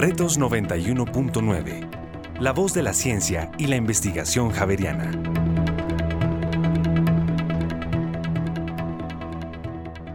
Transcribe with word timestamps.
Retos 0.00 0.40
91.9. 0.40 2.40
La 2.40 2.54
voz 2.54 2.72
de 2.72 2.82
la 2.82 2.94
ciencia 2.94 3.52
y 3.58 3.66
la 3.66 3.76
investigación 3.76 4.50
javeriana. 4.50 5.10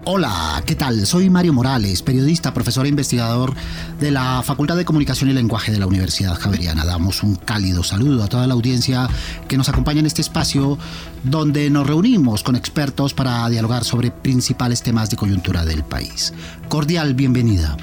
Hola, 0.06 0.64
¿qué 0.66 0.74
tal? 0.74 1.06
Soy 1.06 1.30
Mario 1.30 1.54
Morales, 1.54 2.02
periodista, 2.02 2.52
profesor 2.52 2.88
e 2.88 2.90
investigador 2.90 3.54
de 4.00 4.10
la 4.10 4.42
Facultad 4.44 4.76
de 4.76 4.86
Comunicación 4.86 5.30
y 5.30 5.34
Lenguaje 5.34 5.72
de 5.72 5.78
la 5.78 5.86
Universidad 5.86 6.34
Javeriana. 6.34 6.84
Damos 6.84 7.22
un 7.22 7.36
cálido 7.36 7.84
saludo 7.84 8.24
a 8.24 8.28
toda 8.28 8.48
la 8.48 8.56
audiencia 8.56 9.08
que 9.48 9.56
nos 9.56 9.70
acompaña 9.70 10.00
en 10.00 10.08
este 10.08 10.24
espacio 10.24 10.80
donde 11.24 11.70
nos 11.70 11.86
reunimos 11.86 12.42
con 12.42 12.56
expertos 12.56 13.14
para 13.14 13.48
dialogar 13.50 13.84
sobre 13.84 14.10
principales 14.10 14.82
temas 14.82 15.12
de 15.12 15.18
coyuntura 15.18 15.64
del 15.64 15.84
país. 15.84 16.34
Cordial 16.70 17.14
bienvenida. 17.14 17.78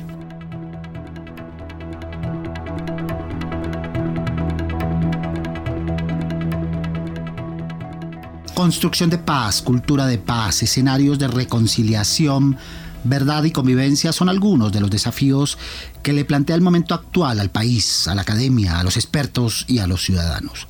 Construcción 8.63 9.11
de 9.11 9.19
paz, 9.19 9.61
cultura 9.61 10.07
de 10.07 10.19
paz, 10.19 10.63
escenarios 10.63 11.19
de 11.19 11.27
reconciliación, 11.27 12.57
verdad 13.03 13.43
y 13.43 13.51
convivencia 13.51 14.13
son 14.13 14.29
algunos 14.29 14.71
de 14.71 14.81
los 14.81 14.89
desafíos 14.89 15.59
que 16.05 16.13
le 16.13 16.25
plantea 16.25 16.55
el 16.55 16.63
momento 16.63 16.95
actual 16.95 17.41
al 17.41 17.51
país, 17.51 18.07
a 18.07 18.15
la 18.15 18.23
academia, 18.23 18.79
a 18.79 18.85
los 18.85 18.97
expertos 18.97 19.65
y 19.67 19.81
a 19.81 19.89
los 19.89 20.05
ciudadanos. 20.05 20.69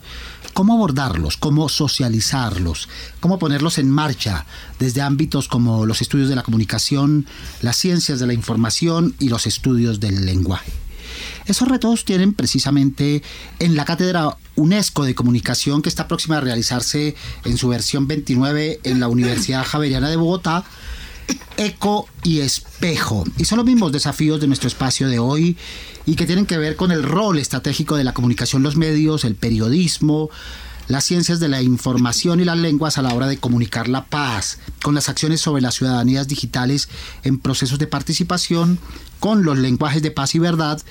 ¿Cómo 0.55 0.73
abordarlos? 0.73 1.37
¿Cómo 1.37 1.68
socializarlos? 1.68 2.88
¿Cómo 3.20 3.38
ponerlos 3.38 3.77
en 3.77 3.91
marcha 3.91 4.46
desde 4.79 5.02
ámbitos 5.02 5.46
como 5.46 5.84
los 5.84 6.01
estudios 6.01 6.30
de 6.30 6.37
la 6.37 6.45
comunicación, 6.45 7.27
las 7.60 7.77
ciencias 7.77 8.20
de 8.20 8.27
la 8.27 8.32
información 8.32 9.15
y 9.18 9.29
los 9.29 9.46
estudios 9.46 10.01
del 10.01 10.24
lenguaje? 10.24 10.73
Esos 11.46 11.68
retos 11.68 12.04
tienen 12.04 12.35
precisamente 12.35 13.23
en 13.59 13.76
la 13.76 13.85
cátedra 13.85 14.37
UNESCO 14.57 15.04
de 15.04 15.15
Comunicación 15.15 15.82
que 15.82 15.88
está 15.88 16.09
próxima 16.09 16.38
a 16.38 16.40
realizarse 16.40 17.16
en 17.45 17.57
su 17.57 17.68
versión 17.68 18.07
29 18.07 18.80
en 18.84 19.01
la 19.01 19.09
Universidad 19.09 19.65
Javeriana 19.65 20.09
de 20.09 20.16
Bogotá, 20.16 20.65
eco 21.57 22.09
y 22.23 22.40
espejo. 22.40 23.24
Y 23.38 23.45
son 23.45 23.59
los 23.59 23.66
mismos 23.66 23.93
desafíos 23.93 24.40
de 24.40 24.46
nuestro 24.46 24.68
espacio 24.68 25.09
de 25.09 25.18
hoy 25.18 25.57
y 26.07 26.15
que 26.15 26.26
tienen 26.26 26.46
que 26.46 26.59
ver 26.59 26.76
con 26.76 26.93
el 26.93 27.02
rol 27.02 27.38
estratégico 27.38 27.96
de 27.96 28.04
la 28.04 28.15
comunicación, 28.15 28.62
los 28.62 28.77
medios, 28.77 29.24
el 29.24 29.34
periodismo, 29.34 30.30
las 30.88 31.04
ciencias 31.04 31.40
de 31.40 31.49
la 31.49 31.62
información 31.62 32.40
y 32.40 32.45
las 32.45 32.59
lenguas 32.59 32.99
a 32.99 33.02
la 33.02 33.15
hora 33.15 33.27
de 33.27 33.38
comunicar 33.38 33.88
la 33.88 34.04
paz, 34.04 34.59
con 34.82 34.95
las 34.95 35.09
acciones 35.09 35.40
sobre 35.40 35.62
las 35.62 35.77
ciudadanías 35.77 36.29
digitales 36.29 36.88
en 37.23 37.38
procesos 37.38 37.79
de 37.79 37.87
participación, 37.87 38.79
con 39.21 39.45
los 39.45 39.59
lenguajes 39.59 40.02
de 40.02 40.10
paz 40.10 40.34
y 40.34 40.38
verdad 40.38 40.82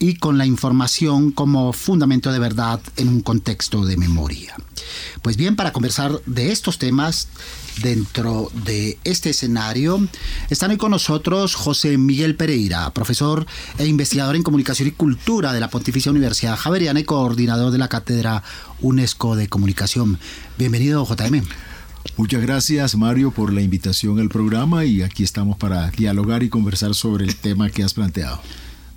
y 0.00 0.14
con 0.14 0.38
la 0.38 0.46
información 0.46 1.30
como 1.30 1.72
fundamento 1.72 2.32
de 2.32 2.38
verdad 2.40 2.80
en 2.96 3.08
un 3.08 3.20
contexto 3.20 3.84
de 3.84 3.98
memoria. 3.98 4.56
Pues 5.22 5.36
bien, 5.36 5.54
para 5.54 5.72
conversar 5.72 6.20
de 6.24 6.50
estos 6.50 6.78
temas 6.78 7.28
dentro 7.82 8.50
de 8.64 8.98
este 9.04 9.30
escenario, 9.30 10.08
están 10.48 10.70
hoy 10.70 10.78
con 10.78 10.90
nosotros 10.90 11.54
José 11.54 11.98
Miguel 11.98 12.34
Pereira, 12.34 12.90
profesor 12.94 13.46
e 13.78 13.86
investigador 13.86 14.36
en 14.36 14.42
comunicación 14.42 14.88
y 14.88 14.92
cultura 14.92 15.52
de 15.52 15.60
la 15.60 15.68
Pontificia 15.68 16.10
Universidad 16.10 16.56
Javeriana 16.56 17.00
y 17.00 17.04
coordinador 17.04 17.70
de 17.70 17.78
la 17.78 17.88
Cátedra 17.88 18.42
UNESCO 18.80 19.36
de 19.36 19.48
Comunicación. 19.48 20.18
Bienvenido, 20.58 21.06
JM. 21.06 21.42
Muchas 22.16 22.40
gracias 22.40 22.96
Mario 22.96 23.30
por 23.30 23.52
la 23.52 23.60
invitación 23.60 24.18
al 24.18 24.30
programa 24.30 24.86
y 24.86 25.02
aquí 25.02 25.22
estamos 25.22 25.58
para 25.58 25.90
dialogar 25.90 26.42
y 26.42 26.48
conversar 26.48 26.94
sobre 26.94 27.26
el 27.26 27.36
tema 27.36 27.68
que 27.68 27.84
has 27.84 27.92
planteado. 27.92 28.40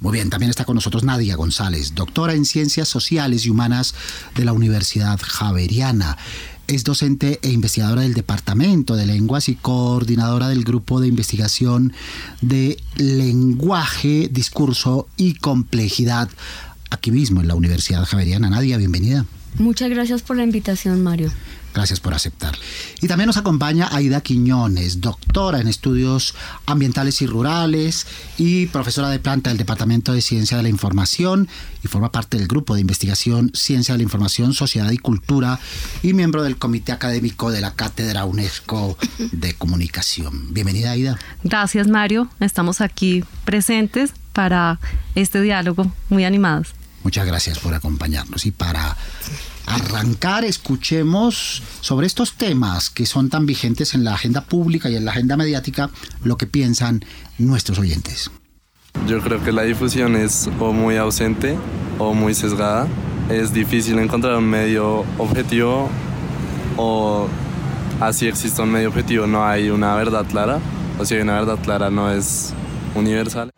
Muy 0.03 0.11
bien, 0.11 0.29
también 0.29 0.49
está 0.49 0.65
con 0.65 0.75
nosotros 0.75 1.05
Nadia 1.05 1.37
González, 1.37 1.95
doctora 1.95 2.33
en 2.33 2.43
Ciencias 2.43 2.89
Sociales 2.89 3.45
y 3.45 3.49
Humanas 3.49 3.95
de 4.35 4.43
la 4.43 4.51
Universidad 4.51 5.17
Javeriana. 5.17 6.17
Es 6.67 6.83
docente 6.83 7.39
e 7.41 7.49
investigadora 7.51 8.01
del 8.01 8.13
Departamento 8.13 8.97
de 8.97 9.05
Lenguas 9.05 9.47
y 9.47 9.55
coordinadora 9.55 10.49
del 10.49 10.65
Grupo 10.65 10.99
de 10.99 11.07
Investigación 11.07 11.93
de 12.41 12.75
Lenguaje, 12.97 14.27
Discurso 14.29 15.07
y 15.15 15.35
Complejidad 15.35 16.27
aquí 16.89 17.11
mismo 17.11 17.39
en 17.39 17.47
la 17.47 17.55
Universidad 17.55 18.03
Javeriana. 18.03 18.49
Nadia, 18.49 18.75
bienvenida. 18.75 19.25
Muchas 19.57 19.89
gracias 19.89 20.21
por 20.21 20.35
la 20.35 20.43
invitación, 20.43 21.01
Mario. 21.01 21.31
Gracias 21.73 21.99
por 21.99 22.13
aceptar. 22.13 22.55
Y 23.01 23.07
también 23.07 23.27
nos 23.27 23.37
acompaña 23.37 23.89
Aida 23.91 24.21
Quiñones, 24.21 25.01
doctora 25.01 25.59
en 25.59 25.67
estudios 25.67 26.35
ambientales 26.65 27.21
y 27.21 27.27
rurales 27.27 28.05
y 28.37 28.67
profesora 28.67 29.09
de 29.09 29.19
planta 29.19 29.49
del 29.49 29.57
Departamento 29.57 30.13
de 30.13 30.21
Ciencia 30.21 30.57
de 30.57 30.63
la 30.63 30.69
Información 30.69 31.47
y 31.83 31.87
forma 31.87 32.11
parte 32.11 32.37
del 32.37 32.47
grupo 32.47 32.75
de 32.75 32.81
investigación 32.81 33.51
Ciencia 33.55 33.93
de 33.93 33.97
la 33.97 34.03
Información, 34.03 34.53
Sociedad 34.53 34.91
y 34.91 34.97
Cultura 34.97 35.59
y 36.03 36.13
miembro 36.13 36.43
del 36.43 36.57
Comité 36.57 36.91
Académico 36.91 37.51
de 37.51 37.61
la 37.61 37.73
Cátedra 37.73 38.25
UNESCO 38.25 38.97
de 39.31 39.55
Comunicación. 39.55 40.53
Bienvenida, 40.53 40.91
Aida. 40.91 41.17
Gracias, 41.43 41.87
Mario. 41.87 42.29
Estamos 42.39 42.81
aquí 42.81 43.23
presentes 43.45 44.11
para 44.31 44.79
este 45.15 45.41
diálogo, 45.41 45.91
muy 46.09 46.23
animados. 46.23 46.73
Muchas 47.03 47.25
gracias 47.25 47.59
por 47.59 47.73
acompañarnos 47.73 48.45
y 48.45 48.51
para 48.51 48.95
arrancar, 49.65 50.43
escuchemos 50.43 51.63
sobre 51.81 52.07
estos 52.07 52.33
temas 52.33 52.89
que 52.89 53.05
son 53.05 53.29
tan 53.29 53.45
vigentes 53.45 53.93
en 53.93 54.03
la 54.03 54.13
agenda 54.13 54.41
pública 54.41 54.89
y 54.89 54.95
en 54.95 55.05
la 55.05 55.11
agenda 55.11 55.37
mediática, 55.37 55.89
lo 56.23 56.37
que 56.37 56.47
piensan 56.47 57.03
nuestros 57.37 57.79
oyentes. 57.79 58.31
Yo 59.07 59.21
creo 59.21 59.43
que 59.43 59.51
la 59.51 59.63
difusión 59.63 60.15
es 60.15 60.49
o 60.59 60.71
muy 60.71 60.97
ausente 60.97 61.57
o 61.99 62.13
muy 62.13 62.33
sesgada. 62.33 62.87
Es 63.29 63.53
difícil 63.53 63.99
encontrar 63.99 64.37
un 64.37 64.45
medio 64.45 65.03
objetivo 65.17 65.89
o 66.77 67.27
así 67.99 68.27
existe 68.27 68.61
un 68.61 68.71
medio 68.71 68.89
objetivo, 68.89 69.27
no 69.27 69.45
hay 69.45 69.69
una 69.69 69.95
verdad 69.95 70.25
clara. 70.25 70.59
O 70.99 71.05
si 71.05 71.15
hay 71.15 71.21
una 71.21 71.33
verdad 71.33 71.57
clara 71.63 71.89
no 71.89 72.11
es 72.11 72.53
universal. 72.95 73.51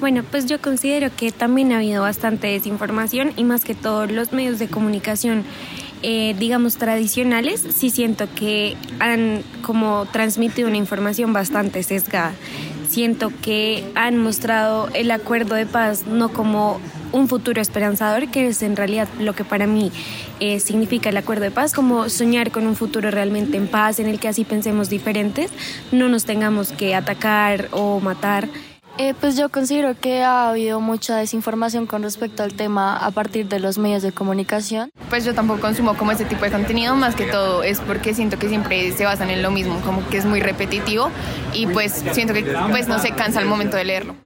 Bueno, 0.00 0.22
pues 0.22 0.46
yo 0.46 0.58
considero 0.62 1.10
que 1.14 1.30
también 1.30 1.72
ha 1.72 1.76
habido 1.76 2.00
bastante 2.00 2.46
desinformación 2.46 3.34
y 3.36 3.44
más 3.44 3.66
que 3.66 3.74
todos 3.74 4.10
los 4.10 4.32
medios 4.32 4.58
de 4.58 4.66
comunicación, 4.66 5.44
eh, 6.02 6.34
digamos, 6.38 6.78
tradicionales, 6.78 7.60
sí 7.60 7.90
siento 7.90 8.26
que 8.34 8.78
han 8.98 9.42
como 9.60 10.06
transmitido 10.06 10.68
una 10.68 10.78
información 10.78 11.34
bastante 11.34 11.82
sesgada. 11.82 12.32
Siento 12.88 13.30
que 13.42 13.84
han 13.94 14.16
mostrado 14.16 14.88
el 14.94 15.10
acuerdo 15.10 15.54
de 15.54 15.66
paz 15.66 16.06
no 16.06 16.32
como 16.32 16.80
un 17.12 17.28
futuro 17.28 17.60
esperanzador, 17.60 18.28
que 18.28 18.48
es 18.48 18.62
en 18.62 18.76
realidad 18.76 19.06
lo 19.18 19.34
que 19.34 19.44
para 19.44 19.66
mí 19.66 19.92
eh, 20.40 20.60
significa 20.60 21.10
el 21.10 21.18
acuerdo 21.18 21.44
de 21.44 21.50
paz, 21.50 21.74
como 21.74 22.08
soñar 22.08 22.52
con 22.52 22.66
un 22.66 22.74
futuro 22.74 23.10
realmente 23.10 23.58
en 23.58 23.66
paz, 23.66 24.00
en 24.00 24.06
el 24.06 24.18
que 24.18 24.28
así 24.28 24.44
pensemos 24.44 24.88
diferentes, 24.88 25.50
no 25.92 26.08
nos 26.08 26.24
tengamos 26.24 26.72
que 26.72 26.94
atacar 26.94 27.68
o 27.72 28.00
matar. 28.00 28.48
Eh, 29.02 29.14
pues 29.18 29.34
yo 29.34 29.48
considero 29.48 29.98
que 29.98 30.22
ha 30.22 30.50
habido 30.50 30.78
mucha 30.78 31.16
desinformación 31.16 31.86
con 31.86 32.02
respecto 32.02 32.42
al 32.42 32.52
tema 32.52 32.98
a 32.98 33.10
partir 33.10 33.48
de 33.48 33.58
los 33.58 33.78
medios 33.78 34.02
de 34.02 34.12
comunicación. 34.12 34.90
Pues 35.08 35.24
yo 35.24 35.32
tampoco 35.32 35.62
consumo 35.62 35.96
como 35.96 36.12
ese 36.12 36.26
tipo 36.26 36.44
de 36.44 36.50
contenido, 36.50 36.94
más 36.96 37.14
que 37.16 37.24
todo 37.24 37.62
es 37.62 37.80
porque 37.80 38.12
siento 38.12 38.38
que 38.38 38.50
siempre 38.50 38.92
se 38.92 39.06
basan 39.06 39.30
en 39.30 39.40
lo 39.40 39.50
mismo, 39.50 39.80
como 39.86 40.06
que 40.10 40.18
es 40.18 40.26
muy 40.26 40.40
repetitivo 40.40 41.10
y 41.54 41.66
pues 41.66 42.04
siento 42.12 42.34
que 42.34 42.42
pues 42.70 42.88
no 42.88 42.98
se 42.98 43.12
cansa 43.12 43.40
al 43.40 43.46
momento 43.46 43.78
de 43.78 43.86
leerlo. 43.86 44.16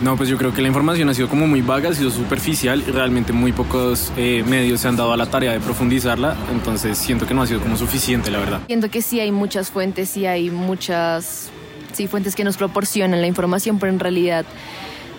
No, 0.00 0.16
pues 0.16 0.30
yo 0.30 0.38
creo 0.38 0.54
que 0.54 0.62
la 0.62 0.68
información 0.68 1.10
ha 1.10 1.14
sido 1.14 1.28
como 1.28 1.46
muy 1.46 1.60
vaga, 1.60 1.90
ha 1.90 1.94
sido 1.94 2.10
superficial 2.10 2.82
y 2.88 2.90
realmente 2.92 3.34
muy 3.34 3.52
pocos 3.52 4.10
eh, 4.16 4.42
medios 4.48 4.80
se 4.80 4.88
han 4.88 4.96
dado 4.96 5.12
a 5.12 5.18
la 5.18 5.26
tarea 5.26 5.52
de 5.52 5.60
profundizarla, 5.60 6.34
entonces 6.50 6.96
siento 6.96 7.26
que 7.26 7.34
no 7.34 7.42
ha 7.42 7.46
sido 7.46 7.60
como 7.60 7.76
suficiente, 7.76 8.30
la 8.30 8.38
verdad. 8.38 8.60
Siento 8.68 8.88
que 8.88 9.02
sí 9.02 9.20
hay 9.20 9.32
muchas 9.32 9.70
fuentes, 9.70 10.08
sí 10.08 10.24
hay 10.24 10.50
muchas 10.50 11.51
sí, 11.92 12.06
fuentes 12.06 12.34
que 12.34 12.44
nos 12.44 12.56
proporcionan 12.56 13.20
la 13.20 13.26
información, 13.26 13.78
pero 13.78 13.92
en 13.92 13.98
realidad 13.98 14.44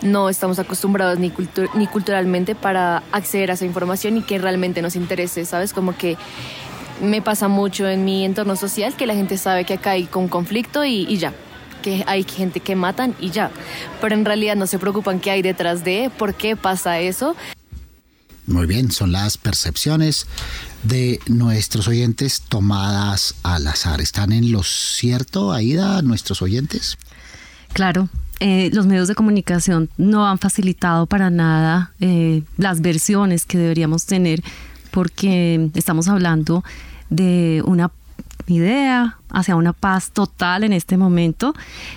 no 0.02 0.30
estamos 0.30 0.60
acostumbrados 0.60 1.18
ni, 1.20 1.32
ni 1.76 1.88
culturalmente 1.88 2.56
para 2.56 3.04
acceder 3.12 3.52
a 3.52 3.54
esa 3.54 3.66
información 3.66 4.18
y 4.18 4.22
que 4.22 4.38
realmente 4.38 4.82
nos 4.82 4.96
interese, 4.96 5.46
¿sabes? 5.46 5.74
Como 5.74 5.96
que 5.96 6.18
me 7.02 7.22
pasa 7.22 7.48
mucho 7.48 7.88
en 7.88 8.06
mi 8.06 8.26
entorno 8.26 8.56
social 8.56 8.96
que 8.96 9.08
la 9.08 9.16
gente 9.16 9.38
sabe 9.38 9.66
que 9.66 9.76
acá 9.76 9.92
hay 9.92 10.08
un 10.14 10.28
conflicto 10.28 10.86
y, 10.86 11.06
y 11.10 11.18
ya 11.18 11.34
que 11.82 12.04
hay 12.08 12.24
gente 12.24 12.62
que 12.62 12.76
matan 12.76 13.14
y 13.20 13.30
ya, 13.30 13.52
pero 14.02 14.16
en 14.16 14.26
realidad 14.26 14.56
no 14.56 14.68
se 14.68 14.80
preocupan 14.80 15.20
qué 15.20 15.32
hay 15.32 15.42
detrás 15.42 15.84
de, 15.84 16.10
por 16.18 16.34
qué 16.34 16.56
pasa 16.56 17.00
eso. 17.00 17.36
Muy 18.46 18.66
bien, 18.66 18.92
son 18.92 19.12
las 19.12 19.38
percepciones 19.38 20.28
de 20.84 21.20
nuestros 21.28 21.88
oyentes 21.88 22.42
tomadas 22.42 23.36
al 23.44 23.66
azar. 23.68 24.02
¿Están 24.02 24.34
en 24.34 24.52
lo 24.52 24.64
cierto, 24.64 25.54
Aida, 25.54 26.02
nuestros 26.02 26.42
oyentes? 26.42 26.98
Claro, 27.72 28.10
eh, 28.42 28.70
los 28.74 28.86
medios 28.86 29.08
de 29.08 29.16
comunicación 29.16 29.90
no 29.98 30.28
han 30.28 30.40
facilitado 30.40 31.06
para 31.06 31.30
nada 31.30 31.94
eh, 32.02 32.44
las 32.58 32.82
versiones 32.82 33.46
que 33.46 33.58
deberíamos 33.58 34.06
tener 34.06 34.44
porque 34.92 35.70
estamos 35.74 36.10
hablando 36.10 36.64
de 37.10 37.64
una 37.66 37.92
idea 38.48 39.18
hacia 39.30 39.56
una 39.56 39.74
paz 39.74 40.12
total 40.12 40.64
en 40.64 40.74
este 40.74 40.98
momento. 40.98 41.54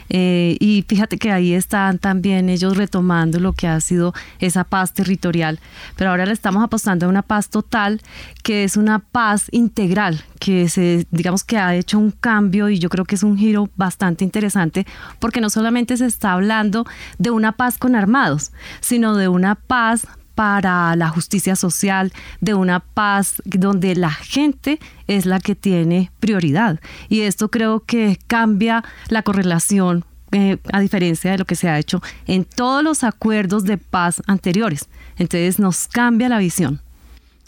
Eh, 0.08 0.56
y 0.60 0.84
fíjate 0.88 1.18
que 1.18 1.32
ahí 1.32 1.52
están 1.52 1.98
también 1.98 2.48
ellos 2.48 2.76
retomando 2.76 3.38
lo 3.40 3.52
que 3.52 3.68
ha 3.68 3.80
sido 3.80 4.14
esa 4.38 4.64
paz 4.64 4.92
territorial. 4.92 5.60
Pero 5.96 6.10
ahora 6.10 6.26
le 6.26 6.32
estamos 6.32 6.62
apostando 6.62 7.06
a 7.06 7.08
una 7.08 7.22
paz 7.22 7.50
total, 7.50 8.00
que 8.42 8.64
es 8.64 8.76
una 8.76 9.00
paz 9.00 9.48
integral, 9.50 10.22
que 10.40 10.68
se, 10.68 11.06
digamos 11.10 11.44
que 11.44 11.58
ha 11.58 11.74
hecho 11.74 11.98
un 11.98 12.10
cambio 12.10 12.68
y 12.68 12.78
yo 12.78 12.88
creo 12.88 13.04
que 13.04 13.16
es 13.16 13.22
un 13.22 13.36
giro 13.36 13.68
bastante 13.76 14.24
interesante, 14.24 14.86
porque 15.18 15.40
no 15.40 15.50
solamente 15.50 15.96
se 15.96 16.06
está 16.06 16.32
hablando 16.32 16.86
de 17.18 17.30
una 17.30 17.52
paz 17.52 17.78
con 17.78 17.94
armados, 17.94 18.52
sino 18.80 19.16
de 19.16 19.28
una 19.28 19.56
paz 19.56 20.06
para 20.36 20.94
la 20.96 21.08
justicia 21.08 21.56
social, 21.56 22.12
de 22.40 22.54
una 22.54 22.80
paz 22.80 23.42
donde 23.44 23.96
la 23.96 24.12
gente 24.12 24.78
es 25.08 25.26
la 25.26 25.40
que 25.40 25.56
tiene 25.56 26.12
prioridad. 26.20 26.78
Y 27.08 27.22
esto 27.22 27.50
creo 27.50 27.80
que 27.80 28.18
cambia 28.28 28.84
la 29.08 29.22
correlación 29.22 30.04
eh, 30.32 30.58
a 30.72 30.80
diferencia 30.80 31.30
de 31.30 31.38
lo 31.38 31.46
que 31.46 31.56
se 31.56 31.68
ha 31.68 31.78
hecho 31.78 32.02
en 32.26 32.44
todos 32.44 32.84
los 32.84 33.02
acuerdos 33.02 33.64
de 33.64 33.78
paz 33.78 34.22
anteriores. 34.26 34.88
Entonces 35.16 35.58
nos 35.58 35.88
cambia 35.88 36.28
la 36.28 36.38
visión. 36.38 36.82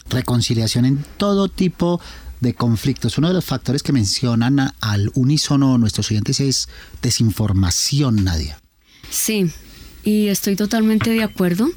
Reconciliación 0.09 0.85
en 0.85 1.05
todo 1.17 1.47
tipo 1.47 2.01
de 2.39 2.55
conflictos. 2.55 3.19
Uno 3.19 3.27
de 3.27 3.35
los 3.35 3.45
factores 3.45 3.83
que 3.83 3.93
mencionan 3.93 4.73
al 4.81 5.11
unísono 5.13 5.77
nuestros 5.77 6.09
oyentes 6.09 6.39
es 6.39 6.69
desinformación, 7.03 8.23
Nadia. 8.23 8.59
Sí, 9.11 9.51
y 10.03 10.27
estoy 10.27 10.55
totalmente 10.55 11.09
de 11.11 11.23
acuerdo. 11.23 11.69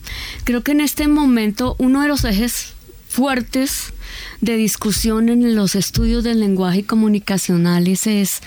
Creo 0.45 0.63
que 0.63 0.73
en 0.73 0.81
este 0.81 1.09
momento 1.09 1.77
uno 1.79 2.03
de 2.03 2.09
los 2.09 2.25
ejes 2.25 2.75
fuertes 3.09 3.93
de 4.41 4.57
discusión 4.57 5.29
en 5.29 5.55
los 5.55 5.75
estudios 5.75 6.25
del 6.25 6.41
lenguaje 6.41 6.85
comunicacionales 6.85 8.07
es 8.07 8.41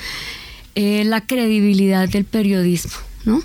eh, 0.75 1.04
la 1.06 1.22
credibilidad 1.22 2.10
del 2.10 2.25
periodismo, 2.25 2.94
¿no? 3.25 3.44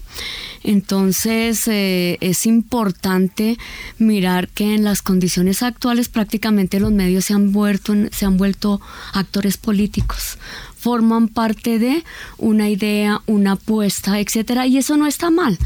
Entonces 0.62 1.66
eh, 1.68 2.18
es 2.20 2.44
importante 2.44 3.56
mirar 3.98 4.48
que 4.48 4.74
en 4.74 4.84
las 4.84 5.00
condiciones 5.00 5.62
actuales 5.62 6.08
prácticamente 6.08 6.80
los 6.80 6.92
medios 6.92 7.26
se 7.26 7.34
han 7.34 7.52
vuelto, 7.52 7.94
se 8.10 8.26
han 8.26 8.36
vuelto 8.36 8.80
actores 9.12 9.56
políticos 9.56 10.38
forman 10.80 11.28
parte 11.28 11.78
de 11.78 12.04
una 12.38 12.70
idea, 12.70 13.20
una 13.26 13.52
apuesta, 13.52 14.18
etcétera, 14.18 14.66
y 14.66 14.78
eso 14.78 14.96
no 14.96 15.06
está 15.06 15.30
mal. 15.30 15.58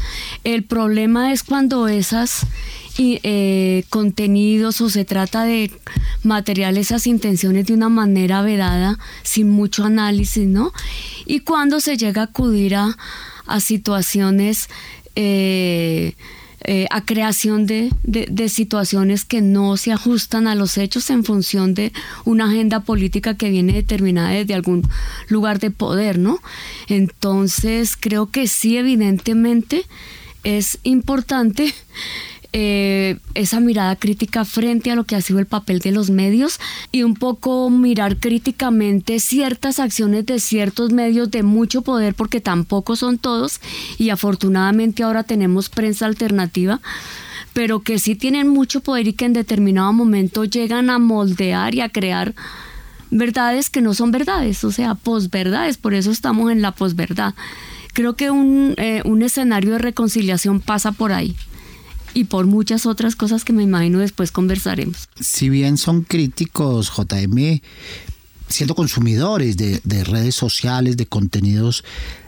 El 0.43 0.63
problema 0.63 1.31
es 1.31 1.43
cuando 1.43 1.87
esas 1.87 2.45
eh, 2.97 3.85
contenidos 3.89 4.81
o 4.81 4.89
se 4.89 5.05
trata 5.05 5.45
de 5.45 5.71
material 6.23 6.77
esas 6.77 7.07
intenciones 7.07 7.65
de 7.65 7.73
una 7.73 7.87
manera 7.87 8.41
vedada, 8.41 8.99
sin 9.23 9.49
mucho 9.49 9.85
análisis, 9.85 10.47
¿no? 10.47 10.73
Y 11.25 11.39
cuando 11.39 11.79
se 11.79 11.95
llega 11.95 12.21
a 12.21 12.25
acudir 12.25 12.75
a, 12.75 12.97
situaciones 13.59 14.69
eh, 15.15 16.15
eh, 16.67 16.87
a 16.89 17.05
creación 17.05 17.65
de, 17.65 17.91
situaciones 18.49 19.25
que 19.25 19.41
no 19.41 19.77
se 19.77 19.91
ajustan 19.91 20.47
a 20.47 20.55
los 20.55 20.77
hechos 20.77 21.09
en 21.09 21.23
función 21.23 21.73
de 21.73 21.91
una 22.23 22.45
agenda 22.45 22.79
política 22.79 23.35
que 23.35 23.49
viene 23.49 23.73
determinada 23.73 24.29
desde 24.29 24.53
algún 24.53 24.87
lugar 25.27 25.59
de 25.59 25.71
poder, 25.71 26.17
¿no? 26.17 26.39
Entonces 26.87 27.97
creo 27.99 28.31
que 28.31 28.47
sí, 28.47 28.77
evidentemente 28.77 29.85
es 30.43 30.79
importante 30.83 31.73
eh, 32.57 33.17
esa 33.33 33.59
mirada 33.59 33.97
crítica 33.97 34.45
frente 34.45 34.89
a 34.89 34.95
lo 34.95 35.03
que 35.03 35.17
ha 35.17 35.21
sido 35.21 35.39
el 35.39 35.45
papel 35.45 35.79
de 35.79 35.91
los 35.91 36.09
medios 36.09 36.57
y 36.93 37.03
un 37.03 37.13
poco 37.13 37.69
mirar 37.69 38.15
críticamente 38.15 39.19
ciertas 39.19 39.77
acciones 39.77 40.25
de 40.25 40.39
ciertos 40.39 40.93
medios 40.93 41.29
de 41.31 41.43
mucho 41.43 41.81
poder 41.81 42.15
porque 42.15 42.39
tampoco 42.39 42.95
son 42.95 43.17
todos 43.17 43.59
y 43.97 44.09
afortunadamente 44.09 45.03
ahora 45.03 45.23
tenemos 45.23 45.67
prensa 45.67 46.05
alternativa 46.05 46.79
pero 47.51 47.81
que 47.81 47.99
sí 47.99 48.15
tienen 48.15 48.47
mucho 48.47 48.79
poder 48.79 49.09
y 49.09 49.13
que 49.13 49.25
en 49.25 49.33
determinado 49.33 49.91
momento 49.91 50.45
llegan 50.45 50.89
a 50.89 50.97
moldear 50.97 51.75
y 51.75 51.81
a 51.81 51.89
crear 51.89 52.35
verdades 53.11 53.69
que 53.69 53.81
no 53.81 53.93
son 53.93 54.11
verdades, 54.11 54.63
o 54.63 54.71
sea, 54.71 54.95
posverdades, 54.95 55.75
por 55.75 55.93
eso 55.93 56.09
estamos 56.09 56.53
en 56.53 56.61
la 56.61 56.71
posverdad. 56.71 57.33
Creo 57.91 58.15
que 58.15 58.31
un, 58.31 58.75
eh, 58.77 59.01
un 59.03 59.23
escenario 59.23 59.73
de 59.73 59.79
reconciliación 59.79 60.61
pasa 60.61 60.93
por 60.93 61.11
ahí 61.11 61.35
y 62.15 62.23
por 62.23 62.47
muchas 62.47 62.87
otras 62.87 63.15
cosas 63.15 63.43
que 63.43 63.53
me 63.53 63.61
imagino 63.61 63.99
después 63.99 64.31
conversaremos. 64.31 65.09
Si 65.19 65.49
bien 65.49 65.77
son 65.77 66.01
críticos, 66.03 66.91
JM, 66.95 67.59
siendo 68.47 68.73
consumidores 68.73 69.57
de, 69.57 70.03
redes 70.05 70.33
sociales, 70.33 70.97
de 70.97 71.05
contenidos 71.05 71.83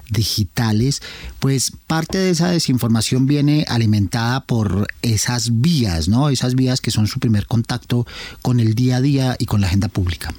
digitales, 0.09 1.01
pues 1.39 1.71
parte 1.87 2.17
de 2.17 2.31
esa 2.31 2.49
desinformación 2.49 3.27
viene 3.27 3.65
alimentada 3.67 4.45
por 4.45 4.87
esas 5.01 5.61
vías, 5.61 6.07
¿no? 6.07 6.29
Esas 6.29 6.55
vías 6.55 6.81
que 6.81 6.91
son 6.91 7.07
su 7.07 7.19
primer 7.19 7.47
contacto 7.47 8.05
con 8.41 8.59
el 8.59 8.75
día 8.75 8.97
a 8.97 9.01
día 9.01 9.35
y 9.39 9.45
con 9.45 9.61
la 9.61 9.67
agenda 9.67 9.87
pública. 9.87 10.33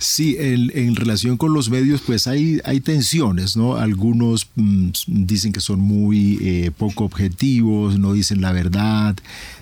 Sí, 0.00 0.36
en, 0.38 0.94
relación 0.94 1.36
con 1.36 1.52
los 1.52 1.70
medios, 1.70 2.02
pues 2.06 2.28
hay, 2.28 2.60
hay 2.64 2.78
tensiones, 2.78 3.56
¿no? 3.56 3.76
Algunos 3.76 4.48
mm, 4.54 4.90
dicen 5.06 5.52
que 5.52 5.58
son 5.58 5.80
muy 5.80 6.38
eh, 6.40 6.70
poco 6.76 7.02
objetivos, 7.02 7.98
no 7.98 8.12
dicen 8.12 8.40
la 8.40 8.52
verdad, 8.52 9.16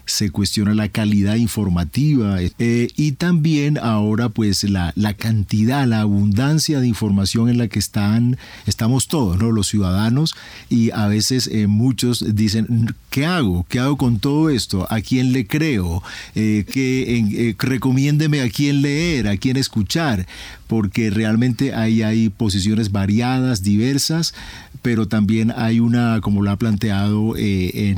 se 0.07 0.31
cuestiona 0.31 0.75
la 0.75 0.89
calidad 0.89 1.35
informativa 1.35 2.39
eh, 2.41 2.89
y 2.97 3.13
también 3.13 3.77
ahora 3.79 4.29
pues 4.29 4.65
la, 4.65 4.93
la, 4.97 5.15
cantidad, 5.15 5.87
la 5.87 6.01
abundancia 6.01 6.81
de 6.81 6.87
información 6.87 7.49
en 7.49 7.59
la 7.59 7.69
que 7.69 7.79
están, 7.79 8.39
estamos 8.67 9.09
todos, 9.09 9.37
¿no? 9.39 9.51
los 9.51 9.67
ciudadanos 9.67 10.35
y 10.71 10.93
a 10.93 11.09
veces 11.09 11.49
eh, 11.49 11.67
muchos 11.67 12.37
dicen, 12.37 12.95
¿qué 13.11 13.27
hago? 13.27 13.67
¿Qué 13.69 13.81
hago 13.81 13.97
con 13.97 14.21
todo 14.21 14.49
esto? 14.49 14.87
¿A 14.91 15.01
quién 15.01 15.33
le 15.33 15.47
creo? 15.47 16.03
Eh, 16.35 17.55
recomiéndeme 17.59 18.41
a 18.43 18.49
quién 18.49 18.83
leer, 18.83 19.29
a 19.29 19.37
quién 19.37 19.57
escuchar, 19.57 20.27
porque 20.67 21.11
realmente 21.11 21.75
ahí 21.75 22.03
hay 22.03 22.29
posiciones 22.29 22.93
variadas, 22.93 23.63
diversas, 23.63 24.35
pero 24.83 25.09
también 25.09 25.53
hay 25.57 25.81
una, 25.81 26.21
como 26.21 26.43
lo 26.43 26.51
ha 26.51 26.57
planteado 26.57 27.35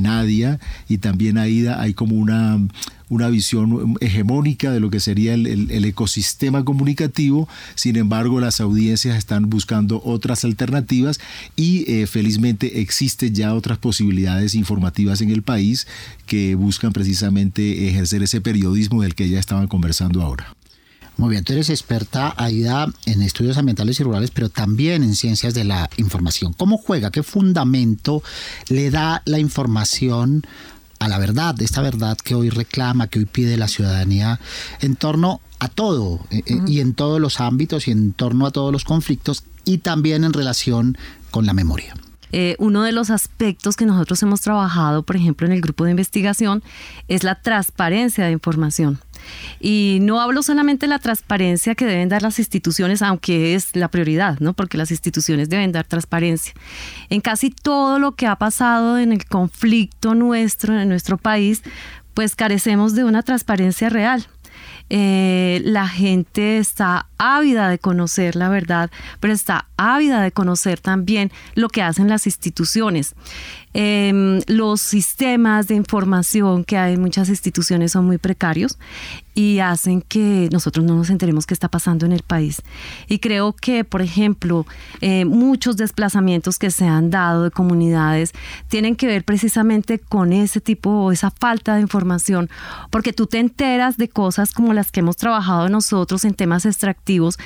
Nadia, 0.01 0.59
y 0.87 0.97
también 0.97 1.37
Aida, 1.37 1.81
hay 1.81 1.93
como 1.93 2.15
una, 2.15 2.59
una 3.09 3.27
visión 3.27 3.95
hegemónica 3.99 4.71
de 4.71 4.79
lo 4.79 4.89
que 4.89 4.99
sería 4.99 5.33
el, 5.33 5.85
ecosistema 5.85 6.63
comunicativo, 6.63 7.49
sin 7.75 7.95
embargo 7.95 8.39
las 8.39 8.61
audiencias 8.61 9.17
están 9.17 9.49
buscando 9.49 10.01
otras 10.05 10.45
alternativas 10.45 11.19
y 11.55 11.91
eh, 11.91 12.07
felizmente 12.07 12.81
existen 12.81 13.33
ya 13.33 13.53
otras 13.53 13.79
posibilidades 13.79 14.53
informativas 14.55 15.21
en 15.21 15.31
el 15.31 15.41
país 15.41 15.87
que 16.27 16.55
buscan 16.55 16.93
precisamente 16.93 17.89
ejercer 17.89 18.23
ese 18.23 18.39
periodismo 18.41 19.01
del 19.01 19.15
que 19.15 19.29
ya 19.29 19.39
estaban 19.39 19.67
conversando 19.67 20.21
ahora. 20.21 20.55
Muy 21.19 21.31
bien, 21.31 21.43
tú 21.43 21.51
eres 21.51 21.69
experta, 21.69 22.33
Aida, 22.37 22.87
en 23.05 23.21
estudios 23.21 23.57
ambientales 23.57 23.99
y 23.99 24.03
rurales, 24.03 24.31
pero 24.31 24.47
también 24.47 25.03
en 25.03 25.15
ciencias 25.15 25.53
de 25.53 25.65
la 25.65 25.89
información. 25.97 26.53
¿Cómo 26.53 26.77
juega? 26.77 27.11
¿Qué 27.11 27.23
fundamento 27.23 28.23
le 28.69 28.89
da 28.89 29.21
la 29.25 29.37
información 29.37 30.47
a 30.99 31.09
la 31.09 31.19
verdad, 31.19 31.61
esta 31.61 31.81
verdad 31.81 32.17
que 32.17 32.35
hoy 32.35 32.49
reclama, 32.49 33.07
que 33.07 33.19
hoy 33.19 33.25
pide 33.25 33.57
la 33.57 33.67
ciudadanía 33.67 34.39
en 34.79 34.95
torno 34.95 35.41
a 35.59 35.67
todo 35.67 36.21
eh, 36.29 36.41
eh, 36.45 36.57
y 36.67 36.79
en 36.79 36.93
todos 36.93 37.19
los 37.19 37.41
ámbitos 37.41 37.89
y 37.89 37.91
en 37.91 38.13
torno 38.13 38.45
a 38.45 38.51
todos 38.51 38.71
los 38.71 38.85
conflictos 38.85 39.43
y 39.65 39.79
también 39.79 40.23
en 40.23 40.31
relación 40.31 40.97
con 41.31 41.45
la 41.45 41.53
memoria. 41.53 41.95
Eh, 42.31 42.55
uno 42.59 42.83
de 42.83 42.93
los 42.93 43.09
aspectos 43.09 43.75
que 43.75 43.85
nosotros 43.85 44.23
hemos 44.23 44.39
trabajado, 44.39 45.03
por 45.03 45.17
ejemplo, 45.17 45.47
en 45.47 45.51
el 45.51 45.59
grupo 45.59 45.83
de 45.83 45.91
investigación, 45.91 46.63
es 47.09 47.25
la 47.25 47.41
transparencia 47.41 48.25
de 48.25 48.31
información. 48.31 48.99
Y 49.59 49.99
no 50.01 50.21
hablo 50.21 50.43
solamente 50.43 50.85
de 50.85 50.89
la 50.89 50.99
transparencia 50.99 51.75
que 51.75 51.85
deben 51.85 52.09
dar 52.09 52.21
las 52.21 52.39
instituciones, 52.39 53.01
aunque 53.01 53.55
es 53.55 53.75
la 53.75 53.89
prioridad, 53.89 54.39
¿no? 54.39 54.53
Porque 54.53 54.77
las 54.77 54.91
instituciones 54.91 55.49
deben 55.49 55.71
dar 55.71 55.85
transparencia. 55.85 56.53
En 57.09 57.21
casi 57.21 57.49
todo 57.49 57.99
lo 57.99 58.13
que 58.13 58.27
ha 58.27 58.35
pasado 58.35 58.97
en 58.97 59.11
el 59.11 59.25
conflicto 59.25 60.15
nuestro, 60.15 60.79
en 60.79 60.89
nuestro 60.89 61.17
país, 61.17 61.63
pues 62.13 62.35
carecemos 62.35 62.95
de 62.95 63.03
una 63.03 63.23
transparencia 63.23 63.89
real. 63.89 64.27
Eh, 64.89 65.61
la 65.65 65.87
gente 65.87 66.57
está 66.57 67.07
ávida 67.19 67.69
de 67.69 67.77
conocer 67.77 68.35
la 68.35 68.49
verdad, 68.49 68.89
pero 69.19 69.33
está 69.33 69.67
ávida 69.77 70.21
de 70.21 70.31
conocer 70.31 70.79
también 70.79 71.31
lo 71.53 71.69
que 71.69 71.83
hacen 71.83 72.09
las 72.09 72.25
instituciones. 72.25 73.13
Em, 73.73 74.41
los 74.47 74.81
sistemas 74.81 75.67
de 75.67 75.75
información 75.75 76.63
que 76.63 76.77
hay 76.77 76.95
en 76.95 77.01
muchas 77.01 77.29
instituciones 77.29 77.91
son 77.91 78.05
muy 78.05 78.17
precarios 78.17 78.79
y 79.35 79.59
hacen 79.59 80.01
que 80.01 80.49
nosotros 80.51 80.83
no 80.85 80.95
nos 80.95 81.11
enteremos 81.11 81.45
qué 81.45 81.53
está 81.53 81.69
pasando 81.69 82.05
en 82.05 82.11
el 82.11 82.23
país. 82.23 82.63
Y 83.07 83.19
creo 83.19 83.53
que, 83.53 83.83
por 83.83 84.01
ejemplo, 84.01 84.65
eh, 85.01 85.23
muchos 85.25 85.77
desplazamientos 85.77 86.57
que 86.57 86.71
se 86.71 86.85
han 86.87 87.11
dado 87.11 87.43
de 87.43 87.51
comunidades 87.51 88.33
tienen 88.69 88.95
que 88.95 89.05
ver 89.05 89.23
precisamente 89.23 89.99
con 89.99 90.33
ese 90.33 90.61
tipo 90.61 90.89
o 90.89 91.11
esa 91.11 91.29
falta 91.29 91.75
de 91.75 91.81
información, 91.81 92.49
porque 92.89 93.13
tú 93.13 93.27
te 93.27 93.37
enteras 93.37 93.97
de 93.97 94.09
cosas 94.09 94.51
como 94.51 94.73
las 94.73 94.91
que 94.91 95.01
hemos 95.01 95.15
trabajado 95.15 95.69
nosotros 95.69 96.25
en 96.25 96.33
temas 96.33 96.65
extractivos 96.65 97.37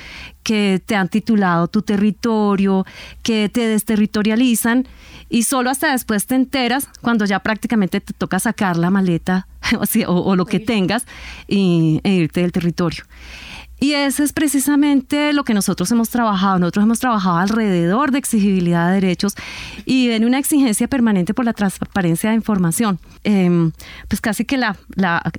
que 0.42 0.80
te 0.84 0.94
han 0.94 1.08
titulado 1.08 1.68
tu 1.68 1.82
territorio, 1.82 2.86
que 3.22 3.48
te 3.48 3.66
desterritorializan 3.66 4.86
y 5.28 5.44
solo 5.44 5.70
hasta 5.70 5.90
después 5.90 6.13
te 6.20 6.34
enteras 6.34 6.88
cuando 7.00 7.24
ya 7.24 7.40
prácticamente 7.40 8.00
te 8.00 8.12
toca 8.12 8.38
sacar 8.38 8.76
la 8.76 8.90
maleta 8.90 9.46
o, 10.06 10.36
lo 10.36 10.46
que 10.46 10.60
tengas 10.60 11.06
y, 11.48 12.00
e 12.04 12.10
irte 12.12 12.40
del 12.40 12.52
territorio. 12.52 13.04
Y 13.84 13.92
eso 13.92 14.22
es 14.22 14.32
precisamente 14.32 15.34
lo 15.34 15.44
que 15.44 15.52
nosotros 15.52 15.92
hemos 15.92 16.08
trabajado. 16.08 16.58
Nosotros 16.58 16.84
hemos 16.84 17.00
trabajado 17.00 17.36
alrededor 17.36 18.12
de 18.12 18.18
exigibilidad 18.18 18.88
de 18.88 18.94
derechos 18.94 19.34
y 19.84 20.08
en 20.08 20.24
una 20.24 20.38
exigencia 20.38 20.88
permanente 20.88 21.34
por 21.34 21.44
la 21.44 21.52
transparencia 21.52 22.30
de 22.30 22.36
información. 22.36 22.98
Em, 23.24 23.72
pues 24.08 24.22
casi 24.22 24.46
que 24.46 24.56
la, 24.56 24.78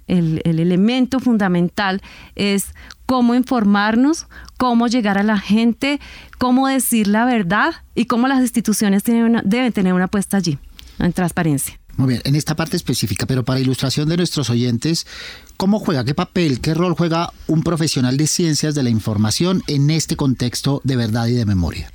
el, 0.05 0.43
el 0.45 0.59
elemento 0.59 1.19
fundamental 1.19 2.03
es 2.35 2.67
cómo 3.07 3.33
informarnos, 3.33 4.27
cómo 4.57 4.85
llegar 4.85 5.17
a 5.17 5.23
la 5.23 5.39
gente, 5.39 5.99
cómo 6.37 6.67
decir 6.67 7.07
la 7.07 7.25
verdad 7.25 7.73
y 7.95 8.05
cómo 8.05 8.27
las 8.27 8.41
instituciones 8.41 9.01
tienen 9.01 9.41
deben 9.43 9.73
tener 9.73 9.95
una 9.95 10.07
puesta 10.07 10.37
allí, 10.37 10.59
en 10.99 11.13
transparencia. 11.13 11.79
Muy 11.97 12.09
bien, 12.09 12.21
en 12.25 12.35
esta 12.35 12.55
parte 12.55 12.75
específica, 12.75 13.25
pero 13.25 13.45
para 13.45 13.61
ilustración 13.61 14.09
de 14.09 14.17
nuestros 14.17 14.49
oyentes, 14.49 15.07
¿cómo 15.55 15.79
juega, 15.79 16.03
qué 16.03 16.13
papel, 16.13 16.59
qué 16.59 16.73
rol 16.73 16.93
juega 16.93 17.31
un 17.47 17.63
profesional 17.63 18.17
de 18.17 18.27
ciencias 18.27 18.75
de 18.75 18.83
la 18.83 18.89
información 18.89 19.63
en 19.67 19.89
este 19.89 20.17
contexto 20.17 20.81
de 20.83 20.97
verdad 20.97 21.27
y 21.27 21.33
de 21.33 21.45
memoria? 21.45 21.91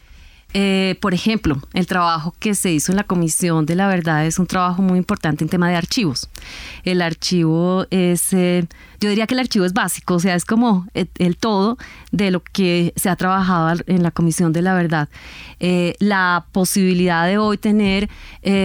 Eh, 0.52 0.96
por 1.00 1.14
ejemplo, 1.14 1.58
el 1.74 1.86
trabajo 1.86 2.34
que 2.40 2.54
se 2.54 2.72
hizo 2.72 2.90
en 2.90 2.96
la 2.96 3.04
Comisión 3.04 3.66
de 3.66 3.76
la 3.76 3.86
Verdad 3.86 4.26
es 4.26 4.38
un 4.38 4.46
trabajo 4.46 4.82
muy 4.82 4.98
importante 4.98 5.44
en 5.44 5.48
tema 5.48 5.68
de 5.68 5.76
archivos. 5.76 6.28
El 6.82 7.02
archivo 7.02 7.86
es, 7.90 8.32
eh, 8.32 8.66
yo 9.00 9.08
diría 9.08 9.28
que 9.28 9.34
el 9.34 9.40
archivo 9.40 9.64
es 9.64 9.72
básico, 9.72 10.14
o 10.14 10.18
sea, 10.18 10.34
es 10.34 10.44
como 10.44 10.88
el, 10.94 11.36
todo 11.36 11.78
de 12.10 12.32
lo 12.32 12.42
que 12.42 12.92
se 12.96 13.08
ha 13.08 13.14
trabajado 13.14 13.80
en 13.86 14.02
la 14.02 14.10
Comisión 14.10 14.52
de 14.52 14.62
la 14.62 14.74
Verdad. 14.74 15.08
Eh, 15.60 15.94
la 16.00 16.46
posibilidad 16.50 17.26
de 17.26 17.38
hoy 17.38 17.56
tener 17.56 18.08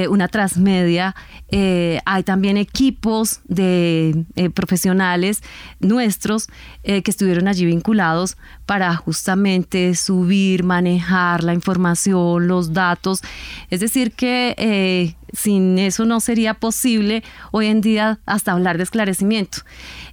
una 0.09 0.27
transmedia, 0.27 1.15
hay 1.51 2.23
también 2.23 2.57
equipos 2.57 3.41
de 3.45 4.25
profesionales 4.53 5.43
nuestros 5.79 6.47
que 6.83 7.03
estuvieron 7.05 7.47
allí 7.47 7.65
vinculados 7.65 8.37
para 8.65 8.95
justamente 8.95 9.95
subir, 9.95 10.63
manejar 10.63 11.43
la 11.43 11.53
información, 11.53 12.47
los 12.47 12.73
datos. 12.73 13.21
Es 13.69 13.79
decir, 13.79 14.11
que 14.11 14.55
eh, 14.57 15.15
sin 15.33 15.77
eso 15.77 16.05
no 16.05 16.19
sería 16.19 16.55
posible 16.55 17.23
hoy 17.51 17.67
en 17.67 17.81
día 17.81 18.19
hasta 18.25 18.51
hablar 18.51 18.77
de 18.77 18.83
esclarecimiento. 18.83 19.59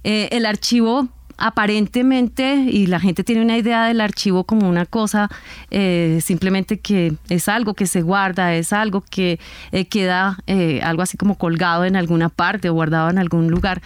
Eh, 0.03 0.29
el 0.31 0.45
archivo 0.45 1.09
aparentemente, 1.35 2.53
y 2.69 2.85
la 2.85 2.99
gente 2.99 3.23
tiene 3.23 3.41
una 3.41 3.57
idea 3.57 3.87
del 3.87 4.01
archivo 4.01 4.43
como 4.43 4.69
una 4.69 4.85
cosa 4.85 5.29
eh, 5.71 6.19
simplemente 6.23 6.79
que 6.79 7.15
es 7.27 7.49
algo 7.49 7.73
que 7.73 7.87
se 7.87 8.03
guarda, 8.03 8.53
es 8.53 8.71
algo 8.71 9.03
que 9.09 9.39
queda 9.89 10.37
algo 10.83 11.01
así 11.01 11.17
como 11.17 11.39
colgado 11.39 11.85
en 11.85 11.95
alguna 11.95 12.29
parte 12.29 12.69
o 12.69 12.73
guardado 12.73 13.09
en 13.09 13.17
algún 13.17 13.49
lugar, 13.49 13.81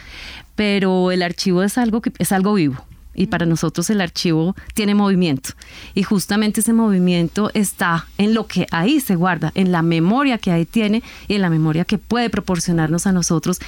pero 0.55 1.09
el 1.11 1.23
archivo 1.23 1.63
es 1.63 1.77
algo 1.77 2.01
que 2.01 2.11
es 2.19 2.33
algo 2.33 2.53
vivo 2.53 2.86
y 3.17 3.27
para 3.27 3.45
nosotros 3.45 3.89
el 3.89 3.99
archivo 3.99 4.55
tiene 4.73 4.95
movimiento. 4.95 5.49
Y 5.93 6.03
justamente 6.03 6.61
ese 6.61 6.71
movimiento 6.71 7.51
está 7.53 8.07
en 8.17 8.33
lo 8.33 8.47
que 8.47 8.67
ahí 8.71 9.01
se 9.01 9.15
guarda, 9.15 9.51
en 9.55 9.73
la 9.73 9.81
memoria 9.81 10.37
que 10.37 10.51
ahí 10.51 10.65
tiene 10.65 11.03
y 11.27 11.33
en 11.33 11.41
la 11.41 11.49
memoria 11.49 11.83
que 11.83 11.97
puede 11.97 12.29
proporcionarnos 12.29 13.07
a 13.07 13.11
nosotros. 13.11 13.59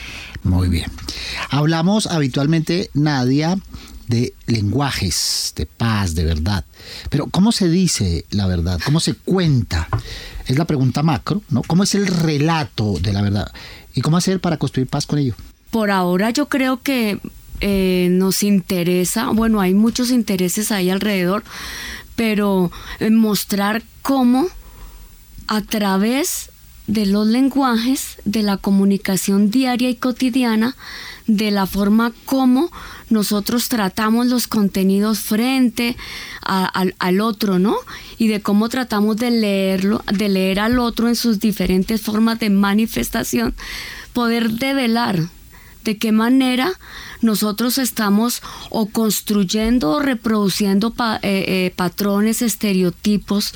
Muy 0.44 0.70
bien. 0.70 0.90
Hablamos 1.50 2.08
habitualmente, 2.08 2.90
Nadia, 2.94 3.58
de 4.08 4.34
lenguajes, 4.48 5.54
de 5.56 5.66
paz, 5.66 6.16
de 6.16 6.26
verdad. 6.26 6.66
Pero 7.10 7.28
¿cómo 7.28 7.52
se 7.52 7.70
dice 7.70 8.26
la 8.32 8.48
verdad? 8.48 8.80
¿Cómo 8.84 9.00
se 9.00 9.14
cuenta? 9.14 9.88
Es 10.48 10.58
la 10.58 10.66
pregunta 10.66 11.04
macro, 11.04 11.44
¿no? 11.50 11.62
¿Cómo 11.64 11.84
es 11.84 11.94
el 11.96 12.08
relato 12.08 12.96
de 13.00 13.14
la 13.14 13.22
verdad? 13.22 13.52
¿Y 13.94 14.02
cómo 14.02 14.18
hacer 14.18 14.40
para 14.40 14.58
construir 14.58 14.88
paz 14.88 15.06
con 15.06 15.20
ello? 15.20 15.36
Por 15.70 15.92
ahora 15.92 16.32
yo 16.32 16.50
creo 16.50 16.82
que 16.82 17.20
eh, 17.62 18.08
nos 18.12 18.44
interesa, 18.44 19.30
bueno, 19.30 19.62
hay 19.62 19.74
muchos 19.74 20.12
intereses 20.12 20.72
ahí 20.72 20.90
alrededor, 20.90 21.44
pero 22.16 22.72
mostrar 23.12 23.84
cómo 24.02 24.48
a 25.48 25.62
través 25.62 26.52
de 26.90 27.06
los 27.06 27.28
lenguajes, 27.28 28.18
de 28.26 28.42
la 28.42 28.58
comunicación 28.58 29.52
diaria 29.52 29.90
y 29.90 29.96
cotidiana, 29.96 30.76
de 31.28 31.52
la 31.52 31.68
forma 31.68 32.12
como 32.26 32.72
nosotros 33.10 33.70
tratamos 33.70 34.26
los 34.26 34.48
contenidos 34.48 35.20
frente 35.20 35.96
al, 36.42 36.96
al, 36.98 37.22
otro, 37.22 37.60
¿no? 37.60 37.76
Y 38.18 38.28
de 38.28 38.42
cómo 38.42 38.70
tratamos 38.70 39.18
de 39.18 39.30
leerlo, 39.30 40.04
de 40.12 40.30
leer 40.30 40.60
al 40.60 40.80
otro 40.80 41.08
en 41.08 41.16
sus 41.16 41.40
diferentes 41.40 42.02
formas 42.02 42.40
de 42.40 42.50
manifestación, 42.50 43.54
poder 44.14 44.54
develar 44.54 45.30
de 45.90 45.98
qué 45.98 46.12
manera 46.12 46.72
nosotros 47.22 47.80
estamos 47.80 48.44
o 48.70 48.86
construyendo 48.86 49.90
o 49.94 50.00
reproduciendo 50.00 50.94
eh, 51.00 51.20
eh, 51.24 51.74
patrones, 51.76 52.44
estereotipos 52.44 53.56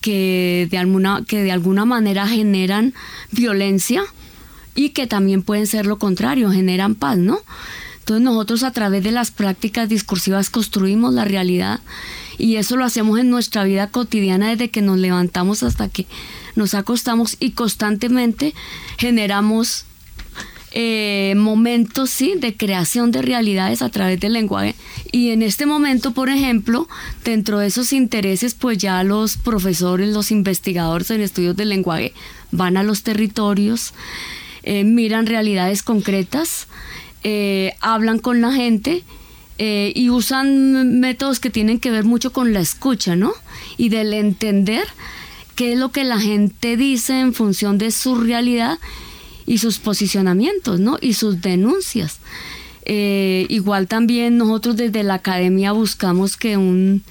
que 0.00 0.68
de, 0.70 0.78
alguna, 0.78 1.24
que 1.26 1.42
de 1.42 1.50
alguna 1.50 1.84
manera 1.84 2.28
generan 2.28 2.94
violencia 3.32 4.04
y 4.76 4.90
que 4.90 5.08
también 5.08 5.42
pueden 5.42 5.66
ser 5.66 5.86
lo 5.86 5.98
contrario, 5.98 6.52
generan 6.52 6.94
paz, 6.94 7.18
¿no? 7.18 7.40
Entonces 7.98 8.22
nosotros 8.22 8.62
a 8.62 8.70
través 8.70 9.02
de 9.02 9.10
las 9.10 9.32
prácticas 9.32 9.88
discursivas 9.88 10.50
construimos 10.50 11.12
la 11.12 11.24
realidad 11.24 11.80
y 12.38 12.56
eso 12.56 12.76
lo 12.76 12.84
hacemos 12.84 13.18
en 13.18 13.30
nuestra 13.30 13.64
vida 13.64 13.88
cotidiana 13.88 14.50
desde 14.50 14.70
que 14.70 14.82
nos 14.82 14.98
levantamos 14.98 15.64
hasta 15.64 15.88
que 15.88 16.06
nos 16.54 16.74
acostamos 16.74 17.36
y 17.40 17.50
constantemente 17.50 18.54
generamos 18.96 19.86
eh, 20.76 21.34
momentos 21.36 22.10
sí 22.10 22.34
de 22.36 22.56
creación 22.56 23.12
de 23.12 23.22
realidades 23.22 23.80
a 23.80 23.90
través 23.90 24.18
del 24.18 24.32
lenguaje. 24.32 24.74
Y 25.12 25.30
en 25.30 25.42
este 25.42 25.66
momento 25.66 26.10
por 26.10 26.28
ejemplo 26.28 26.88
dentro 27.24 27.60
de 27.60 27.68
esos 27.68 27.92
intereses 27.92 28.54
pues 28.54 28.78
ya 28.78 29.04
los 29.04 29.36
profesores 29.36 30.12
los 30.12 30.32
investigadores 30.32 31.12
en 31.12 31.20
estudios 31.20 31.54
del 31.54 31.68
lenguaje 31.68 32.12
van 32.50 32.76
a 32.76 32.82
los 32.82 33.04
territorios 33.04 33.94
eh, 34.64 34.82
miran 34.82 35.26
realidades 35.26 35.84
concretas 35.84 36.66
eh, 37.22 37.74
hablan 37.80 38.18
con 38.18 38.40
la 38.40 38.52
gente 38.52 39.04
y 39.56 40.10
usan 40.10 40.98
métodos 40.98 41.38
que 41.38 41.48
tienen 41.48 41.78
que 41.78 41.92
ver 41.92 42.02
mucho 42.02 42.32
con 42.32 42.52
la 42.52 42.58
escucha 42.58 43.14
no 43.14 43.32
y 43.76 43.88
del 43.88 44.12
entender 44.12 44.84
qué 45.54 45.74
es 45.74 45.78
lo 45.78 45.92
que 45.92 46.02
la 46.02 46.18
gente 46.18 46.76
dice 46.76 47.20
en 47.20 47.32
función 47.32 47.78
de 47.78 47.92
su 47.92 48.16
realidad 48.16 48.80
y 49.46 49.58
sus 49.58 49.78
posicionamientos, 49.78 50.80
¿no? 50.80 50.98
Y 51.00 51.14
sus 51.14 51.40
denuncias. 51.40 52.18
Eh, 52.84 53.46
igual 53.48 53.88
también 53.88 54.36
nosotros 54.36 54.76
desde 54.76 55.02
la 55.02 55.14
academia 55.14 55.72
buscamos 55.72 56.36
que 56.36 56.56
un 56.58 57.02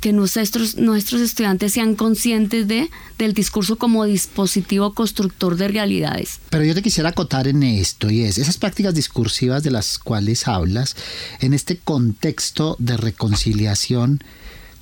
que 0.00 0.12
nuestros, 0.12 0.76
nuestros 0.76 1.20
estudiantes 1.20 1.72
sean 1.72 1.96
conscientes 1.96 2.68
de, 2.68 2.88
del 3.18 3.34
discurso 3.34 3.76
como 3.76 4.04
dispositivo 4.04 4.94
constructor 4.94 5.56
de 5.56 5.68
realidades. 5.68 6.38
Pero 6.50 6.64
yo 6.64 6.74
te 6.74 6.82
quisiera 6.82 7.10
acotar 7.10 7.48
en 7.48 7.62
esto, 7.62 8.10
y 8.10 8.22
es 8.22 8.38
esas 8.38 8.58
prácticas 8.58 8.94
discursivas 8.94 9.62
de 9.62 9.70
las 9.70 9.98
cuales 9.98 10.46
hablas, 10.46 10.94
en 11.40 11.52
este 11.52 11.78
contexto 11.78 12.76
de 12.78 12.96
reconciliación, 12.96 14.22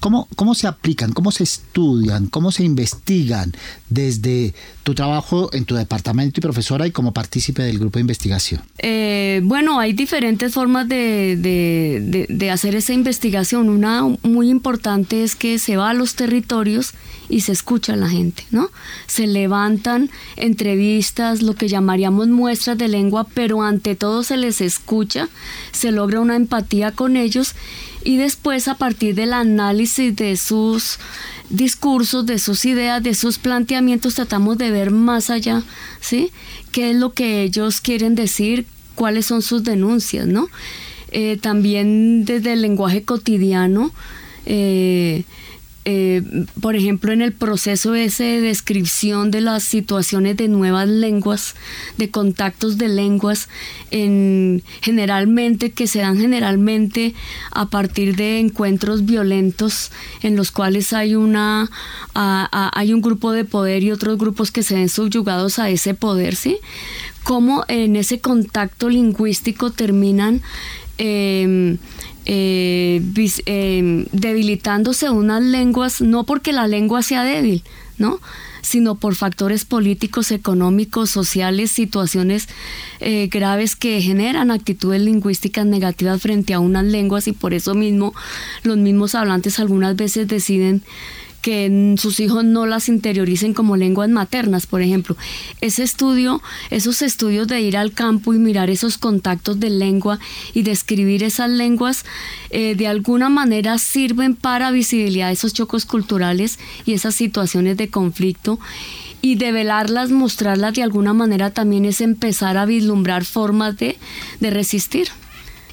¿Cómo, 0.00 0.28
¿Cómo 0.36 0.54
se 0.54 0.66
aplican? 0.66 1.12
¿Cómo 1.12 1.32
se 1.32 1.44
estudian? 1.44 2.26
¿Cómo 2.26 2.52
se 2.52 2.64
investigan 2.64 3.52
desde 3.88 4.54
tu 4.82 4.94
trabajo 4.94 5.50
en 5.52 5.64
tu 5.64 5.74
departamento 5.74 6.38
y 6.38 6.42
profesora 6.42 6.86
y 6.86 6.90
como 6.90 7.12
partícipe 7.12 7.62
del 7.62 7.78
grupo 7.78 7.98
de 7.98 8.02
investigación? 8.02 8.62
Eh, 8.78 9.40
bueno, 9.44 9.80
hay 9.80 9.92
diferentes 9.92 10.52
formas 10.52 10.88
de, 10.88 11.36
de, 11.36 12.26
de, 12.28 12.50
hacer 12.50 12.74
esa 12.74 12.92
investigación. 12.92 13.68
Una 13.68 14.02
muy 14.22 14.50
importante 14.50 15.24
es 15.24 15.34
que 15.34 15.58
se 15.58 15.76
va 15.76 15.90
a 15.90 15.94
los 15.94 16.14
territorios 16.14 16.92
y 17.28 17.40
se 17.40 17.52
escucha 17.52 17.94
a 17.94 17.96
la 17.96 18.08
gente, 18.08 18.44
¿no? 18.50 18.70
Se 19.06 19.26
levantan 19.26 20.10
entrevistas, 20.36 21.42
lo 21.42 21.54
que 21.54 21.68
llamaríamos 21.68 22.28
muestras 22.28 22.78
de 22.78 22.88
lengua, 22.88 23.26
pero 23.34 23.62
ante 23.62 23.96
todo 23.96 24.22
se 24.22 24.36
les 24.36 24.60
escucha, 24.60 25.28
se 25.72 25.90
logra 25.90 26.20
una 26.20 26.36
empatía 26.36 26.92
con 26.92 27.16
ellos 27.16 27.54
y 28.06 28.16
después 28.16 28.68
a 28.68 28.76
partir 28.76 29.14
del 29.14 29.32
análisis 29.32 30.14
de 30.14 30.36
sus 30.36 30.98
discursos, 31.50 32.24
de 32.24 32.38
sus 32.38 32.64
ideas, 32.64 33.02
de 33.02 33.14
sus 33.14 33.38
planteamientos, 33.38 34.14
tratamos 34.14 34.56
de 34.58 34.70
ver 34.70 34.90
más 34.90 35.28
allá, 35.30 35.62
¿sí? 36.00 36.30
¿Qué 36.72 36.90
es 36.90 36.96
lo 36.96 37.12
que 37.12 37.42
ellos 37.42 37.80
quieren 37.80 38.14
decir? 38.14 38.66
¿Cuáles 38.94 39.26
son 39.26 39.42
sus 39.42 39.62
denuncias, 39.62 40.26
no? 40.26 40.48
eh, 41.10 41.38
también 41.40 42.24
desde 42.24 42.52
el 42.52 42.62
lenguaje 42.62 43.02
cotidiano. 43.02 43.92
Eh, 44.44 45.24
eh, 45.88 46.20
por 46.60 46.74
ejemplo, 46.74 47.12
en 47.12 47.22
el 47.22 47.32
proceso 47.32 47.94
ese 47.94 48.24
de 48.24 48.40
descripción 48.40 49.30
de 49.30 49.40
las 49.40 49.62
situaciones 49.62 50.36
de 50.36 50.48
nuevas 50.48 50.88
lenguas, 50.88 51.54
de 51.96 52.10
contactos 52.10 52.76
de 52.76 52.88
lenguas, 52.88 53.48
en, 53.92 54.64
generalmente 54.82 55.70
que 55.70 55.86
se 55.86 56.00
dan 56.00 56.18
generalmente 56.18 57.14
a 57.52 57.66
partir 57.66 58.16
de 58.16 58.40
encuentros 58.40 59.06
violentos 59.06 59.92
en 60.22 60.34
los 60.34 60.50
cuales 60.50 60.92
hay 60.92 61.14
una 61.14 61.70
hay 62.14 62.92
un 62.92 63.00
grupo 63.00 63.30
de 63.30 63.44
poder 63.44 63.84
y 63.84 63.92
otros 63.92 64.18
grupos 64.18 64.50
que 64.50 64.64
se 64.64 64.74
ven 64.74 64.88
subyugados 64.88 65.60
a 65.60 65.70
ese 65.70 65.94
poder, 65.94 66.34
¿sí? 66.34 66.58
Cómo 67.22 67.64
en 67.68 67.94
ese 67.94 68.18
contacto 68.18 68.88
lingüístico 68.88 69.70
terminan 69.70 70.42
eh, 70.98 71.76
eh, 72.28 73.00
eh, 73.46 74.06
debilitándose 74.10 75.10
unas 75.10 75.42
lenguas, 75.42 76.00
no 76.00 76.24
porque 76.24 76.52
la 76.52 76.66
lengua 76.66 77.02
sea 77.02 77.22
débil, 77.22 77.62
¿no? 77.98 78.20
sino 78.62 78.96
por 78.96 79.14
factores 79.14 79.64
políticos, 79.64 80.32
económicos, 80.32 81.10
sociales, 81.10 81.70
situaciones 81.70 82.48
eh, 82.98 83.28
graves 83.30 83.76
que 83.76 84.02
generan 84.02 84.50
actitudes 84.50 85.00
lingüísticas 85.00 85.64
negativas 85.66 86.20
frente 86.20 86.52
a 86.52 86.58
unas 86.58 86.84
lenguas 86.84 87.28
y 87.28 87.32
por 87.32 87.54
eso 87.54 87.74
mismo 87.74 88.12
los 88.64 88.76
mismos 88.76 89.14
hablantes 89.14 89.60
algunas 89.60 89.94
veces 89.94 90.26
deciden 90.26 90.82
que 91.46 91.94
sus 91.96 92.18
hijos 92.18 92.42
no 92.44 92.66
las 92.66 92.88
interioricen 92.88 93.54
como 93.54 93.76
lenguas 93.76 94.08
maternas, 94.08 94.66
por 94.66 94.82
ejemplo. 94.82 95.16
Ese 95.60 95.84
estudio, 95.84 96.42
esos 96.70 97.02
estudios 97.02 97.46
de 97.46 97.60
ir 97.60 97.76
al 97.76 97.92
campo 97.92 98.34
y 98.34 98.38
mirar 98.40 98.68
esos 98.68 98.98
contactos 98.98 99.60
de 99.60 99.70
lengua 99.70 100.18
y 100.54 100.62
describir 100.62 101.22
esas 101.22 101.48
lenguas, 101.48 102.04
eh, 102.50 102.74
de 102.74 102.88
alguna 102.88 103.28
manera 103.28 103.78
sirven 103.78 104.34
para 104.34 104.72
visibilidad 104.72 105.30
esos 105.30 105.54
chocos 105.54 105.86
culturales 105.86 106.58
y 106.84 106.94
esas 106.94 107.14
situaciones 107.14 107.76
de 107.76 107.90
conflicto 107.90 108.58
y 109.22 109.36
develarlas, 109.36 110.10
mostrarlas 110.10 110.74
de 110.74 110.82
alguna 110.82 111.14
manera 111.14 111.52
también 111.52 111.84
es 111.84 112.00
empezar 112.00 112.56
a 112.56 112.66
vislumbrar 112.66 113.24
formas 113.24 113.76
de, 113.76 113.96
de 114.40 114.50
resistir. 114.50 115.10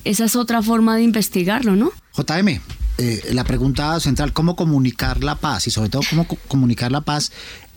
Esa 0.04 0.26
es 0.26 0.36
otra 0.36 0.62
forma 0.62 0.98
de 0.98 1.02
investigarlo, 1.02 1.76
¿no? 1.76 1.92
JM, 2.16 2.60
eh, 2.98 3.30
la 3.32 3.44
pregunta 3.44 4.00
central, 4.00 4.34
¿cómo 4.34 4.56
comunicar 4.56 5.24
la 5.24 5.36
paz? 5.36 5.68
Y 5.68 5.72
sobre 5.72 5.90
todo, 5.90 6.02
¿cómo 6.10 6.28
comunicar 6.48 6.92
la 6.92 7.02
paz 7.02 7.32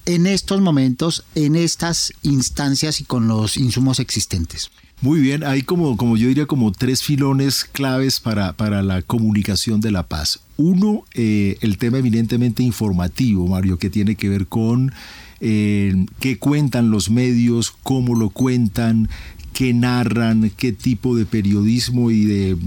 en 0.05 0.27
estos 0.27 0.61
momentos, 0.61 1.25
en 1.35 1.57
estas 1.57 2.13
instancias 2.23 3.01
y 3.01 3.05
con 3.05 3.29
los 3.29 3.57
insumos 3.57 3.99
existentes? 3.99 4.71
Muy 5.03 5.21
bien, 5.21 5.45
hay 5.45 5.63
como, 5.63 5.97
como 5.99 6.17
yo 6.17 6.29
diría 6.29 6.47
como 6.47 6.73
tres 6.73 7.03
filones 7.03 7.65
claves 7.65 8.19
para, 8.19 8.55
para 8.55 8.83
la 8.83 9.03
comunicación 9.03 9.81
de 9.81 9.91
la 9.91 10.05
paz. 10.05 10.41
Uno, 10.57 11.05
eh, 11.13 11.59
el 11.61 11.77
tema 11.77 11.99
eminentemente 11.99 12.63
informativo, 12.63 13.47
Mario, 13.47 13.79
que 13.79 13.91
tiene 13.91 14.15
que 14.15 14.31
ver 14.31 14.47
con 14.47 14.93
eh, 15.41 16.07
qué 16.19 16.39
cuentan 16.39 16.91
los 16.91 17.11
medios, 17.11 17.75
cómo 17.83 18.15
lo 18.15 18.31
cuentan, 18.31 19.11
qué 19.57 19.73
narran, 19.73 20.51
qué 20.55 20.71
tipo 20.73 21.17
de 21.17 21.25
periodismo 21.25 22.11
y 22.11 22.27
de 22.27 22.59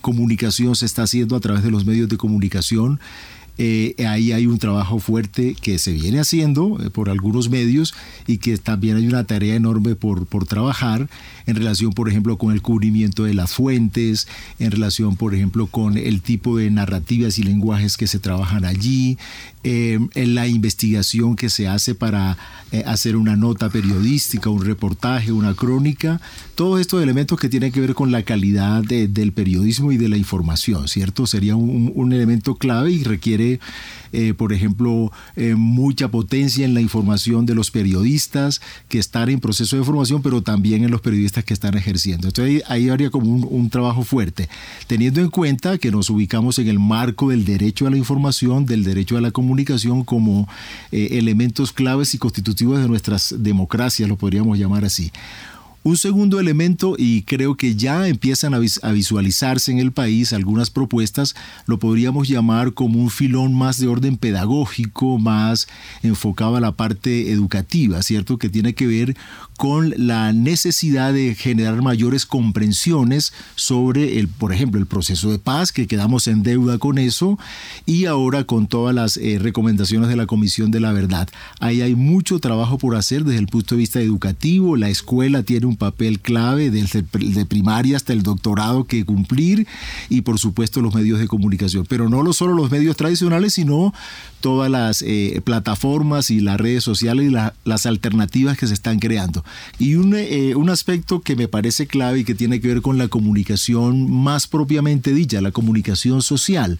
comunicación 0.00 0.74
se 0.74 0.84
está 0.84 1.04
haciendo 1.04 1.36
a 1.36 1.40
través 1.40 1.62
de 1.62 1.70
los 1.70 1.86
medios 1.86 2.08
de 2.08 2.16
comunicación. 2.16 2.98
Eh, 3.56 3.94
ahí 4.08 4.32
hay 4.32 4.48
un 4.48 4.58
trabajo 4.58 4.98
fuerte 4.98 5.54
que 5.60 5.78
se 5.78 5.92
viene 5.92 6.18
haciendo 6.18 6.76
eh, 6.82 6.90
por 6.90 7.08
algunos 7.08 7.50
medios 7.50 7.94
y 8.26 8.38
que 8.38 8.58
también 8.58 8.96
hay 8.96 9.06
una 9.06 9.24
tarea 9.24 9.54
enorme 9.54 9.94
por, 9.94 10.26
por 10.26 10.44
trabajar 10.44 11.08
en 11.46 11.54
relación, 11.54 11.92
por 11.92 12.08
ejemplo, 12.08 12.36
con 12.36 12.52
el 12.52 12.62
cubrimiento 12.62 13.24
de 13.24 13.34
las 13.34 13.52
fuentes, 13.52 14.26
en 14.58 14.72
relación, 14.72 15.16
por 15.16 15.36
ejemplo, 15.36 15.68
con 15.68 15.96
el 15.96 16.20
tipo 16.20 16.56
de 16.56 16.68
narrativas 16.70 17.38
y 17.38 17.44
lenguajes 17.44 17.96
que 17.96 18.08
se 18.08 18.18
trabajan 18.18 18.64
allí, 18.64 19.18
eh, 19.62 20.00
en 20.14 20.34
la 20.34 20.48
investigación 20.48 21.36
que 21.36 21.48
se 21.48 21.68
hace 21.68 21.94
para 21.94 22.36
hacer 22.86 23.14
una 23.14 23.36
nota 23.36 23.68
periodística, 23.68 24.50
un 24.50 24.64
reportaje, 24.64 25.30
una 25.30 25.54
crónica, 25.54 26.20
todos 26.56 26.80
estos 26.80 27.00
elementos 27.04 27.38
que 27.38 27.48
tienen 27.48 27.70
que 27.70 27.80
ver 27.80 27.94
con 27.94 28.10
la 28.10 28.24
calidad 28.24 28.82
del 28.82 29.30
periodismo 29.32 29.92
y 29.92 29.96
de 29.96 30.08
la 30.08 30.16
información, 30.16 30.88
¿cierto? 30.88 31.28
Sería 31.28 31.54
un, 31.54 31.92
un 31.94 32.12
elemento 32.12 32.56
clave 32.56 32.90
y 32.90 33.04
requiere 33.04 33.43
eh, 34.12 34.32
por 34.32 34.52
ejemplo, 34.52 35.10
eh, 35.34 35.56
mucha 35.56 36.08
potencia 36.08 36.64
en 36.64 36.72
la 36.72 36.80
información 36.80 37.46
de 37.46 37.54
los 37.54 37.72
periodistas 37.72 38.60
que 38.88 38.98
están 39.00 39.28
en 39.28 39.40
proceso 39.40 39.76
de 39.76 39.82
formación, 39.82 40.22
pero 40.22 40.40
también 40.40 40.84
en 40.84 40.92
los 40.92 41.00
periodistas 41.00 41.44
que 41.44 41.52
están 41.52 41.76
ejerciendo. 41.76 42.28
Entonces 42.28 42.62
ahí, 42.68 42.88
habría 42.88 43.10
como 43.10 43.28
un, 43.28 43.70
trabajo 43.70 44.04
fuerte, 44.04 44.48
teniendo 44.86 45.20
en 45.20 45.30
cuenta 45.30 45.78
que 45.78 45.90
nos 45.90 46.10
ubicamos 46.10 46.60
en 46.60 46.68
el 46.68 46.78
marco 46.78 47.30
del 47.30 47.44
derecho 47.44 47.88
a 47.88 47.90
la 47.90 47.96
información, 47.96 48.66
del 48.66 48.84
derecho 48.84 49.16
a 49.16 49.20
la 49.20 49.32
comunicación 49.32 50.04
como 50.04 50.48
eh, 50.92 51.08
elementos 51.12 51.72
claves 51.72 52.14
y 52.14 52.18
constitutivos 52.18 52.80
de 52.80 52.86
nuestras 52.86 53.34
democracias, 53.38 54.08
lo 54.08 54.16
podríamos 54.16 54.58
llamar 54.58 54.84
así. 54.84 55.10
Un 55.86 55.98
segundo 55.98 56.40
elemento, 56.40 56.94
y 56.96 57.24
creo 57.24 57.58
que 57.58 57.76
ya 57.76 58.08
empiezan 58.08 58.54
a, 58.54 58.58
visualizarse 58.58 59.70
en 59.70 59.78
el 59.78 59.92
país 59.92 60.32
algunas 60.32 60.70
propuestas, 60.70 61.34
lo 61.66 61.78
podríamos 61.78 62.26
llamar 62.26 62.72
como 62.72 62.98
un 62.98 63.10
filón 63.10 63.52
más 63.52 63.78
de 63.78 63.88
orden 63.88 64.16
pedagógico, 64.16 65.18
más 65.18 65.68
enfocado 66.02 66.56
a 66.56 66.60
la 66.60 66.72
parte 66.72 67.30
educativa, 67.30 68.02
¿cierto? 68.02 68.38
Que 68.38 68.48
tiene 68.48 68.72
que 68.72 68.86
ver 68.86 69.14
con 69.56 69.94
la 69.96 70.32
necesidad 70.32 71.12
de 71.12 71.34
generar 71.34 71.80
mayores 71.80 72.26
comprensiones 72.26 73.32
sobre 73.54 74.18
el, 74.18 74.28
por 74.28 74.52
ejemplo, 74.52 74.80
el 74.80 74.86
proceso 74.86 75.30
de 75.30 75.38
paz, 75.38 75.72
que 75.72 75.86
quedamos 75.86 76.26
en 76.26 76.42
deuda 76.42 76.78
con 76.78 76.98
eso, 76.98 77.38
y 77.86 78.06
ahora 78.06 78.44
con 78.44 78.66
todas 78.66 78.94
las 78.94 79.16
eh, 79.16 79.38
recomendaciones 79.40 80.08
de 80.08 80.16
la 80.16 80.26
Comisión 80.26 80.70
de 80.70 80.80
la 80.80 80.92
Verdad. 80.92 81.28
Ahí 81.60 81.82
hay 81.82 81.94
mucho 81.94 82.40
trabajo 82.40 82.78
por 82.78 82.96
hacer 82.96 83.24
desde 83.24 83.38
el 83.38 83.46
punto 83.46 83.74
de 83.74 83.80
vista 83.80 84.00
educativo, 84.00 84.76
la 84.76 84.88
escuela 84.88 85.42
tiene 85.44 85.66
un 85.66 85.76
papel 85.76 86.20
clave 86.20 86.70
desde 86.70 87.02
de 87.02 87.46
primaria 87.46 87.96
hasta 87.96 88.12
el 88.12 88.22
doctorado 88.22 88.84
que 88.84 89.04
cumplir, 89.04 89.66
y 90.08 90.22
por 90.22 90.38
supuesto 90.38 90.80
los 90.80 90.94
medios 90.94 91.20
de 91.20 91.28
comunicación, 91.28 91.86
pero 91.88 92.08
no 92.08 92.24
solo 92.32 92.54
los 92.54 92.70
medios 92.70 92.96
tradicionales, 92.96 93.54
sino 93.54 93.92
todas 94.40 94.70
las 94.70 95.02
eh, 95.02 95.40
plataformas 95.44 96.30
y 96.30 96.40
las 96.40 96.58
redes 96.58 96.84
sociales 96.84 97.30
y 97.30 97.34
las 97.64 97.86
alternativas 97.86 98.58
que 98.58 98.66
se 98.66 98.74
están 98.74 98.98
creando. 98.98 99.43
Y 99.78 99.94
un, 99.94 100.14
eh, 100.14 100.54
un 100.54 100.70
aspecto 100.70 101.20
que 101.20 101.36
me 101.36 101.48
parece 101.48 101.86
clave 101.86 102.20
y 102.20 102.24
que 102.24 102.34
tiene 102.34 102.60
que 102.60 102.68
ver 102.68 102.82
con 102.82 102.98
la 102.98 103.08
comunicación 103.08 104.10
más 104.10 104.46
propiamente 104.46 105.12
dicha, 105.12 105.40
la 105.40 105.52
comunicación 105.52 106.22
social 106.22 106.78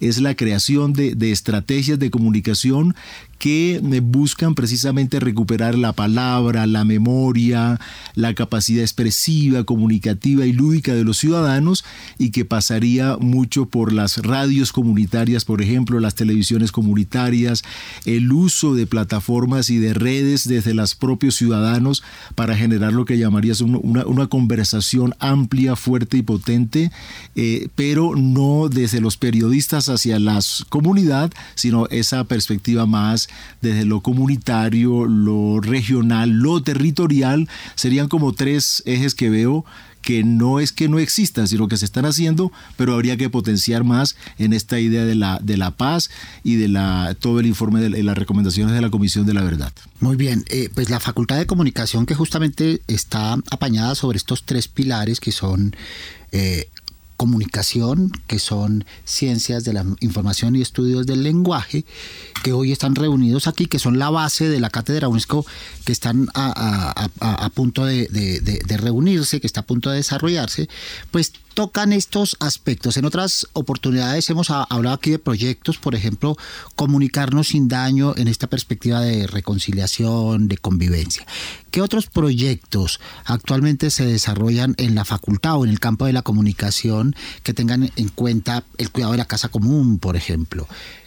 es 0.00 0.20
la 0.20 0.34
creación 0.34 0.92
de, 0.92 1.14
de, 1.14 1.30
estrategias 1.32 1.98
de 1.98 2.10
comunicación 2.10 2.94
que 3.40 3.80
buscan 4.02 4.54
precisamente 4.54 5.18
recuperar 5.18 5.76
la 5.76 5.94
palabra, 5.94 6.66
la 6.66 6.84
memoria, 6.84 7.80
la 8.14 8.34
capacidad 8.34 8.82
expresiva, 8.82 9.64
comunicativa 9.64 10.44
y 10.44 10.52
lúdica 10.52 10.92
de 10.92 11.04
los 11.04 11.16
ciudadanos 11.16 11.82
y 12.18 12.32
que 12.32 12.44
pasaría 12.44 13.16
mucho 13.16 13.64
por 13.64 13.94
las 13.94 14.18
radios 14.18 14.72
comunitarias, 14.72 15.46
por 15.46 15.62
ejemplo, 15.62 16.00
las 16.00 16.16
televisiones 16.16 16.70
comunitarias, 16.70 17.62
el 18.04 18.30
uso 18.30 18.74
de 18.74 18.86
plataformas 18.86 19.70
y 19.70 19.78
de 19.78 19.94
redes 19.94 20.46
desde 20.46 20.74
los 20.74 20.94
propios 20.94 21.34
ciudadanos 21.34 22.02
para 22.34 22.54
generar 22.54 22.92
lo 22.92 23.06
que 23.06 23.16
llamarías 23.16 23.62
una, 23.62 24.04
una 24.04 24.26
conversación 24.26 25.14
amplia, 25.18 25.76
fuerte 25.76 26.18
y 26.18 26.22
potente, 26.22 26.92
eh, 27.36 27.68
pero 27.74 28.16
no 28.16 28.68
desde 28.68 29.00
los 29.00 29.16
periodistas 29.16 29.88
hacia 29.94 30.18
la 30.18 30.40
comunidad, 30.68 31.32
sino 31.54 31.86
esa 31.88 32.24
perspectiva 32.24 32.86
más 32.86 33.28
desde 33.60 33.84
lo 33.84 34.00
comunitario, 34.00 35.06
lo 35.06 35.60
regional, 35.60 36.30
lo 36.30 36.62
territorial, 36.62 37.48
serían 37.74 38.08
como 38.08 38.32
tres 38.32 38.82
ejes 38.86 39.14
que 39.14 39.30
veo 39.30 39.64
que 40.02 40.24
no 40.24 40.60
es 40.60 40.72
que 40.72 40.88
no 40.88 40.98
existan, 40.98 41.46
sino 41.46 41.68
que 41.68 41.76
se 41.76 41.84
están 41.84 42.06
haciendo, 42.06 42.52
pero 42.76 42.94
habría 42.94 43.16
que 43.16 43.28
potenciar 43.28 43.84
más 43.84 44.16
en 44.38 44.52
esta 44.52 44.80
idea 44.80 45.04
de 45.04 45.14
la, 45.14 45.38
de 45.42 45.56
la 45.56 45.72
paz 45.72 46.10
y 46.42 46.56
de 46.56 46.68
la, 46.68 47.14
todo 47.18 47.40
el 47.40 47.46
informe 47.46 47.80
de, 47.80 48.02
las 48.02 48.16
recomendaciones 48.16 48.74
de 48.74 48.80
la 48.80 48.90
Comisión 48.90 49.26
de 49.26 49.34
la 49.34 49.42
Verdad. 49.42 49.72
Muy 50.00 50.16
bien, 50.16 50.44
eh, 50.48 50.70
pues 50.74 50.90
la 50.90 51.00
Facultad 51.00 51.36
de 51.36 51.46
Comunicación 51.46 52.06
que 52.06 52.14
justamente 52.14 52.80
está 52.86 53.34
apañada 53.50 53.94
sobre 53.94 54.16
estos 54.16 54.44
tres 54.44 54.68
pilares 54.68 55.20
que 55.20 55.32
son 55.32 55.76
eh, 56.32 56.68
comunicación, 57.20 58.12
que 58.26 58.38
son 58.38 58.86
ciencias 59.04 59.62
de 59.64 59.74
la 59.74 59.84
información 60.00 60.56
y 60.56 60.62
estudios 60.62 61.04
del 61.04 61.22
lenguaje, 61.22 61.84
que 62.42 62.54
hoy 62.54 62.72
están 62.72 62.94
reunidos 62.94 63.46
aquí, 63.46 63.66
que 63.66 63.78
son 63.78 63.98
la 63.98 64.08
base 64.08 64.48
de 64.48 64.58
la 64.58 64.70
cátedra 64.70 65.06
UNESCO, 65.06 65.44
que 65.84 65.92
están 65.92 66.28
a, 66.32 67.50
punto 67.52 67.84
de, 67.84 68.08
reunirse, 68.78 69.38
que 69.38 69.46
está 69.46 69.60
a 69.60 69.66
punto 69.66 69.90
de 69.90 69.96
desarrollarse, 69.96 70.70
pues 71.10 71.34
tocan 71.54 71.92
estos 71.92 72.36
aspectos? 72.40 72.96
En 72.96 73.04
otras 73.04 73.46
oportunidades 73.52 74.28
hemos 74.30 74.50
hablado 74.50 74.94
aquí 74.94 75.10
de 75.10 75.18
proyectos, 75.18 75.78
por 75.78 75.94
ejemplo, 75.94 76.36
comunicarnos 76.76 77.48
sin 77.48 77.68
daño 77.68 78.14
en 78.16 78.28
esta 78.28 78.46
perspectiva 78.46 79.00
de 79.00 79.26
reconciliación, 79.26 80.48
de 80.48 80.56
convivencia. 80.58 81.26
¿Qué 81.70 81.82
otros 81.82 82.06
proyectos 82.06 83.00
actualmente 83.24 83.90
se 83.90 84.06
desarrollan 84.06 84.74
en 84.78 84.94
la 84.94 85.04
facultad 85.04 85.56
o 85.56 85.64
en 85.64 85.70
el 85.70 85.80
campo 85.80 86.06
de 86.06 86.12
la 86.12 86.22
comunicación 86.22 87.14
que 87.42 87.54
tengan 87.54 87.90
en 87.96 88.08
cuenta 88.08 88.64
el 88.78 88.90
cuidado 88.90 89.12
de 89.12 89.18
la 89.18 89.26
casa 89.26 89.48
común, 89.48 89.98
por 89.98 90.16
ejemplo? 90.16 90.66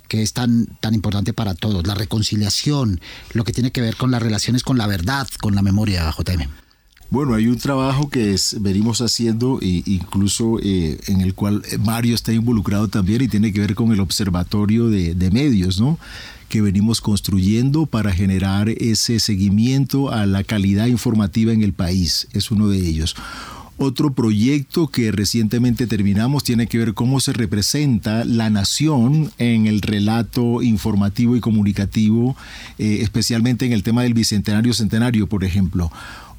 que 0.10 0.22
es 0.22 0.34
tan, 0.34 0.68
tan 0.80 0.94
importante 0.94 1.34
para 1.34 1.56
todos, 1.56 1.88
la 1.88 1.96
reconciliación, 1.96 3.02
lo 3.32 3.44
que 3.44 3.52
tiene 3.52 3.72
que 3.72 3.82
ver 3.82 3.96
con 3.96 4.12
las 4.12 4.22
relaciones 4.22 4.62
con 4.62 4.78
la 4.78 4.86
verdad, 4.86 5.28
con 5.42 5.56
la 5.56 5.64
memoria, 5.64 6.14
JM. 6.16 6.63
Bueno, 7.14 7.36
hay 7.36 7.46
un 7.46 7.60
trabajo 7.60 8.10
que 8.10 8.36
venimos 8.60 9.00
haciendo 9.00 9.60
e 9.62 9.84
incluso 9.86 10.58
eh, 10.64 10.98
en 11.06 11.22
el 11.22 11.36
cual 11.36 11.62
Mario 11.86 12.16
está 12.16 12.34
involucrado 12.34 12.88
también 12.88 13.22
y 13.22 13.28
tiene 13.28 13.54
que 13.54 13.60
ver 13.60 13.76
con 13.76 13.92
el 13.92 14.00
observatorio 14.00 14.90
de, 14.90 15.30
medios, 15.32 15.80
¿no? 15.80 16.00
que 16.50 16.64
venimos 16.64 17.02
construyendo 17.02 17.86
para 17.86 18.12
generar 18.12 18.68
ese 18.68 19.20
seguimiento 19.20 20.12
a 20.12 20.26
la 20.26 20.44
calidad 20.44 20.88
informativa 20.88 21.54
en 21.54 21.62
el 21.62 21.74
país. 21.74 22.28
Es 22.34 22.50
uno 22.50 22.68
de 22.68 22.80
ellos. 22.80 23.16
Otro 23.78 24.14
proyecto 24.14 24.88
que 24.88 25.12
recientemente 25.12 25.86
terminamos 25.86 26.44
tiene 26.44 26.66
que 26.66 26.80
ver 26.80 26.96
cómo 26.96 27.20
se 27.20 27.34
representa 27.34 28.26
la 28.26 28.50
nación 28.50 29.32
en 29.38 29.68
el 29.68 29.82
relato 29.82 30.64
informativo 30.64 31.36
y 31.36 31.42
comunicativo, 31.42 32.36
eh, 32.80 33.00
especialmente 33.02 33.68
en 33.68 33.74
el 33.74 33.84
tema 33.84 34.02
del 34.02 34.16
bicentenario 34.16 34.74
centenario, 34.74 35.28
por 35.28 35.44
ejemplo. 35.44 35.92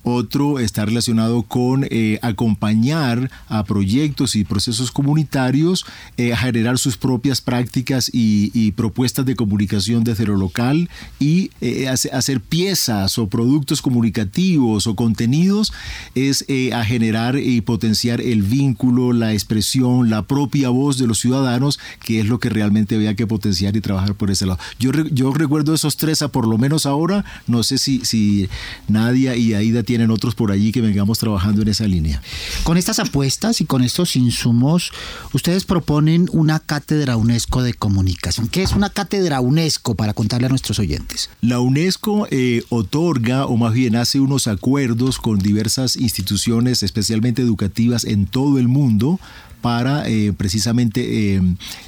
Otro 0.04 0.58
está 0.58 0.84
relacionado 0.84 1.42
con 1.42 1.86
eh, 1.90 2.18
acompañar 2.20 3.30
a 3.48 3.64
proyectos 3.64 4.36
y 4.36 4.44
procesos 4.44 4.90
comunitarios 4.90 5.86
eh, 6.18 6.34
a 6.34 6.36
generar 6.36 6.78
sus 6.78 6.98
propias 6.98 7.40
prácticas 7.40 8.10
y, 8.12 8.72
propuestas 8.72 9.24
de 9.24 9.36
comunicación 9.36 10.04
desde 10.04 10.26
lo 10.26 10.36
local 10.36 10.90
y 11.18 11.50
eh, 11.60 11.88
hacer 11.88 12.40
piezas 12.40 13.18
o 13.18 13.28
productos 13.28 13.80
comunicativos 13.80 14.86
o 14.86 14.94
contenidos 14.96 15.72
es 16.14 16.44
a 16.72 16.84
generar 16.84 17.38
y 17.38 17.60
potenciar 17.60 18.20
el 18.20 18.42
vínculo, 18.42 19.12
la 19.12 19.32
expresión, 19.32 20.10
la 20.10 20.22
propia 20.22 20.68
voz 20.68 20.98
de 20.98 21.06
los 21.06 21.18
ciudadanos, 21.20 21.78
que 22.04 22.20
es 22.20 22.26
lo 22.26 22.38
que 22.38 22.48
realmente 22.48 22.96
había 22.96 23.14
que 23.14 23.26
potenciar 23.26 23.76
y 23.76 23.80
trabajar 23.80 24.14
por 24.14 24.30
ese 24.30 24.46
lado. 24.46 24.58
Yo, 24.78 24.90
yo 24.92 25.32
recuerdo 25.32 25.72
esos 25.74 25.96
tres, 25.96 26.22
a 26.22 26.28
por 26.28 26.46
lo 26.46 26.58
menos 26.58 26.84
ahora, 26.84 27.24
no 27.46 27.62
sé 27.62 27.78
si, 27.78 28.04
si 28.04 28.48
Nadia 28.88 29.36
y 29.36 29.54
Aida 29.54 29.82
tienen 29.82 29.93
tienen 29.94 30.10
otros 30.10 30.34
por 30.34 30.50
allí 30.50 30.72
que 30.72 30.80
vengamos 30.80 31.20
trabajando 31.20 31.62
en 31.62 31.68
esa 31.68 31.86
línea. 31.86 32.20
Con 32.64 32.76
estas 32.76 32.98
apuestas 32.98 33.60
y 33.60 33.64
con 33.64 33.84
estos 33.84 34.16
insumos, 34.16 34.90
ustedes 35.32 35.64
proponen 35.64 36.28
una 36.32 36.58
cátedra 36.58 37.16
UNESCO 37.16 37.62
de 37.62 37.74
comunicación. 37.74 38.48
¿Qué 38.48 38.64
es 38.64 38.72
una 38.72 38.90
cátedra 38.90 39.40
UNESCO 39.40 39.94
para 39.94 40.12
contarle 40.12 40.46
a 40.46 40.48
nuestros 40.48 40.80
oyentes? 40.80 41.30
La 41.42 41.60
UNESCO 41.60 42.26
eh, 42.32 42.64
otorga 42.70 43.46
o 43.46 43.56
más 43.56 43.72
bien 43.72 43.94
hace 43.94 44.18
unos 44.18 44.48
acuerdos 44.48 45.20
con 45.20 45.38
diversas 45.38 45.94
instituciones, 45.94 46.82
especialmente 46.82 47.40
educativas 47.40 48.04
en 48.04 48.26
todo 48.26 48.58
el 48.58 48.66
mundo, 48.66 49.20
para 49.64 50.06
eh, 50.06 50.34
precisamente 50.36 51.36
eh, 51.36 51.40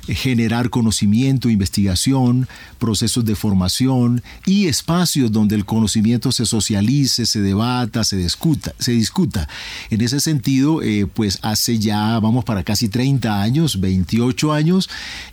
generar 0.08 0.70
conocimiento, 0.70 1.50
investigación, 1.50 2.48
procesos 2.78 3.26
de 3.26 3.36
formación 3.36 4.22
y 4.46 4.66
espacios 4.66 5.30
donde 5.30 5.56
el 5.56 5.66
conocimiento 5.66 6.32
se 6.32 6.46
socialice, 6.46 7.26
se 7.26 7.42
debata, 7.42 8.02
se 8.02 8.16
discuta. 8.16 8.72
Se 8.78 8.92
discuta. 8.92 9.46
En 9.90 10.00
ese 10.00 10.20
sentido, 10.20 10.80
eh, 10.80 11.04
pues 11.04 11.38
hace 11.42 11.78
ya, 11.78 12.18
vamos 12.18 12.46
para 12.46 12.64
casi 12.64 12.88
30 12.88 13.42
años, 13.42 13.78
28 13.78 14.54
años, 14.54 14.88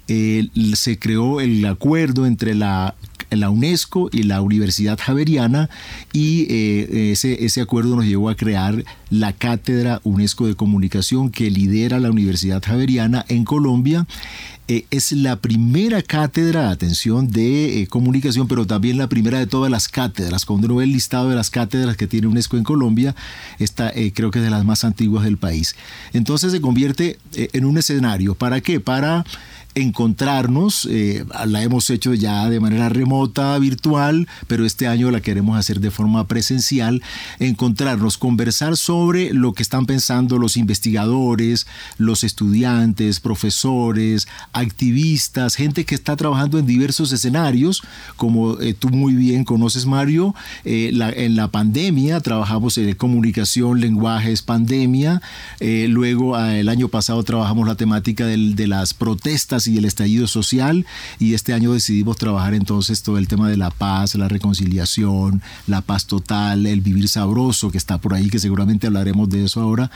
se 0.06 1.00
creó 1.00 1.40
el 1.40 1.66
acuerdo 1.66 2.26
entre 2.26 2.56
la 2.56 2.94
la 3.36 3.50
UNESCO 3.50 4.10
y 4.12 4.24
la 4.24 4.42
Universidad 4.42 5.00
Javeriana 5.02 5.70
y 6.12 6.48
eh, 6.50 7.12
ese, 7.12 7.46
ese 7.46 7.62
acuerdo 7.62 7.96
nos 7.96 8.06
llevó 8.06 8.30
a 8.30 8.36
crear 8.36 8.84
la 9.10 9.34
Cátedra 9.34 10.02
UNESCO 10.04 10.48
de 10.48 10.56
Comunicación 10.56 11.30
que 11.30 11.50
lidera 11.50 12.00
la 12.00 12.10
Universidad 12.10 12.62
Javeriana 12.64 13.26
en 13.28 13.46
Colombia. 13.46 14.06
Eh, 14.70 14.86
es 14.92 15.12
la 15.12 15.36
primera 15.36 16.02
cátedra, 16.02 16.70
atención, 16.70 17.28
de 17.28 17.82
eh, 17.82 17.88
comunicación, 17.88 18.48
pero 18.48 18.66
también 18.66 18.98
la 18.98 19.10
primera 19.10 19.38
de 19.38 19.46
todas 19.46 19.70
las 19.70 19.90
cátedras. 19.90 20.46
Cuando 20.46 20.68
uno 20.68 20.78
ve 20.78 20.86
el 20.86 20.94
listado 20.94 21.30
de 21.30 21.36
las 21.36 21.50
cátedras 21.50 21.98
que 21.98 22.08
tiene 22.08 22.28
UNESCO 22.28 22.58
en 22.58 22.64
Colombia, 22.64 23.14
esta 23.60 23.92
creo 24.14 24.32
que 24.32 24.40
es 24.40 24.46
de 24.46 24.52
las 24.52 24.64
más 24.64 24.86
antiguas 24.86 25.26
del 25.26 25.38
país. 25.38 25.76
Entonces 26.14 26.52
se 26.54 26.62
convierte 26.62 27.18
en 27.36 27.66
un 27.66 27.78
escenario. 27.78 28.36
¿Para 28.36 28.62
qué? 28.62 28.80
Para 28.80 29.26
encontrarnos, 29.76 30.88
eh, 30.90 31.26
la 31.46 31.64
hemos 31.64 31.90
hecho 31.90 32.14
ya 32.14 32.50
de 32.50 32.60
manera 32.60 32.90
remota, 32.90 33.58
virtual, 33.58 34.28
pero 34.48 34.66
este 34.66 34.88
año 34.88 35.10
la 35.12 35.22
queremos 35.22 35.58
hacer 35.58 35.80
de 35.80 35.92
forma 35.92 36.28
presencial, 36.28 37.02
encontrarnos, 37.40 38.18
conversar 38.18 38.78
sobre 38.78 39.34
lo 39.34 39.54
que 39.54 39.64
están 39.64 39.86
pensando 39.86 40.38
los 40.38 40.58
investigadores, 40.58 41.66
los 41.98 42.24
estudiantes, 42.24 43.20
profesores, 43.20 44.28
activistas, 44.52 45.56
gente 45.56 45.86
que 45.86 45.96
está 45.96 46.16
trabajando 46.16 46.60
en 46.60 46.66
diversos 46.66 47.12
escenarios, 47.12 47.82
como 48.16 48.60
eh, 48.60 48.74
tú 48.74 48.90
muy 48.90 49.14
bien 49.14 49.44
conoces 49.44 49.86
Mario, 49.86 50.36
eh, 50.66 50.92
en 51.16 51.36
la 51.36 51.48
pandemia 51.50 52.20
trabajamos 52.20 52.78
en 52.78 52.94
comunicación, 52.96 53.80
lenguajes, 53.80 54.42
pandemia, 54.42 55.22
luego 55.60 56.38
el 56.38 56.70
año 56.70 56.88
pasado 56.90 57.24
trabajamos 57.24 57.68
la 57.68 57.76
temática 57.76 58.26
de 58.26 58.68
las 58.68 58.94
protestas 58.94 59.63
y 59.68 59.78
el 59.78 59.86
estallido 59.86 60.28
social. 60.28 60.86
Y 61.20 61.34
este 61.34 61.54
año 61.54 61.74
decidimos 61.74 62.18
trabajar 62.18 62.54
entonces 62.54 63.04
todo 63.04 63.18
el 63.18 63.28
tema 63.28 63.50
de 63.50 63.58
la 63.58 63.70
paz, 63.70 64.16
la 64.16 64.28
reconciliación, 64.28 65.42
la 65.68 65.82
paz 65.82 66.06
total, 66.06 66.66
el 66.66 66.82
vivir 66.82 67.08
sabroso 67.08 67.72
que 67.72 67.78
está 67.78 67.98
por 67.98 68.14
ahí, 68.14 68.30
que 68.30 68.40
seguramente 68.40 68.88
hablaremos 68.88 69.30
de 69.30 69.46
eso 69.46 69.62
ahora, 69.62 69.92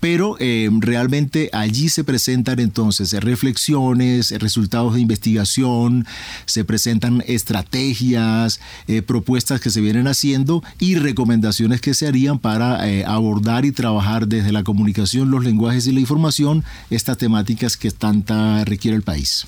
pero 0.00 0.36
eh, 0.40 0.68
realmente 0.80 1.50
allí 1.52 1.88
se 1.88 2.04
presentan 2.04 2.58
entonces 2.58 3.12
reflexiones, 3.12 4.32
resultados 4.38 4.94
de 4.94 5.00
investigación, 5.00 6.06
se 6.44 6.64
presentan 6.64 7.22
estrategias, 7.26 8.60
eh, 8.88 9.02
propuestas 9.02 9.60
que 9.60 9.70
se 9.70 9.80
vienen 9.80 10.06
haciendo 10.06 10.62
y 10.78 10.96
recomendaciones 10.96 11.80
que 11.80 11.94
se 11.94 12.06
harían 12.06 12.38
para 12.38 12.88
eh, 12.88 13.04
abordar 13.04 13.64
y 13.64 13.72
trabajar 13.72 14.28
desde 14.28 14.52
la 14.52 14.64
comunicación, 14.64 15.30
los 15.30 15.44
lenguajes 15.44 15.86
y 15.86 15.92
la 15.92 16.00
información 16.00 16.64
estas 16.90 17.18
temáticas 17.18 17.76
que 17.76 17.90
tanta 17.90 18.64
requiere 18.64 18.96
el 18.96 19.02
país. 19.06 19.46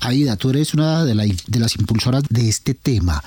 Aida, 0.00 0.36
tú 0.36 0.50
eres 0.50 0.74
una 0.74 1.04
de, 1.04 1.14
las 1.14 1.76
impulsoras 1.76 2.24
de 2.28 2.48
este 2.48 2.74
tema. 2.74 3.22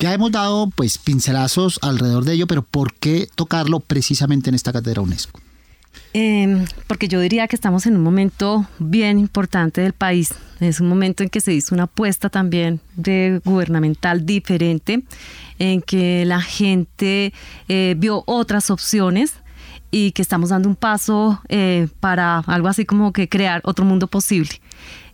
Ya 0.00 0.14
hemos 0.14 0.32
dado 0.32 0.70
pues 0.74 0.96
pincelazos 0.98 1.78
alrededor 1.82 2.24
de 2.24 2.32
ello, 2.32 2.46
pero 2.46 2.62
¿por 2.62 2.94
qué 2.94 3.28
tocarlo 3.34 3.80
precisamente 3.80 4.48
en 4.48 4.54
esta 4.54 4.72
cátedra 4.72 5.02
UNESCO? 5.02 5.40
Em, 6.12 6.64
porque 6.86 7.08
yo 7.08 7.20
diría 7.20 7.46
que 7.46 7.56
estamos 7.56 7.86
en 7.86 7.96
un 7.96 8.02
momento 8.02 8.66
bien 8.78 9.18
importante 9.18 9.82
del 9.82 9.92
país. 9.92 10.34
Es 10.60 10.80
un 10.80 10.88
momento 10.88 11.22
en 11.22 11.28
que 11.28 11.40
se 11.40 11.52
hizo 11.52 11.74
una 11.74 11.84
apuesta 11.84 12.30
también 12.30 12.80
de 12.96 13.40
gubernamental 13.44 14.24
diferente, 14.24 15.02
en 15.58 15.82
que 15.82 16.24
la 16.24 16.40
gente 16.40 17.34
eh, 17.68 17.94
vio 17.98 18.24
otras 18.26 18.70
opciones 18.70 19.34
y 19.90 20.12
que 20.12 20.22
estamos 20.22 20.50
dando 20.50 20.68
un 20.68 20.76
paso 20.76 21.40
eh, 21.48 21.88
para 22.00 22.38
algo 22.38 22.68
así 22.68 22.84
como 22.84 23.12
que 23.12 23.28
crear 23.28 23.60
otro 23.64 23.84
mundo 23.84 24.06
posible. 24.06 24.60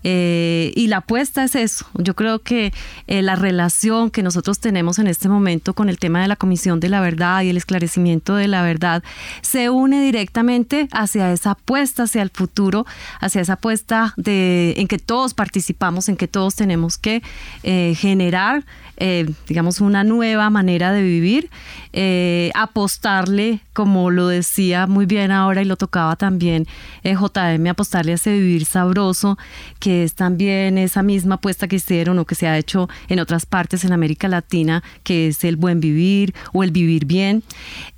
Eh, 0.05 0.73
y 0.75 0.87
la 0.89 0.99
apuesta 0.99 1.45
es 1.45 1.55
eso. 1.55 1.87
Yo 1.95 2.15
creo 2.15 2.41
que 2.41 2.73
eh, 3.07 3.23
la 3.23 3.37
relación 3.37 4.11
que 4.11 4.23
nosotros 4.23 4.59
tenemos 4.59 4.99
en 4.99 5.07
este 5.07 5.29
momento 5.29 5.75
con 5.75 5.89
el 5.89 5.99
tema 5.99 6.23
de 6.23 6.29
la 6.29 6.37
Comisión 6.37 6.81
de 6.81 6.89
la 6.89 7.01
Verdad 7.01 7.43
y 7.43 7.51
el 7.51 7.57
esclarecimiento 7.57 8.35
de 8.35 8.49
la 8.49 8.63
verdad 8.63 9.03
se 9.41 9.71
une 9.71 10.03
directamente 10.03 10.89
hacia 10.93 11.33
esa 11.33 11.53
apuesta, 11.53 12.05
hacia 12.05 12.23
el 12.23 12.31
futuro, 12.31 12.87
hacia 13.21 13.41
esa 13.41 13.55
apuesta 13.55 14.15
de, 14.17 14.75
en 14.77 14.89
que 14.89 14.99
todos 14.99 15.35
participamos, 15.35 16.09
en 16.09 16.17
que 16.17 16.29
todos 16.29 16.55
tenemos 16.55 16.99
que 16.99 17.23
generar 17.63 18.65
eh, 19.05 19.29
digamos, 19.49 19.81
una 19.81 20.05
nueva 20.05 20.49
manera 20.51 20.93
de 20.93 21.03
vivir, 21.03 21.51
eh, 21.93 22.51
apostarle, 22.55 23.61
como 23.73 24.11
lo 24.11 24.29
decía 24.29 24.87
muy 24.87 25.07
bien 25.07 25.31
ahora 25.31 25.63
y 25.63 25.65
lo 25.65 25.77
tocaba 25.77 26.17
también 26.17 26.67
eh, 27.03 27.15
JM, 27.15 27.67
apostarle 27.67 28.13
a 28.13 28.15
ese 28.15 28.33
vivir 28.33 28.65
sabroso, 28.65 29.39
que 29.79 30.05
es 30.05 30.15
también 30.15 30.79
esa 30.79 31.03
misma 31.03 31.35
apuesta 31.35 31.69
que 31.69 31.77
hicieron 31.77 32.19
o 32.19 32.25
que 32.25 32.35
se 32.35 32.49
ha 32.49 32.57
hecho 32.57 32.89
en 33.09 33.21
otras 33.21 33.45
partes 33.45 33.85
en 33.85 33.93
América 33.93 34.29
Latina, 34.29 34.83
que 35.03 35.29
es 35.29 35.45
el 35.45 35.57
buen 35.57 35.81
vivir 35.81 36.35
o 36.53 36.63
el 36.63 36.71
vivir 36.71 37.05
bien, 37.05 37.43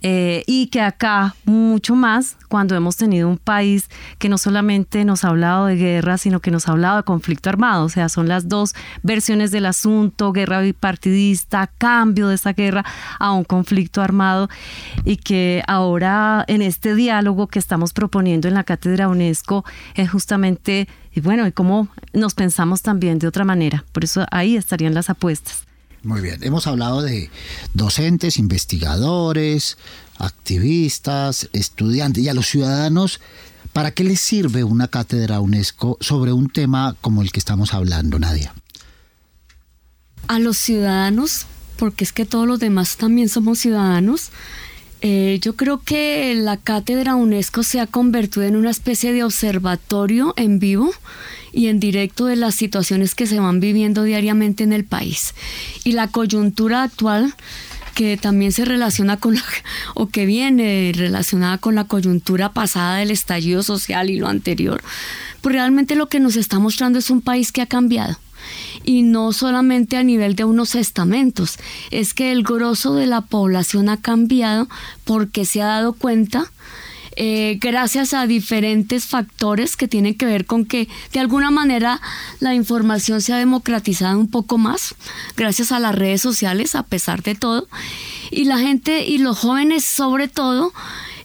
eh, 0.03 0.43
y 0.47 0.67
que 0.69 0.81
acá 0.81 1.35
mucho 1.45 1.95
más 1.95 2.37
cuando 2.49 2.75
hemos 2.75 2.97
tenido 2.97 3.29
un 3.29 3.39
país 3.39 3.89
que 4.19 4.29
no 4.29 4.39
solamente 4.39 5.05
nos 5.05 5.25
ha 5.25 5.29
hablado 5.29 5.67
de 5.67 5.77
guerra, 5.77 6.19
sino 6.19 6.41
que 6.41 6.51
nos 6.51 6.69
ha 6.69 6.73
hablado 6.73 6.97
de 6.97 7.03
conflicto 7.05 7.49
armado, 7.49 7.85
o 7.85 7.89
sea, 7.89 8.09
son 8.09 8.29
las 8.29 8.49
dos 8.49 8.75
versiones 9.03 9.51
del 9.51 9.67
asunto, 9.67 10.33
guerra 10.33 10.61
bipartidista, 10.61 11.71
cambio 11.79 12.29
de 12.29 12.37
esa 12.37 12.53
guerra 12.53 12.85
a 13.19 13.33
un 13.33 13.45
conflicto 13.45 13.84
armado, 13.97 14.49
y 15.05 15.17
que 15.17 15.63
ahora 15.67 16.45
en 16.49 16.63
este 16.63 16.95
diálogo 16.95 17.49
que 17.49 17.59
estamos 17.59 17.93
proponiendo 17.93 18.49
en 18.49 18.55
la 18.55 18.65
Cátedra 18.65 19.09
UNESCO 19.09 19.65
es 19.95 20.11
justamente, 20.11 20.89
y 21.13 21.21
bueno, 21.21 21.47
y 21.47 21.53
cómo 21.53 21.89
nos 22.13 22.35
pensamos 22.35 22.83
también 22.83 23.19
de 23.19 23.27
otra 23.27 23.45
manera, 23.45 23.85
por 23.93 24.05
eso 24.05 24.27
ahí 24.31 24.57
estarían 24.57 24.95
las 24.95 25.11
apuestas. 25.11 25.65
Muy 26.03 26.21
bien, 26.21 26.39
hemos 26.43 26.67
hablado 26.67 27.01
de 27.01 27.31
docentes, 27.73 28.37
investigadores, 28.39 29.79
activistas, 30.19 31.49
estudiantes 31.55 32.23
y 32.23 32.29
a 32.29 32.35
los 32.35 32.47
ciudadanos. 32.47 33.21
¿Para 33.73 33.91
qué 33.91 34.05
les 34.05 34.21
sirve 34.21 34.65
una 34.65 34.89
cátedra 34.89 35.41
UNESCO 35.41 35.97
sobre 36.01 36.33
un 36.33 36.51
tema 36.51 36.95
como 37.01 37.23
el 37.23 37.33
que 37.33 37.41
estamos 37.41 37.73
hablando, 37.73 38.19
Nadia? 38.19 38.55
A 40.29 40.39
los 40.39 40.59
ciudadanos, 40.59 41.47
porque 41.85 42.05
es 42.05 42.15
que 42.15 42.25
todos 42.25 42.49
los 42.49 42.61
demás 42.61 42.97
también 42.97 43.29
somos 43.29 43.59
ciudadanos, 43.59 44.31
eh, 45.03 45.39
yo 45.43 45.55
creo 45.55 45.83
que 45.83 46.35
la 46.35 46.57
cátedra 46.57 47.15
UNESCO 47.15 47.63
se 47.63 47.79
ha 47.79 47.87
convertido 47.87 48.47
en 48.47 48.57
una 48.57 48.71
especie 48.71 49.13
de 49.13 49.23
observatorio 49.23 50.33
en 50.39 50.59
vivo 50.59 50.91
y 51.53 51.67
en 51.67 51.81
directo 51.81 52.25
de 52.25 52.37
las 52.37 52.55
situaciones 52.55 53.15
que 53.15 53.27
se 53.27 53.39
van 53.39 53.61
viviendo 53.61 54.03
diariamente 54.03 54.65
en 54.65 54.73
el 54.73 54.85
país. 54.85 55.35
Y 55.85 55.93
la 55.93 56.09
coyuntura 56.09 56.85
actual 56.85 57.35
que 57.95 58.17
también 58.17 58.51
se 58.51 58.65
relaciona 58.65 59.19
con 59.19 59.35
la, 59.35 59.45
o 59.95 60.09
que 60.09 60.25
viene 60.25 60.91
relacionada 60.97 61.59
con 61.59 61.75
la 61.75 61.85
coyuntura 61.85 62.55
pasada 62.55 62.97
del 62.97 63.11
estallido 63.11 63.63
social 63.63 64.09
y 64.09 64.17
lo 64.17 64.29
anterior, 64.29 64.83
pues 65.43 65.55
realmente 65.55 65.97
lo 65.97 66.09
que 66.09 66.19
nos 66.19 66.37
está 66.37 66.59
mostrando 66.59 66.99
es 66.99 67.11
un 67.11 67.21
país 67.21 67.53
que 67.53 67.61
ha 67.61 67.67
cambiado. 67.67 68.17
Y 68.85 69.03
no 69.03 69.33
solamente 69.33 69.97
a 69.97 70.03
nivel 70.03 70.37
de 70.37 70.45
unos 70.45 70.75
estamentos, 70.75 71.59
es 71.91 72.13
que 72.15 72.33
el 72.33 72.43
grosso 72.43 72.95
de 72.95 73.07
la 73.07 73.23
población 73.23 73.89
ha 73.89 73.97
cambiado 73.97 74.69
porque 75.05 75.45
se 75.45 75.63
ha 75.63 75.67
dado 75.67 75.95
cuenta 75.95 76.51
eh, 77.17 77.59
gracias 77.61 78.13
a 78.13 78.27
diferentes 78.27 79.07
factores 79.07 79.77
que 79.77 79.87
tienen 79.87 80.15
que 80.17 80.27
ver 80.27 80.47
con 80.47 80.65
que 80.65 80.89
de 81.13 81.21
alguna 81.21 81.53
manera 81.53 82.01
la 82.41 82.55
información 82.55 83.21
se 83.21 83.33
ha 83.33 83.37
democratizado 83.37 84.19
un 84.19 84.29
poco 84.29 84.59
más, 84.59 84.97
gracias 85.37 85.71
a 85.71 85.79
las 85.79 85.95
redes 85.95 86.21
sociales, 86.21 86.75
a 86.75 86.83
pesar 86.83 87.23
de 87.23 87.37
todo. 87.37 87.69
Y 88.31 88.45
la 88.45 88.59
gente 88.59 89.07
y 89.07 89.19
los 89.19 89.39
jóvenes 89.39 89.85
sobre 89.85 90.27
todo, 90.27 90.73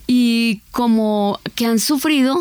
y 0.06 0.62
como 0.72 1.40
que 1.56 1.66
han 1.66 1.80
sufrido 1.80 2.40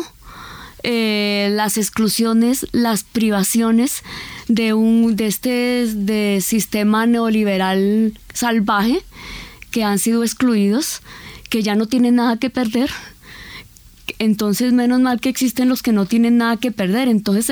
eh, 0.83 1.49
las 1.51 1.77
exclusiones, 1.77 2.67
las 2.71 3.03
privaciones 3.03 4.03
de 4.49 4.73
un 4.73 5.15
de 5.15 5.27
este 5.27 5.87
de 5.87 6.41
sistema 6.41 7.05
neoliberal 7.05 8.19
salvaje 8.33 9.01
que 9.71 9.85
han 9.85 9.99
sido 9.99 10.23
excluidos, 10.23 11.01
que 11.49 11.63
ya 11.63 11.75
no 11.75 11.87
tienen 11.87 12.15
nada 12.15 12.37
que 12.37 12.49
perder 12.49 12.89
entonces 14.17 14.73
menos 14.73 14.99
mal 14.99 15.19
que 15.19 15.29
existen 15.29 15.69
los 15.69 15.81
que 15.81 15.93
no 15.93 16.05
tienen 16.05 16.37
nada 16.37 16.57
que 16.57 16.71
perder. 16.71 17.07
Entonces 17.07 17.49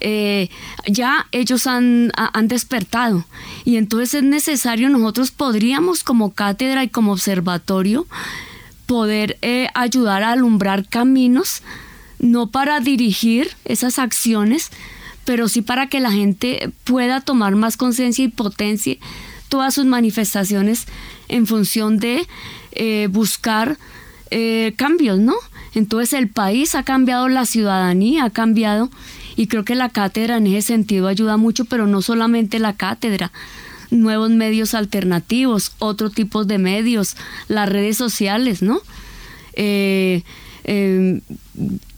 eh, 0.00 0.48
ya 0.86 1.26
ellos 1.32 1.66
han, 1.66 2.12
han, 2.16 2.48
despertado 2.48 3.24
y 3.64 3.76
entonces 3.76 4.14
es 4.14 4.22
necesario, 4.22 4.88
nosotros 4.88 5.30
podríamos 5.30 6.02
como 6.02 6.32
cátedra 6.32 6.84
y 6.84 6.88
como 6.88 7.12
observatorio 7.12 8.06
poder 8.86 9.36
eh, 9.42 9.68
ayudar 9.74 10.22
a 10.22 10.32
alumbrar 10.32 10.88
caminos, 10.88 11.62
no 12.18 12.50
para 12.50 12.80
dirigir 12.80 13.50
esas 13.64 13.98
acciones, 13.98 14.70
pero 15.26 15.48
sí 15.48 15.60
para 15.60 15.88
que 15.88 16.00
la 16.00 16.10
gente 16.10 16.70
pueda 16.84 17.20
tomar 17.20 17.54
más 17.54 17.76
conciencia 17.76 18.24
y 18.24 18.28
potencie 18.28 18.98
todas 19.50 19.74
sus 19.74 19.84
manifestaciones 19.84 20.86
en 21.28 21.46
función 21.46 21.98
de 21.98 22.26
eh, 22.72 23.08
buscar 23.10 23.76
cambios, 24.76 25.20
¿no? 25.20 25.34
Entonces 25.74 26.14
el 26.14 26.28
país 26.28 26.74
ha 26.74 26.82
cambiado, 26.82 27.28
la 27.28 27.44
ciudadanía 27.46 28.24
ha 28.24 28.30
cambiado 28.30 28.90
y 29.36 29.46
creo 29.46 29.64
que 29.64 29.74
la 29.74 29.90
cátedra 29.90 30.38
en 30.38 30.46
ese 30.46 30.68
sentido 30.68 31.06
ayuda 31.06 31.36
mucho, 31.36 31.66
pero 31.66 31.86
no 31.86 32.00
solamente 32.00 32.58
la 32.58 32.72
cátedra, 32.72 33.30
nuevos 33.90 34.30
medios 34.30 34.74
alternativos, 34.74 35.72
otro 35.78 36.10
tipo 36.10 36.44
de 36.44 36.58
medios, 36.58 37.16
las 37.48 37.68
redes 37.68 37.98
sociales, 37.98 38.62
¿no? 38.62 38.80
Eh, 39.52 40.22
em, 40.64 41.20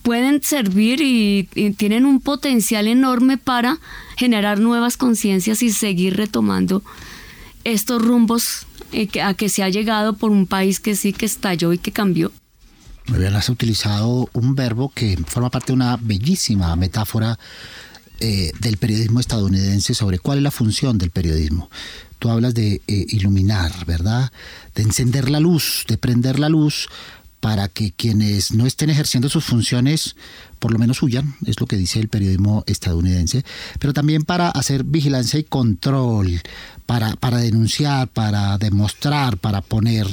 pueden 0.09 0.43
servir 0.43 1.03
y, 1.03 1.75
tienen 1.77 2.07
un 2.07 2.21
potencial 2.21 2.89
enorme 2.89 3.37
para 3.37 3.77
generar 4.17 4.59
nuevas 4.59 4.97
conciencias 4.97 5.63
y 5.63 5.71
seguir 5.71 6.17
retomando 6.17 6.83
estos 7.65 8.01
rumbos 8.01 8.67
eh, 8.93 9.21
a 9.21 9.35
que 9.35 9.51
se 9.51 9.63
ha 9.63 9.69
llegado 9.69 10.17
por 10.17 10.31
un 10.31 10.47
país 10.47 10.81
que 10.81 10.97
sí 10.97 11.13
que 11.13 11.27
estalló 11.27 11.75
y 11.75 11.79
que 11.79 11.93
cambió. 11.93 12.33
Muy 13.09 13.19
bien, 13.19 13.35
utilizado 13.51 14.31
un 14.33 14.55
verbo 14.55 14.91
que 14.95 15.19
forma 15.27 15.51
parte 15.51 15.73
de 15.73 15.75
una 15.75 15.99
bellísima 15.99 16.75
metáfora 16.75 17.39
eh, 18.19 18.53
del 18.61 18.79
periodismo 18.79 19.21
estadounidense 19.21 19.93
sobre 19.93 20.19
cuál 20.19 20.39
es 20.39 20.45
la 20.45 20.51
función 20.51 20.97
del 20.97 21.11
periodismo. 21.11 21.69
Tú 22.19 22.31
hablas 22.31 22.55
de 22.55 22.81
eh, 22.87 23.05
iluminar, 23.11 23.85
¿verdad? 23.85 24.33
De 24.75 24.85
encender 24.85 25.29
la 25.29 25.39
luz, 25.39 25.85
de 25.87 25.99
prender 25.99 26.39
la 26.39 26.49
luz 26.49 26.89
para 27.41 27.69
que 27.69 27.93
quienes 27.93 28.53
no 28.53 28.67
estén 28.67 28.91
ejerciendo 28.91 29.29
sus 29.29 29.45
funciones 29.45 30.17
por 30.59 30.73
lo 30.73 30.79
menos 30.79 31.03
huyan, 31.03 31.37
es 31.47 31.61
lo 31.61 31.67
que 31.67 31.77
dice 31.77 32.01
el 32.01 32.09
periodismo 32.09 32.65
estadounidense, 32.67 33.45
pero 33.79 33.93
también 33.93 34.23
para 34.23 34.49
hacer 34.51 34.85
vigilancia 34.85 35.39
y 35.39 35.45
control, 35.45 36.41
para, 36.87 37.15
para 37.17 37.39
denunciar, 37.39 38.09
para 38.09 38.59
demostrar, 38.59 39.39
para 39.39 39.61
poner 39.61 40.07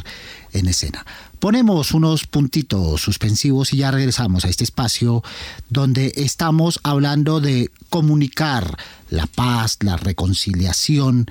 en 0.53 0.67
escena. 0.67 1.05
Ponemos 1.39 1.93
unos 1.93 2.25
puntitos 2.27 3.01
suspensivos 3.01 3.73
y 3.73 3.77
ya 3.77 3.91
regresamos 3.91 4.45
a 4.45 4.49
este 4.49 4.63
espacio 4.63 5.23
donde 5.69 6.13
estamos 6.15 6.79
hablando 6.83 7.39
de 7.39 7.71
comunicar 7.89 8.77
la 9.09 9.27
paz, 9.27 9.77
la 9.81 9.97
reconciliación 9.97 11.27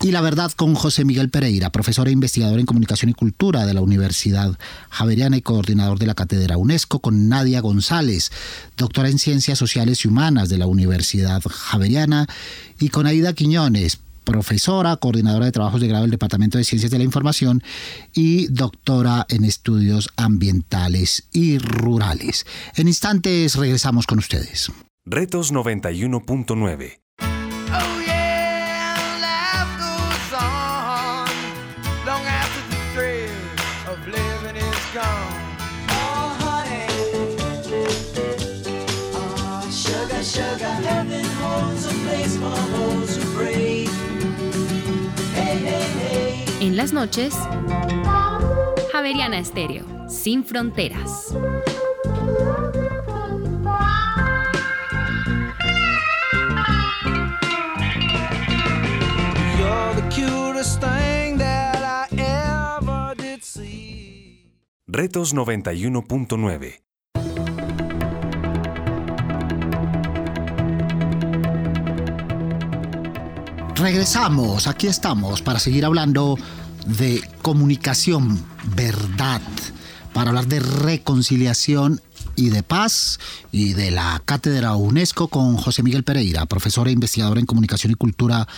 y 0.00 0.10
la 0.12 0.20
verdad 0.20 0.52
con 0.52 0.74
José 0.74 1.04
Miguel 1.04 1.28
Pereira, 1.28 1.70
profesor 1.70 2.08
e 2.08 2.12
investigador 2.12 2.58
en 2.58 2.66
comunicación 2.66 3.10
y 3.10 3.14
cultura 3.14 3.66
de 3.66 3.74
la 3.74 3.82
Universidad 3.82 4.58
Javeriana 4.90 5.36
y 5.36 5.42
coordinador 5.42 5.98
de 5.98 6.06
la 6.06 6.14
Cátedra 6.14 6.56
UNESCO, 6.56 7.00
con 7.00 7.28
Nadia 7.28 7.60
González, 7.60 8.30
doctora 8.76 9.08
en 9.08 9.18
Ciencias 9.18 9.58
Sociales 9.58 10.04
y 10.04 10.08
Humanas 10.08 10.48
de 10.48 10.58
la 10.58 10.66
Universidad 10.66 11.42
Javeriana, 11.42 12.26
y 12.78 12.88
con 12.88 13.06
Aida 13.06 13.32
Quiñones, 13.32 13.98
profesora, 14.28 14.96
coordinadora 14.96 15.46
de 15.46 15.52
trabajos 15.52 15.80
de 15.80 15.88
grado 15.88 16.02
del 16.02 16.10
Departamento 16.10 16.58
de 16.58 16.64
Ciencias 16.64 16.90
de 16.90 16.98
la 16.98 17.04
Información 17.04 17.62
y 18.14 18.46
doctora 18.48 19.24
en 19.30 19.44
estudios 19.44 20.10
ambientales 20.16 21.28
y 21.32 21.58
rurales. 21.58 22.46
En 22.76 22.88
instantes 22.88 23.56
regresamos 23.56 24.06
con 24.06 24.18
ustedes. 24.18 24.70
Retos 25.06 25.52
91.9 25.52 27.07
En 46.60 46.76
las 46.76 46.92
noches, 46.92 47.34
Javeriana 48.92 49.38
Estéreo, 49.38 49.84
sin 50.08 50.44
fronteras. 50.44 51.32
Retos 64.90 65.34
91.9 65.34 66.87
Regresamos, 73.78 74.66
aquí 74.66 74.88
estamos 74.88 75.40
para 75.40 75.60
seguir 75.60 75.84
hablando 75.84 76.36
de 76.84 77.22
comunicación, 77.42 78.44
verdad, 78.74 79.40
para 80.12 80.30
hablar 80.30 80.46
de 80.48 80.58
reconciliación 80.58 82.00
y 82.34 82.50
de 82.50 82.64
Paz 82.64 83.20
y 83.52 83.74
de 83.74 83.92
la 83.92 84.20
Cátedra 84.24 84.74
UNESCO 84.74 85.28
con 85.28 85.56
José 85.56 85.84
Miguel 85.84 86.02
Pereira, 86.02 86.46
profesor 86.46 86.88
e 86.88 86.92
investigador 86.92 87.38
en 87.38 87.46
comunicación 87.46 87.92
y 87.92 87.94
cultura 87.94 88.48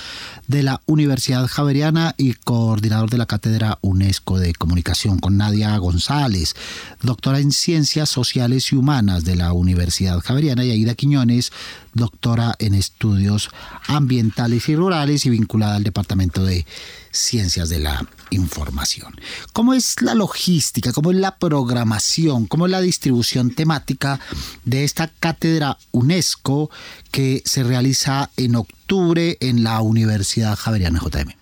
de 0.51 0.65
la 0.65 0.83
Universidad 0.87 1.47
Javeriana 1.47 2.17
y 2.19 2.33
coordinador 2.33 3.09
de 3.09 3.19
la 3.19 3.27
Cátedra 3.27 3.79
UNESCO 3.83 4.41
de 4.41 4.53
Comunicación 4.53 5.21
con 5.21 5.37
Nadia 5.37 5.79
González, 5.79 6.57
doctora 7.03 7.39
en 7.39 7.53
Ciencias 7.53 8.09
Sociales 8.09 8.73
y 8.73 8.77
Humanas 8.77 9.25
de 9.25 9.37
la 9.37 9.53
Universidad 9.53 10.19
Javeriana 10.19 10.65
y 10.65 10.73
Aida 10.73 10.97
Quiñones, 10.97 11.53
doctora 11.95 12.57
en 12.59 12.75
Estudios 12.75 13.51
Ambientales 13.87 14.69
y 14.69 14.75
Rurales 14.75 15.25
y 15.25 15.31
vinculada 15.31 15.77
al 15.77 15.85
Departamento 15.85 16.43
de 16.45 16.67
Ciencias 17.13 17.69
de 17.69 17.79
la 17.79 18.05
Información. 18.31 19.15
¿Cómo 19.53 19.73
es 19.73 20.03
la 20.03 20.15
logística, 20.15 20.93
cómo 20.93 21.13
es 21.13 21.17
la 21.17 21.39
programación, 21.39 22.47
cómo 22.47 22.67
es 22.67 22.73
la 22.73 22.81
distribución 22.81 23.53
temática 23.53 24.19
de 24.65 24.83
esta 24.83 25.07
cátedra 25.07 25.79
UNESCO 25.93 26.71
que 27.13 27.41
se 27.45 27.63
realiza 27.63 28.31
en 28.37 28.57
octubre 28.57 28.80
en 28.93 29.63
la 29.63 29.81
Universidad 29.83 30.57
Javeriana 30.57 30.99
JM? 30.99 31.33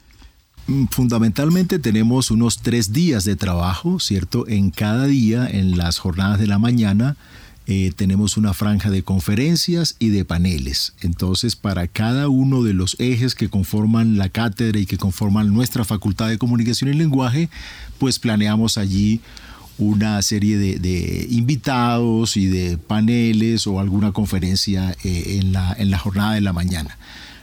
Mm, 0.67 0.85
fundamentalmente 0.91 1.79
tenemos 1.79 2.31
unos 2.31 2.59
tres 2.59 2.93
días 2.93 3.25
de 3.25 3.37
trabajo, 3.37 4.01
¿cierto? 4.01 4.47
En 4.49 4.71
cada 4.71 5.07
día, 5.07 5.49
en 5.49 5.79
las 5.79 5.99
jornadas 5.99 6.39
de 6.39 6.47
la 6.47 6.59
mañana, 6.59 7.17
eh, 7.67 7.91
tenemos 7.97 8.37
una 8.37 8.53
franja 8.53 8.91
de 8.91 9.03
conferencias 9.03 9.97
y 9.99 10.09
de 10.09 10.27
paneles. 10.27 10.93
Entonces, 11.01 11.57
para 11.57 11.87
cada 11.87 12.29
uno 12.29 12.63
de 12.63 12.75
los 12.75 12.97
ejes 12.99 13.35
que 13.35 13.49
conforman 13.49 14.19
la 14.19 14.29
cátedra 14.29 14.79
y 14.79 14.85
que 14.85 14.99
conforman 14.99 15.55
nuestra 15.55 15.87
Facultad 15.87 16.29
de 16.29 16.37
Comunicación 16.37 16.91
y 16.91 16.95
Lenguaje, 16.99 17.49
pues 17.97 18.19
planeamos 18.19 18.77
allí 18.77 19.23
una 19.79 20.21
serie 20.21 20.59
de, 20.59 21.27
invitados 21.31 22.37
y 22.37 22.45
de 22.47 22.77
paneles 22.77 23.67
o 23.67 23.81
alguna 23.81 24.13
conferencia 24.13 24.95
eh, 25.03 25.39
en, 25.41 25.53
la, 25.55 25.75
en 25.79 25.91
la 25.91 25.99
jornada 25.99 26.35
de 26.35 26.43
la 26.43 26.53
mañana. 26.53 26.99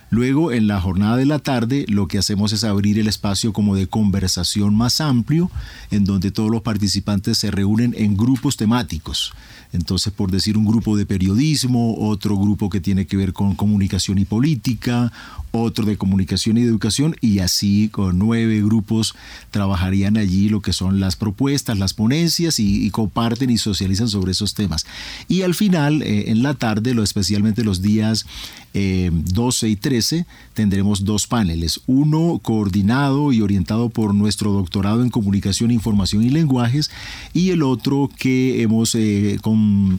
Luego, 0.10 0.52
en 0.52 0.68
la 0.68 0.80
jornada 0.80 1.18
de 1.18 1.26
la 1.26 1.40
tarde, 1.40 1.86
lo 1.88 2.08
que 2.08 2.18
hacemos 2.18 2.54
es 2.54 2.64
abrir 2.64 3.00
el 3.00 3.08
espacio 3.08 3.54
como 3.54 3.76
de 3.76 3.88
conversación 3.88 4.76
más 4.76 5.02
amplio, 5.02 5.52
en 5.92 6.06
donde 6.06 6.32
todos 6.32 6.52
los 6.52 6.62
participantes 6.62 7.38
se 7.38 7.52
reúnen 7.52 7.96
en 7.98 8.16
grupos 8.16 8.58
temáticos. 8.58 9.34
Entonces, 9.74 10.14
por 10.14 10.32
decir 10.32 10.58
un 10.58 10.66
grupo 10.66 10.96
de 10.96 11.06
periodismo, 11.06 11.96
otro 11.98 12.38
grupo 12.38 12.70
que 12.70 12.80
tiene 12.80 13.06
que 13.06 13.18
ver 13.18 13.34
con 13.34 13.56
comunicación 13.56 14.18
y 14.18 14.26
política, 14.26 15.12
otro 15.52 15.86
de 15.86 15.98
comunicación 15.98 16.58
y 16.58 16.62
educación, 16.62 17.16
y 17.20 17.40
así 17.40 17.90
con 17.90 18.18
nueve 18.18 18.62
grupos 18.62 19.16
trabajarían 19.52 20.18
allí 20.18 20.50
lo 20.50 20.62
que 20.62 20.74
son 20.74 21.00
las 21.00 21.16
propuestas, 21.16 21.78
las 21.78 21.94
ponencias 21.94 22.60
y, 22.60 22.90
comparten 22.92 23.50
y 23.50 23.58
socializan 23.58 24.08
sobre 24.08 24.32
esos 24.32 24.54
temas. 24.54 24.86
Y 25.28 25.42
al 25.42 25.56
final, 25.56 26.02
eh, 26.04 26.30
en 26.32 26.44
la 26.44 26.54
tarde, 26.54 26.94
lo, 26.94 27.04
especialmente 27.04 27.64
los 27.64 27.82
días 27.82 28.26
12 28.76 29.68
eh, 29.68 29.70
y 29.70 29.76
13, 29.78 30.26
tendremos 30.54 31.06
dos 31.06 31.28
paneles, 31.28 31.80
uno 31.88 32.40
coordinado 32.44 33.32
y 33.32 33.42
orientado 33.42 33.90
por 33.90 34.14
nuestro 34.14 34.52
doctorado 34.52 35.02
en 35.02 35.10
comunicación, 35.10 35.72
información 35.72 36.24
y 36.24 36.30
lenguajes, 36.30 36.92
y 37.34 37.52
el 37.52 37.64
otro 37.64 38.10
que 38.18 38.62
hemos 38.62 38.94
eh, 38.96 39.38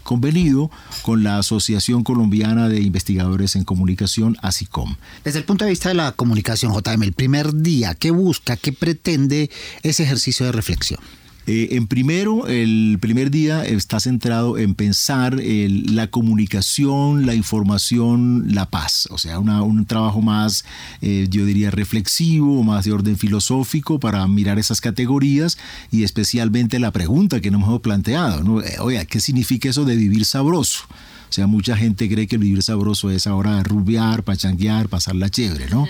convenido 0.03 0.71
con 1.03 1.25
la 1.25 1.39
Asociación 1.39 2.05
Colombiana 2.05 2.69
de 2.69 2.81
Investigadores 2.81 3.57
en 3.57 3.65
Comunicación, 3.65 4.37
ASICOM. 4.43 4.97
Desde 5.25 5.39
el 5.39 5.45
punto 5.47 5.65
de 5.65 5.71
vista 5.71 5.89
de 5.89 5.95
la 5.95 6.13
comunicación, 6.13 6.73
JM, 6.73 7.03
el 7.03 7.13
primer 7.15 7.55
día, 7.55 7.95
¿qué 7.95 8.11
busca, 8.11 8.57
qué 8.57 8.73
pretende 8.73 9.51
ese 9.83 10.03
ejercicio 10.03 10.45
de 10.45 10.53
reflexión? 10.53 11.01
Eh, 11.47 11.69
en 11.77 11.87
primero, 11.87 12.49
el 12.49 12.99
primer 13.01 13.31
día 13.31 13.65
está 13.65 14.01
centrado 14.01 14.59
en 14.59 14.75
pensar 14.75 15.41
la 15.41 16.09
comunicación, 16.09 17.25
la 17.25 17.35
información, 17.35 18.55
la 18.55 18.69
paz. 18.69 19.09
O 19.11 19.19
sea, 19.19 19.39
un 19.39 19.87
trabajo 19.87 20.21
más, 20.23 20.65
eh, 21.03 21.29
yo 21.31 21.45
diría, 21.45 21.71
reflexivo, 21.71 22.65
más 22.65 22.85
de 22.85 22.93
orden 22.93 23.17
filosófico 23.17 24.01
para 24.01 24.27
mirar 24.27 24.59
esas 24.59 24.81
categorías 24.81 25.57
y 25.93 26.03
especialmente 26.03 26.81
la 26.81 26.91
pregunta 26.91 27.41
que 27.41 27.51
nos 27.51 27.63
hemos 27.63 27.81
planteado. 27.81 28.43
¿no? 28.43 28.61
Eh, 28.61 28.77
oiga, 28.81 29.05
¿qué 29.05 29.21
significa 29.21 29.69
eso 29.69 29.85
de 29.85 29.95
vivir 29.95 30.25
sabroso? 30.25 30.85
O 31.29 31.33
sea, 31.33 31.47
mucha 31.47 31.77
gente 31.77 32.09
cree 32.09 32.27
que 32.27 32.37
el 32.37 32.43
vivir 32.43 32.63
sabroso 32.63 33.11
es 33.11 33.27
ahora 33.27 33.63
rubiar, 33.63 34.23
pachanguear, 34.23 34.89
pasarla 34.89 35.29
chévere, 35.29 35.69
¿no? 35.69 35.87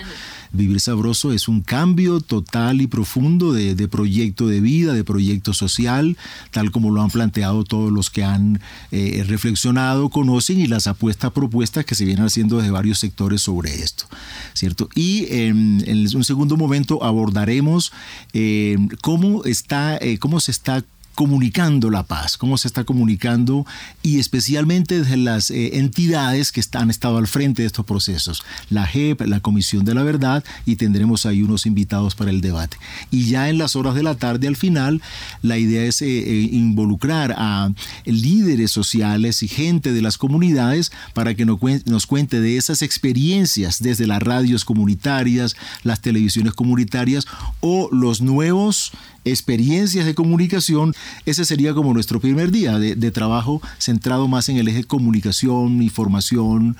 Vivir 0.51 0.79
sabroso 0.79 1.33
es 1.33 1.47
un 1.47 1.61
cambio 1.61 2.21
total 2.21 2.81
y 2.81 2.87
profundo 2.87 3.53
de, 3.53 3.87
proyecto 3.87 4.47
de 4.47 4.61
vida, 4.61 4.93
de 4.93 5.03
proyecto 5.03 5.53
social, 5.53 6.17
tal 6.51 6.71
como 6.71 6.91
lo 6.91 7.01
han 7.01 7.09
planteado 7.09 7.63
todos 7.63 7.91
los 7.91 8.09
que 8.09 8.23
han 8.23 8.61
eh, 8.91 9.23
reflexionado, 9.27 10.09
conocen 10.09 10.59
y 10.59 10.67
las 10.67 10.87
apuestas 10.87 11.31
propuestas 11.31 11.85
que 11.85 11.95
se 11.95 12.05
vienen 12.05 12.25
haciendo 12.25 12.57
desde 12.57 12.71
varios 12.71 12.99
sectores 12.99 13.41
sobre 13.41 13.81
esto, 13.83 14.05
¿cierto? 14.53 14.89
Y 14.95 15.27
en, 15.29 15.85
un 16.15 16.23
segundo 16.23 16.55
momento 16.55 17.03
abordaremos 17.03 17.91
eh, 18.33 18.77
cómo 19.01 19.43
está, 19.43 19.97
eh, 19.97 20.17
cómo 20.17 20.39
se 20.39 20.51
está 20.51 20.83
comunicando 21.17 21.89
la 21.89 22.03
paz, 22.03 22.37
cómo 22.37 22.59
se 22.59 22.67
está 22.67 22.83
comunicando 22.83 23.65
y 24.03 24.19
especialmente 24.19 24.99
desde 24.99 25.17
las 25.17 25.49
eh, 25.49 25.79
entidades 25.79 26.51
que 26.51 26.61
han 26.73 26.91
estado 26.91 27.17
al 27.17 27.25
frente 27.25 27.63
de 27.63 27.65
estos 27.65 27.87
procesos, 27.87 28.43
la 28.69 28.85
JEP, 28.85 29.21
la 29.21 29.39
Comisión 29.39 29.83
de 29.83 29.95
la 29.95 30.03
Verdad 30.03 30.43
y 30.67 30.75
tendremos 30.75 31.25
ahí 31.25 31.41
unos 31.41 31.65
invitados 31.65 32.13
para 32.13 32.29
el 32.29 32.39
debate. 32.39 32.77
Y 33.09 33.25
ya 33.25 33.49
en 33.49 33.57
las 33.57 33.75
horas 33.75 33.95
de 33.95 34.03
la 34.03 34.13
tarde 34.13 34.47
al 34.47 34.55
final, 34.55 35.01
la 35.41 35.57
idea 35.57 35.85
es 35.85 36.03
eh, 36.03 36.05
eh, 36.05 36.49
involucrar 36.51 37.33
a 37.35 37.71
líderes 38.05 38.69
sociales 38.69 39.41
y 39.41 39.47
gente 39.47 39.93
de 39.93 40.03
las 40.03 40.19
comunidades 40.19 40.91
para 41.15 41.33
que 41.33 41.47
nos 41.47 42.05
cuente 42.05 42.41
de 42.41 42.57
esas 42.57 42.83
experiencias 42.83 43.81
desde 43.81 44.05
las 44.05 44.21
radios 44.21 44.65
comunitarias, 44.65 45.55
las 45.81 45.99
televisiones 45.99 46.53
comunitarias 46.53 47.25
o 47.59 47.89
los 47.91 48.21
nuevos 48.21 48.91
experiencias 49.29 50.05
de 50.05 50.15
comunicación, 50.15 50.93
ese 51.25 51.45
sería 51.45 51.73
como 51.73 51.93
nuestro 51.93 52.19
primer 52.19 52.51
día 52.51 52.79
de, 52.79 53.11
trabajo 53.11 53.61
centrado 53.79 54.27
más 54.27 54.49
en 54.49 54.57
el 54.57 54.67
eje 54.67 54.83
comunicación, 54.83 55.81
información, 55.81 56.75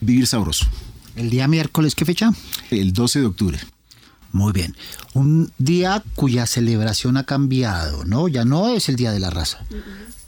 vivir 0.00 0.26
sabroso. 0.26 0.66
¿El 1.16 1.30
día 1.30 1.48
miércoles 1.48 1.94
qué 1.94 2.04
fecha? 2.04 2.32
El 2.70 2.92
12 2.92 3.20
de 3.20 3.26
octubre. 3.26 3.58
Muy 4.32 4.52
bien. 4.52 4.76
Un 5.14 5.50
día 5.58 6.02
cuya 6.14 6.46
celebración 6.46 7.16
ha 7.16 7.24
cambiado, 7.24 8.04
¿no? 8.04 8.28
Ya 8.28 8.44
no 8.44 8.68
es 8.68 8.88
el 8.88 8.96
Día 8.96 9.10
de 9.10 9.18
la 9.18 9.30
Raza, 9.30 9.64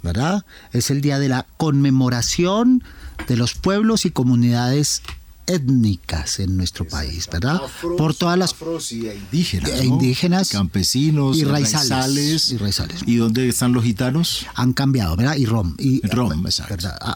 ¿verdad? 0.03 0.45
Es 0.73 0.91
el 0.91 1.01
día 1.01 1.21
de 1.21 1.29
la 1.29 1.47
conmemoración 1.57 2.83
de 3.29 3.37
los 3.37 3.55
pueblos 3.55 4.05
y 4.05 4.11
comunidades 4.11 5.03
étnicas 5.47 6.41
en 6.41 6.57
nuestro 6.57 6.87
país, 6.87 7.29
¿verdad? 7.31 7.61
Por 7.99 8.15
todas 8.15 8.39
las 8.39 8.55
indígenas, 8.91 9.71
e 9.71 9.85
indígenas 9.85 10.51
campesinos, 10.51 11.37
y 11.39 11.45
raizales, 11.45 12.53
y 13.07 13.13
¿Y 13.13 13.17
dónde 13.17 13.49
están 13.49 13.73
los 13.73 13.85
gitanos? 13.85 14.47
Han 14.55 14.73
cambiado, 14.73 15.17
¿verdad? 15.17 15.37
Y 15.37 15.47
rom, 15.47 15.75
y 15.79 16.01
rom, 16.07 16.45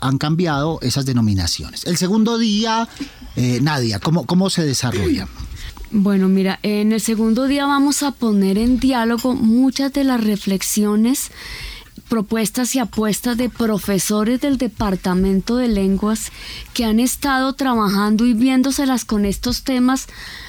Han 0.01 0.19
cambiado 0.19 0.79
esas 0.83 1.07
denominaciones. 1.07 1.85
El 1.85 1.97
segundo 1.97 2.39
día, 2.39 2.89
eh, 3.37 3.61
Nadia, 3.63 3.99
¿cómo, 4.01 4.27
cómo 4.27 4.51
se 4.51 4.65
desarrolla? 4.65 5.29
Bueno, 5.93 6.29
mira, 6.29 6.59
en 6.65 6.91
el 6.93 7.01
segundo 7.01 7.47
día 7.47 7.65
vamos 7.65 8.03
a 8.03 8.11
poner 8.11 8.59
en 8.59 8.81
diálogo 8.81 9.35
muchas 9.37 9.93
de 9.93 10.03
las 10.03 10.23
reflexiones 10.23 11.31
propuestas 12.09 12.75
y 12.75 12.79
apuestas 12.79 13.37
de 13.37 13.49
profesores 13.49 14.41
del 14.41 14.59
Departamento 14.59 15.57
de 15.57 15.69
Lenguas 15.69 16.33
que 16.75 16.85
han 16.85 17.01
estado 17.01 17.53
trabajando 17.53 18.27
y 18.27 18.35
viéndoselas 18.35 19.05
con 19.05 19.25
estos 19.25 19.63
temas 19.63 20.07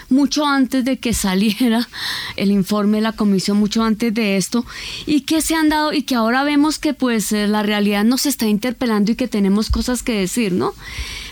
mucho 0.10 0.46
antes 0.46 0.86
de 0.86 0.98
que 0.98 1.14
saliera 1.14 1.88
el 2.36 2.52
informe 2.52 2.98
de 2.98 3.04
la 3.04 3.12
comisión, 3.12 3.58
mucho 3.58 3.84
antes 3.84 4.14
de 4.14 4.38
esto, 4.38 4.66
y 5.06 5.22
que 5.22 5.42
se 5.42 5.56
han 5.56 5.70
dado 5.70 5.94
y 5.94 6.04
que 6.04 6.16
ahora 6.16 6.44
vemos 6.44 6.80
que 6.80 6.94
pues 6.94 7.32
eh, 7.32 7.48
la 7.48 7.64
realidad 7.64 8.04
nos 8.04 8.26
está 8.26 8.48
interpelando 8.48 9.12
y 9.12 9.16
que 9.16 9.28
tenemos 9.28 9.70
cosas 9.70 10.04
que 10.04 10.20
decir, 10.20 10.54
¿no? 10.54 10.74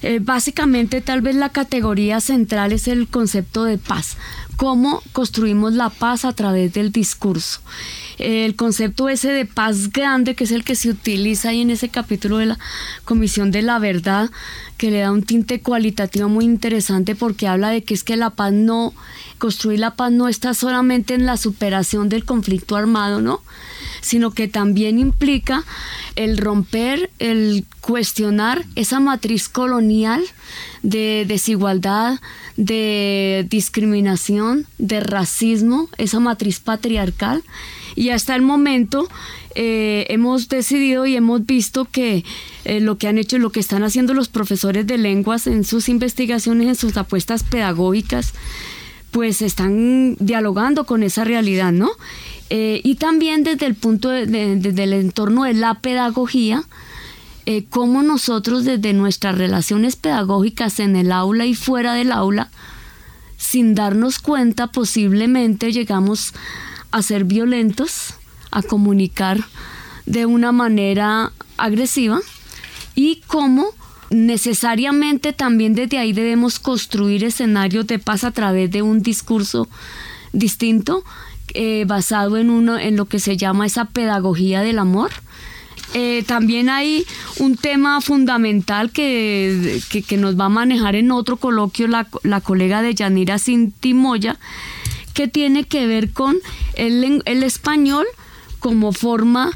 Eh, 0.01 0.19
básicamente 0.21 1.01
tal 1.01 1.21
vez 1.21 1.35
la 1.35 1.49
categoría 1.49 2.21
central 2.21 2.71
es 2.73 2.87
el 2.87 3.07
concepto 3.07 3.63
de 3.63 3.77
paz, 3.77 4.17
cómo 4.57 5.01
construimos 5.11 5.73
la 5.73 5.89
paz 5.89 6.25
a 6.25 6.33
través 6.33 6.73
del 6.73 6.91
discurso 6.91 7.61
el 8.17 8.55
concepto 8.55 9.09
ese 9.09 9.29
de 9.29 9.45
paz 9.45 9.91
grande, 9.91 10.35
que 10.35 10.45
es 10.45 10.51
el 10.51 10.63
que 10.63 10.75
se 10.75 10.89
utiliza 10.89 11.49
ahí 11.49 11.61
en 11.61 11.69
ese 11.69 11.89
capítulo 11.89 12.37
de 12.37 12.47
la 12.47 12.59
Comisión 13.03 13.51
de 13.51 13.61
la 13.61 13.79
Verdad, 13.79 14.29
que 14.77 14.91
le 14.91 14.99
da 14.99 15.11
un 15.11 15.23
tinte 15.23 15.61
cualitativo 15.61 16.29
muy 16.29 16.45
interesante 16.45 17.15
porque 17.15 17.47
habla 17.47 17.69
de 17.69 17.83
que 17.83 17.93
es 17.93 18.03
que 18.03 18.15
la 18.15 18.31
paz 18.31 18.53
no, 18.53 18.93
construir 19.37 19.79
la 19.79 19.95
paz 19.95 20.11
no 20.11 20.27
está 20.27 20.53
solamente 20.53 21.13
en 21.13 21.25
la 21.25 21.37
superación 21.37 22.09
del 22.09 22.25
conflicto 22.25 22.75
armado, 22.75 23.21
¿no? 23.21 23.41
Sino 24.05 24.29
que 24.31 24.47
también 24.47 24.99
implica 24.99 25.63
el 26.15 26.37
romper, 26.37 27.09
el 27.17 27.65
cuestionar 27.81 28.63
esa 28.75 28.99
matriz 28.99 29.49
colonial 29.49 30.23
de 30.83 31.25
desigualdad, 31.27 32.19
de 32.55 33.47
discriminación, 33.49 34.67
de 34.77 34.99
racismo, 34.99 35.89
esa 35.97 36.19
matriz 36.19 36.59
patriarcal. 36.59 37.43
Y 37.95 38.09
hasta 38.09 38.35
el 38.35 38.43
momento 38.43 39.07
eh, 39.55 40.05
hemos 40.09 40.49
decidido 40.49 41.07
y 41.07 41.15
hemos 41.15 41.43
visto 41.43 41.85
que 41.85 42.23
eh, 42.65 42.81
lo 42.81 42.99
que 42.99 43.07
han 43.07 43.17
hecho, 43.17 43.39
lo 43.39 43.49
que 43.51 43.59
están 43.59 43.83
haciendo 43.83 44.13
los 44.13 44.29
profesores 44.29 44.85
de 44.85 44.99
lenguas 44.99 45.47
en 45.47 45.63
sus 45.63 45.89
investigaciones, 45.89 46.67
en 46.67 46.75
sus 46.75 46.95
apuestas 46.95 47.43
pedagógicas, 47.43 48.33
pues 49.09 49.41
están 49.41 50.17
dialogando 50.19 50.85
con 50.85 51.01
esa 51.01 51.23
realidad, 51.23 51.71
¿no? 51.71 51.89
Eh, 52.49 52.81
y 52.83 52.95
también 52.95 53.43
desde 53.43 53.65
el 53.65 53.75
punto 53.75 54.09
de, 54.09 54.25
desde 54.25 54.83
el 54.83 54.93
entorno 54.93 55.43
de 55.43 55.53
la 55.53 55.75
pedagogía, 55.75 56.63
cómo 57.69 58.01
nosotros 58.01 58.65
desde 58.65 58.93
nuestras 58.93 59.37
relaciones 59.37 59.95
pedagógicas 59.95 60.79
en 60.79 60.95
el 60.95 61.11
aula 61.11 61.45
y 61.45 61.53
fuera 61.53 61.93
del 61.93 62.11
aula, 62.11 62.49
sin 63.37 63.75
darnos 63.75 64.17
cuenta, 64.17 64.67
posiblemente 64.67 65.71
llegamos 65.71 66.33
a 66.89 67.03
ser 67.03 67.25
violentos, 67.25 68.15
a 68.49 68.63
comunicar 68.63 69.43
de 70.05 70.25
una 70.25 70.51
manera 70.51 71.31
agresiva 71.57 72.19
y 72.95 73.21
cómo 73.27 73.67
necesariamente 74.09 75.33
también 75.33 75.73
desde 75.73 75.97
ahí 75.97 76.13
debemos 76.13 76.59
construir 76.59 77.23
escenarios 77.23 77.87
de 77.87 77.99
paz 77.99 78.23
a 78.23 78.31
través 78.31 78.71
de 78.71 78.81
un 78.81 79.01
discurso 79.01 79.67
distinto 80.31 81.03
eh, 81.53 81.85
basado 81.87 82.37
en 82.37 82.49
uno 82.49 82.77
en 82.77 82.95
lo 82.95 83.05
que 83.05 83.19
se 83.19 83.37
llama 83.37 83.65
esa 83.65 83.85
pedagogía 83.85 84.61
del 84.61 84.79
amor 84.79 85.11
eh, 85.97 86.23
también 86.27 86.69
hay 86.69 87.05
un 87.39 87.55
tema 87.55 88.01
fundamental 88.01 88.91
que, 88.91 89.79
que, 89.89 90.17
nos 90.17 90.37
va 90.37 90.45
a 90.45 90.49
manejar 90.49 90.95
en 90.95 91.09
otro 91.09 91.37
coloquio 91.37 91.87
la, 91.87 92.07
la 92.23 92.41
colega 92.41 92.81
de 92.81 92.93
Yanira 92.93 93.37
Sintimoya, 93.39 94.37
que 95.13 95.29
tiene 95.29 95.63
que 95.63 95.87
ver 95.87 96.11
con 96.11 96.35
el, 96.73 97.21
el 97.23 97.43
español 97.43 98.05
como 98.59 98.91
forma 98.91 99.51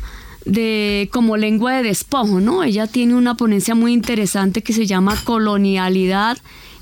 de 0.45 1.09
como 1.11 1.35
lengua 1.35 1.73
de 1.73 1.83
despojo, 1.83 2.39
¿no? 2.39 2.63
Ella 2.63 2.87
tiene 2.87 3.15
una 3.15 3.35
ponencia 3.35 3.75
muy 3.75 3.91
interesante 3.91 4.63
que 4.63 4.71
se 4.71 4.85
llama 4.85 5.17
Colonialidad, 5.25 6.37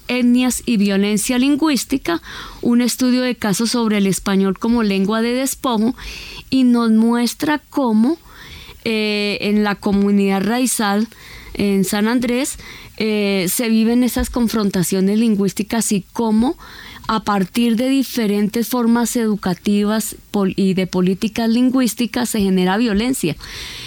etnias 0.08 0.64
y 0.66 0.78
violencia 0.78 1.38
lingüística, 1.38 2.22
un 2.62 2.82
estudio 2.82 3.22
de 3.22 3.36
casos 3.36 3.72
sobre 3.72 3.98
el 3.98 4.08
español 4.08 4.58
como 4.60 4.84
lengua 4.84 5.22
de 5.22 5.34
despojo 5.34 5.96
y 6.50 6.64
nos 6.64 6.92
muestra 6.92 7.62
cómo 7.70 8.18
eh, 8.84 9.38
en 9.42 9.64
la 9.64 9.76
comunidad 9.76 10.44
raizal 10.44 11.08
en 11.54 11.84
San 11.84 12.08
Andrés 12.08 12.58
eh, 12.98 13.48
se 13.50 13.70
viven 13.70 14.04
esas 14.04 14.30
confrontaciones 14.30 15.20
lingüísticas 15.20 15.92
y 15.92 16.06
cómo 16.14 16.58
a 17.08 17.22
partir 17.22 17.78
de 17.78 17.90
diferentes 17.90 18.68
formas 18.68 19.16
educativas 19.16 20.16
y 20.56 20.74
de 20.74 20.88
políticas 20.88 21.50
lingüísticas 21.50 22.30
se 22.30 22.42
genera 22.42 22.78
violencia. 22.78 23.36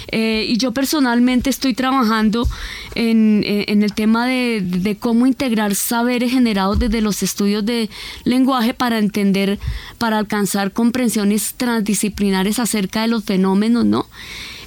Eh, 0.09 0.45
y 0.49 0.57
yo 0.57 0.73
personalmente 0.73 1.49
estoy 1.49 1.73
trabajando 1.73 2.47
en, 2.95 3.43
eh, 3.45 3.65
el 3.67 3.93
tema 3.93 4.27
de, 4.27 4.97
cómo 4.99 5.27
integrar 5.27 5.75
saberes 5.75 6.31
generados 6.31 6.79
desde 6.79 7.01
los 7.01 7.23
estudios 7.23 7.65
de 7.65 7.89
lenguaje 8.25 8.73
para 8.73 8.97
entender, 8.97 9.59
para 9.97 10.17
alcanzar 10.17 10.71
comprensiones 10.73 11.53
transdisciplinares 11.55 12.59
acerca 12.59 13.03
de 13.03 13.07
los 13.07 13.23
fenómenos, 13.23 13.85
¿no? 13.85 14.07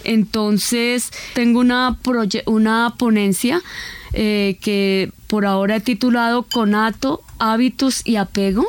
Entonces, 0.05 1.11
tengo 1.35 1.61
una, 1.61 1.99
una 2.47 2.95
ponencia 2.97 3.63
eh, 4.15 4.59
que 4.61 5.13
por 5.27 5.47
ahora 5.47 5.77
he 5.77 5.81
titulado 5.81 6.45
Conato, 6.45 7.21
Hábitos 7.39 8.03
y 8.05 8.17
Apego, 8.17 8.67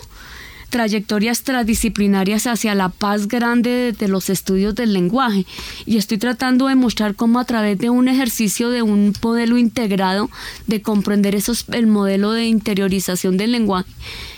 trayectorias 0.70 1.44
transdisciplinarias 1.44 2.48
hacia 2.48 2.76
la 2.76 2.90
paz 2.90 3.28
grande 3.28 3.94
de 3.94 4.08
los 4.08 4.30
estudios 4.30 4.76
del 4.76 4.92
lenguaje. 4.92 5.46
Y 5.86 5.98
estoy 5.98 6.18
tratando 6.18 6.68
de 6.68 6.76
mostrar 6.76 7.16
cómo 7.16 7.40
a 7.40 7.46
través 7.46 7.78
de 7.78 7.90
un 7.90 8.08
ejercicio 8.08 8.70
de 8.70 8.82
un 8.82 9.14
modelo 9.22 9.58
integrado, 9.58 10.30
de 10.68 10.82
comprender 10.82 11.36
esos, 11.36 11.66
el 11.72 11.88
modelo 11.88 12.32
de 12.32 12.48
interiorización 12.48 13.38
del 13.38 13.54
lenguaje 13.54 13.90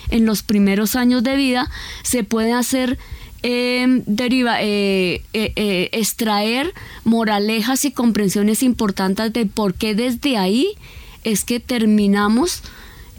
en 0.09 0.25
los 0.25 0.43
primeros 0.43 0.95
años 0.95 1.23
de 1.23 1.35
vida, 1.35 1.69
se 2.03 2.23
puede 2.23 2.53
hacer 2.53 2.99
em, 3.43 4.03
deriva, 4.05 4.61
eh, 4.61 5.23
eh, 5.33 5.89
extraer 5.91 6.73
moralejas 7.03 7.85
y 7.85 7.91
comprensiones 7.91 8.63
importantes 8.63 9.33
de 9.33 9.45
por 9.45 9.73
qué 9.73 9.95
desde 9.95 10.37
ahí 10.37 10.73
es 11.23 11.43
que 11.43 11.59
terminamos 11.59 12.63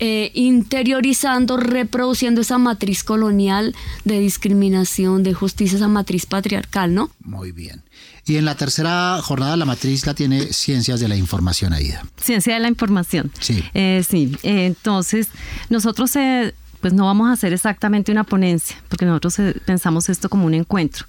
eh, 0.01 0.31
interiorizando, 0.35 1.57
reproduciendo 1.57 2.41
esa 2.41 2.57
matriz 2.59 3.03
colonial 3.03 3.75
de 4.05 4.21
discriminación, 4.21 5.25
de 5.25 5.35
justicia, 5.35 5.77
esa 5.77 5.89
matriz 5.89 6.25
patriarcal, 6.25 6.95
¿no? 6.95 7.11
Muy 7.21 7.51
bien. 7.51 7.83
Y 8.25 8.37
en 8.37 8.45
la 8.45 8.55
tercera 8.55 9.19
jornada 9.23 9.57
la 9.57 9.65
matriz 9.65 10.07
la 10.07 10.15
tiene 10.15 10.53
Ciencias 10.53 11.01
de 11.01 11.09
la 11.09 11.17
Información, 11.17 11.73
Aida. 11.73 12.05
Ciencia 12.17 12.55
de 12.55 12.61
la 12.61 12.69
Información. 12.69 13.33
Sí. 13.41 13.65
Eh, 13.75 14.05
sí, 14.09 14.37
entonces 14.45 15.29
nosotros... 15.69 16.15
Eh, 16.15 16.55
pues 16.81 16.93
no 16.93 17.07
vamos 17.07 17.29
a 17.29 17.33
hacer 17.33 17.53
exactamente 17.53 18.13
una 18.13 18.25
ponencia, 18.25 18.77
porque 18.89 19.05
nosotros 19.05 19.37
pensamos 19.65 20.09
esto 20.09 20.29
como 20.29 20.47
un 20.47 20.55
encuentro. 20.55 21.07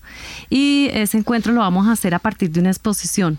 Y 0.50 0.90
ese 0.94 1.18
encuentro 1.18 1.54
lo 1.54 1.62
vamos 1.62 1.88
a 1.88 1.92
hacer 1.92 2.16
a 2.16 2.20
partir 2.20 2.52
de 2.52 2.60
una 2.60 2.70
exposición. 2.70 3.38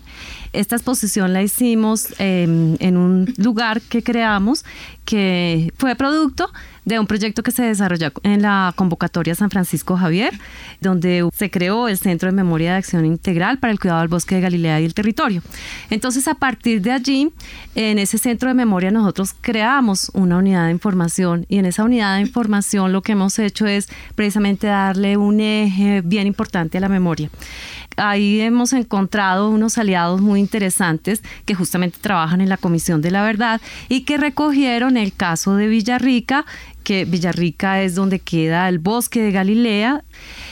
Esta 0.53 0.75
exposición 0.75 1.33
la 1.33 1.43
hicimos 1.43 2.07
em, 2.19 2.75
en 2.79 2.97
un 2.97 3.33
lugar 3.37 3.81
que 3.81 4.03
creamos 4.03 4.65
que 5.05 5.73
fue 5.77 5.95
producto 5.95 6.51
de 6.85 6.99
un 6.99 7.07
proyecto 7.07 7.43
que 7.43 7.51
se 7.51 7.63
desarrolló 7.63 8.11
en 8.23 8.41
la 8.41 8.73
convocatoria 8.75 9.35
San 9.35 9.49
Francisco 9.49 9.97
Javier, 9.97 10.33
donde 10.79 11.27
se 11.35 11.51
creó 11.51 11.87
el 11.87 11.97
Centro 11.97 12.29
de 12.29 12.35
Memoria 12.35 12.71
de 12.71 12.77
Acción 12.77 13.05
Integral 13.05 13.59
para 13.59 13.71
el 13.71 13.79
Cuidado 13.79 13.99
del 13.99 14.09
Bosque 14.09 14.35
de 14.35 14.41
Galilea 14.41 14.81
y 14.81 14.85
el 14.85 14.93
Territorio. 14.93 15.41
Entonces, 15.89 16.27
a 16.27 16.35
partir 16.35 16.81
de 16.81 16.91
allí, 16.91 17.31
en 17.75 17.99
ese 17.99 18.17
Centro 18.17 18.49
de 18.49 18.55
Memoria 18.55 18.91
nosotros 18.91 19.35
creamos 19.39 20.11
una 20.13 20.37
unidad 20.37 20.65
de 20.65 20.71
información 20.71 21.45
y 21.49 21.57
en 21.57 21.65
esa 21.65 21.83
unidad 21.83 22.15
de 22.15 22.21
información 22.21 22.91
lo 22.91 23.01
que 23.01 23.13
hemos 23.13 23.37
hecho 23.39 23.67
es 23.67 23.87
precisamente 24.15 24.67
darle 24.67 25.17
un 25.17 25.39
eje 25.39 26.01
bien 26.01 26.27
importante 26.27 26.77
a 26.77 26.81
la 26.81 26.89
memoria 26.89 27.29
ahí 27.97 28.41
hemos 28.41 28.73
encontrado 28.73 29.49
unos 29.49 29.77
aliados 29.77 30.21
muy 30.21 30.39
interesantes 30.39 31.21
que 31.45 31.55
justamente 31.55 31.99
trabajan 32.01 32.41
en 32.41 32.49
la 32.49 32.57
Comisión 32.57 33.01
de 33.01 33.11
la 33.11 33.23
Verdad 33.23 33.61
y 33.89 34.01
que 34.01 34.17
recogieron 34.17 34.97
el 34.97 35.13
caso 35.13 35.55
de 35.55 35.67
Villarrica, 35.67 36.45
que 36.83 37.05
Villarrica 37.05 37.81
es 37.81 37.95
donde 37.95 38.19
queda 38.19 38.67
el 38.69 38.79
bosque 38.79 39.21
de 39.21 39.31
Galilea 39.31 40.03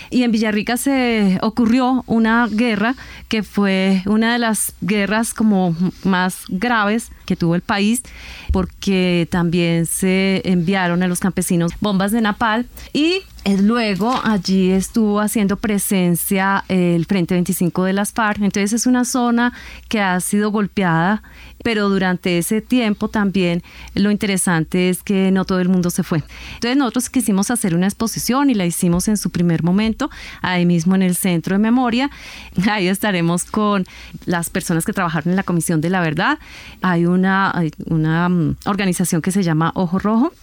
y 0.09 0.23
en 0.23 0.31
Villarrica 0.31 0.77
se 0.77 1.37
ocurrió 1.41 2.03
una 2.07 2.47
guerra 2.47 2.95
que 3.27 3.43
fue 3.43 4.01
una 4.05 4.33
de 4.33 4.39
las 4.39 4.73
guerras 4.81 5.33
como 5.33 5.75
más 6.03 6.43
graves 6.49 7.11
que 7.25 7.35
tuvo 7.35 7.55
el 7.55 7.61
país 7.61 8.03
porque 8.51 9.27
también 9.29 9.85
se 9.85 10.41
enviaron 10.45 11.03
a 11.03 11.07
los 11.07 11.19
campesinos 11.19 11.73
bombas 11.79 12.11
de 12.11 12.21
napal 12.21 12.65
y 12.93 13.21
Luego 13.45 14.19
allí 14.23 14.71
estuvo 14.71 15.21
haciendo 15.21 15.55
presencia 15.55 16.65
el 16.67 17.05
Frente 17.05 17.35
25 17.35 17.85
de 17.85 17.93
las 17.93 18.11
FARC, 18.11 18.41
entonces 18.41 18.73
es 18.73 18.85
una 18.85 19.05
zona 19.05 19.53
que 19.87 20.01
ha 20.01 20.19
sido 20.19 20.51
golpeada, 20.51 21.23
pero 21.63 21.89
durante 21.89 22.37
ese 22.37 22.61
tiempo 22.61 23.07
también 23.07 23.63
lo 23.95 24.11
interesante 24.11 24.89
es 24.89 25.03
que 25.03 25.31
no 25.31 25.45
todo 25.45 25.59
el 25.61 25.69
mundo 25.69 25.89
se 25.89 26.03
fue. 26.03 26.21
Entonces 26.55 26.77
nosotros 26.77 27.09
quisimos 27.09 27.49
hacer 27.49 27.75
una 27.75 27.87
exposición 27.87 28.49
y 28.49 28.55
la 28.55 28.65
hicimos 28.65 29.07
en 29.07 29.17
su 29.17 29.29
primer 29.29 29.63
momento, 29.63 30.09
ahí 30.41 30.65
mismo 30.65 30.95
en 30.95 31.01
el 31.01 31.15
Centro 31.15 31.55
de 31.55 31.59
Memoria. 31.59 32.09
Ahí 32.69 32.87
estaremos 32.87 33.45
con 33.45 33.85
las 34.25 34.49
personas 34.49 34.85
que 34.85 34.93
trabajaron 34.93 35.31
en 35.31 35.35
la 35.35 35.43
Comisión 35.43 35.81
de 35.81 35.89
la 35.89 36.01
Verdad. 36.01 36.39
Hay 36.81 37.05
una, 37.05 37.53
una 37.85 38.29
mm, 38.29 38.57
organización 38.65 39.21
que 39.21 39.31
se 39.31 39.43
llama 39.43 39.71
Ojo 39.75 39.97
Rojo. 39.97 40.33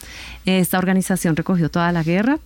Esta 0.44 0.78
organización 0.78 1.36
recogió 1.36 1.70
toda 1.70 1.92
la 1.92 2.02
guerra. 2.02 2.38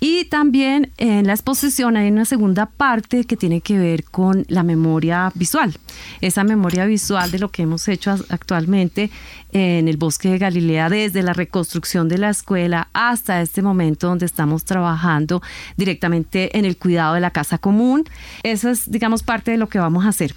Y 0.00 0.26
también 0.26 0.92
en 0.98 1.26
la 1.26 1.32
exposición 1.32 1.96
hay 1.96 2.10
una 2.10 2.24
segunda 2.26 2.66
parte 2.66 3.24
que 3.24 3.36
tiene 3.36 3.60
que 3.60 3.78
ver 3.78 4.04
con 4.04 4.44
la 4.48 4.62
memoria 4.62 5.32
visual. 5.34 5.74
Esa 6.20 6.44
memoria 6.44 6.84
visual 6.84 7.30
de 7.30 7.38
lo 7.38 7.50
que 7.50 7.62
hemos 7.62 7.88
hecho 7.88 8.14
actualmente 8.28 9.10
en 9.52 9.88
el 9.88 9.96
bosque 9.96 10.28
de 10.28 10.38
Galilea, 10.38 10.90
desde 10.90 11.22
la 11.22 11.32
reconstrucción 11.32 12.08
de 12.08 12.18
la 12.18 12.30
escuela 12.30 12.88
hasta 12.92 13.40
este 13.40 13.62
momento 13.62 14.08
donde 14.08 14.26
estamos 14.26 14.64
trabajando 14.64 15.40
directamente 15.76 16.58
en 16.58 16.66
el 16.66 16.76
cuidado 16.76 17.14
de 17.14 17.20
la 17.20 17.30
casa 17.30 17.56
común. 17.56 18.04
Esa 18.42 18.70
es, 18.70 18.90
digamos, 18.90 19.22
parte 19.22 19.52
de 19.52 19.56
lo 19.56 19.68
que 19.68 19.78
vamos 19.78 20.04
a 20.04 20.08
hacer. 20.08 20.34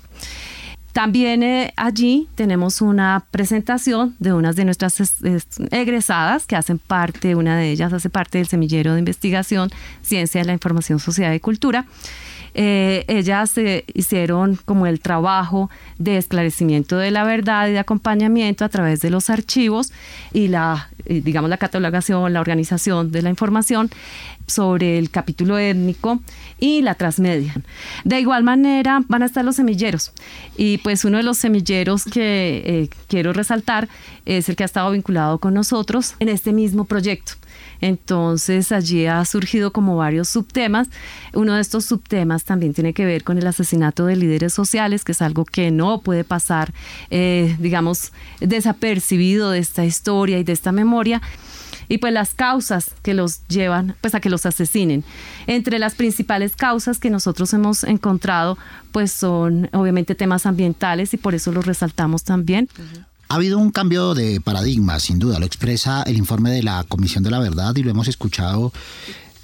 También 0.93 1.43
eh, 1.43 1.73
allí 1.77 2.27
tenemos 2.35 2.81
una 2.81 3.25
presentación 3.31 4.15
de 4.19 4.33
unas 4.33 4.55
de 4.55 4.65
nuestras 4.65 5.21
egresadas 5.71 6.47
que 6.47 6.55
hacen 6.55 6.79
parte, 6.79 7.35
una 7.35 7.57
de 7.57 7.71
ellas 7.71 7.93
hace 7.93 8.09
parte 8.09 8.39
del 8.39 8.47
semillero 8.47 8.93
de 8.93 8.99
investigación 8.99 9.69
Ciencia 10.01 10.41
de 10.41 10.47
la 10.47 10.53
Información, 10.53 10.99
Sociedad 10.99 11.33
y 11.33 11.39
Cultura. 11.39 11.85
Eh, 12.53 13.05
ellas 13.07 13.57
eh, 13.57 13.85
hicieron 13.93 14.57
como 14.65 14.87
el 14.87 14.99
trabajo 14.99 15.69
de 15.97 16.17
esclarecimiento 16.17 16.97
de 16.97 17.11
la 17.11 17.23
verdad 17.23 17.67
y 17.67 17.71
de 17.71 17.79
acompañamiento 17.79 18.65
a 18.65 18.69
través 18.69 19.01
de 19.01 19.09
los 19.09 19.29
archivos 19.29 19.91
y 20.33 20.47
la, 20.47 20.89
digamos, 21.05 21.49
la 21.49 21.57
catalogación, 21.57 22.33
la 22.33 22.41
organización 22.41 23.11
de 23.11 23.21
la 23.21 23.29
información 23.29 23.89
sobre 24.49 24.97
el 24.97 25.09
capítulo 25.09 25.57
étnico 25.57 26.19
y 26.59 26.81
la 26.81 26.95
transmedia. 26.95 27.55
De 28.03 28.19
igual 28.19 28.43
manera 28.43 29.01
van 29.07 29.23
a 29.23 29.25
estar 29.25 29.45
los 29.45 29.55
semilleros 29.55 30.11
y 30.57 30.79
pues 30.79 31.05
uno 31.05 31.17
de 31.17 31.23
los 31.23 31.37
semilleros 31.37 32.05
que 32.05 32.61
eh, 32.65 32.89
quiero 33.07 33.33
resaltar 33.33 33.87
es 34.25 34.49
el 34.49 34.55
que 34.55 34.63
ha 34.63 34.65
estado 34.65 34.91
vinculado 34.91 35.39
con 35.39 35.53
nosotros 35.53 36.15
en 36.19 36.29
este 36.29 36.51
mismo 36.51 36.85
proyecto. 36.85 37.33
Entonces 37.81 38.71
allí 38.71 39.05
ha 39.05 39.23
surgido 39.25 39.71
como 39.71 39.95
varios 39.95 40.29
subtemas. 40.29 40.89
Uno 41.33 41.55
de 41.55 41.61
estos 41.61 41.85
subtemas 41.85 42.43
también 42.43 42.73
tiene 42.73 42.93
que 42.93 43.05
ver 43.05 43.23
con 43.23 43.37
el 43.37 43.47
asesinato 43.47 44.05
de 44.05 44.15
líderes 44.15 44.53
sociales, 44.53 45.03
que 45.03 45.13
es 45.13 45.21
algo 45.21 45.45
que 45.45 45.71
no 45.71 46.01
puede 46.01 46.23
pasar, 46.23 46.73
eh, 47.09 47.55
digamos, 47.59 48.11
desapercibido 48.39 49.51
de 49.51 49.59
esta 49.59 49.85
historia 49.85 50.39
y 50.39 50.43
de 50.43 50.53
esta 50.53 50.71
memoria 50.71 51.21
y 51.89 51.97
pues 51.97 52.13
las 52.13 52.33
causas 52.35 52.91
que 53.01 53.13
los 53.13 53.45
llevan 53.47 53.95
pues 53.99 54.15
a 54.15 54.21
que 54.21 54.29
los 54.29 54.45
asesinen. 54.45 55.03
Entre 55.47 55.79
las 55.79 55.95
principales 55.95 56.55
causas 56.55 56.99
que 56.99 57.09
nosotros 57.09 57.51
hemos 57.53 57.83
encontrado 57.83 58.57
pues 58.91 59.11
son 59.11 59.69
obviamente 59.73 60.15
temas 60.15 60.45
ambientales 60.45 61.13
y 61.13 61.17
por 61.17 61.35
eso 61.35 61.51
los 61.51 61.65
resaltamos 61.65 62.23
también. 62.23 62.69
Ha 63.31 63.35
habido 63.35 63.59
un 63.59 63.69
cambio 63.69 64.15
de 64.15 64.41
paradigma, 64.41 64.99
sin 64.99 65.19
duda, 65.19 65.37
lo 65.37 65.45
expresa 65.45 66.01
el 66.01 66.17
informe 66.17 66.49
de 66.49 66.63
la 66.63 66.83
Comisión 66.83 67.23
de 67.23 67.29
la 67.29 67.37
Verdad 67.37 67.75
y 67.75 67.83
lo 67.83 67.91
hemos 67.91 68.07
escuchado 68.07 68.73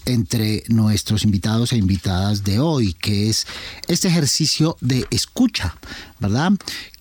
entre 0.08 0.64
nuestros 0.70 1.24
invitados 1.24 1.72
e 1.72 1.78
invitadas 1.78 2.44
de 2.44 2.60
hoy, 2.60 2.96
que 2.96 3.30
es 3.30 3.46
este 3.88 4.08
ejercicio 4.08 4.76
de 4.82 5.06
escucha, 5.12 5.76
¿verdad? 6.20 6.54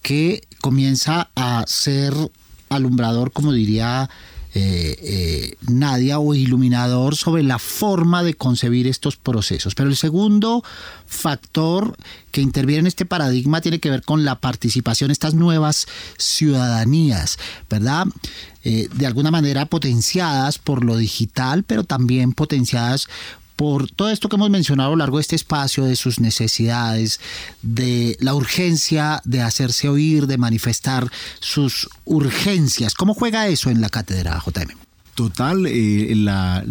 Que 0.03 0.47
comienza 0.61 1.31
a 1.35 1.65
ser 1.67 2.13
alumbrador, 2.69 3.33
como 3.33 3.53
diría 3.53 4.11
eh, 4.57 4.97
eh, 5.03 5.57
Nadia 5.69 6.21
o 6.21 6.33
iluminador 6.33 7.17
sobre 7.17 7.43
la 7.43 7.59
forma 7.59 8.23
de 8.23 8.35
concebir 8.35 8.87
estos 8.87 9.17
procesos. 9.17 9.75
Pero 9.75 9.89
el 9.89 9.97
segundo 9.97 10.63
factor 11.07 11.97
que 12.31 12.41
interviene 12.41 12.81
en 12.81 12.87
este 12.87 13.05
paradigma 13.05 13.61
tiene 13.61 13.81
que 13.81 13.91
ver 13.91 14.03
con 14.03 14.25
la 14.25 14.37
participación, 14.41 15.11
estas 15.11 15.35
nuevas 15.35 15.87
ciudadanías, 16.19 17.39
¿verdad? 17.69 18.07
Eh, 18.63 18.89
de 18.95 19.07
alguna 19.07 19.31
manera 19.31 19.67
potenciadas 19.67 20.59
por 20.59 20.85
lo 20.85 20.97
digital, 20.97 21.65
pero 21.65 21.83
también 21.83 22.33
potenciadas 22.33 23.09
por 23.57 23.91
todo 23.91 24.11
esto 24.11 24.29
que 24.29 24.37
hemos 24.37 24.51
mencionado 24.51 24.89
a 24.89 24.93
lo 24.93 24.99
largo 24.99 25.19
de 25.19 25.23
este 25.23 25.37
espacio, 25.37 25.85
de 25.85 25.97
sus 25.97 26.21
necesidades, 26.21 27.21
de 27.63 28.17
la 28.21 28.35
urgencia 28.35 29.21
de 29.25 29.43
hacerse 29.43 29.89
oír, 29.89 30.27
de 30.27 30.39
manifestar 30.39 31.11
sus 31.41 31.89
urgencias. 32.05 32.95
¿Cómo 32.95 33.15
juega 33.15 33.47
eso 33.49 33.71
en 33.71 33.81
la 33.81 33.89
cátedra, 33.89 34.43
JM? 34.45 34.77
Total, 35.15 35.67
eh, 35.67 36.13
la, 36.17 36.65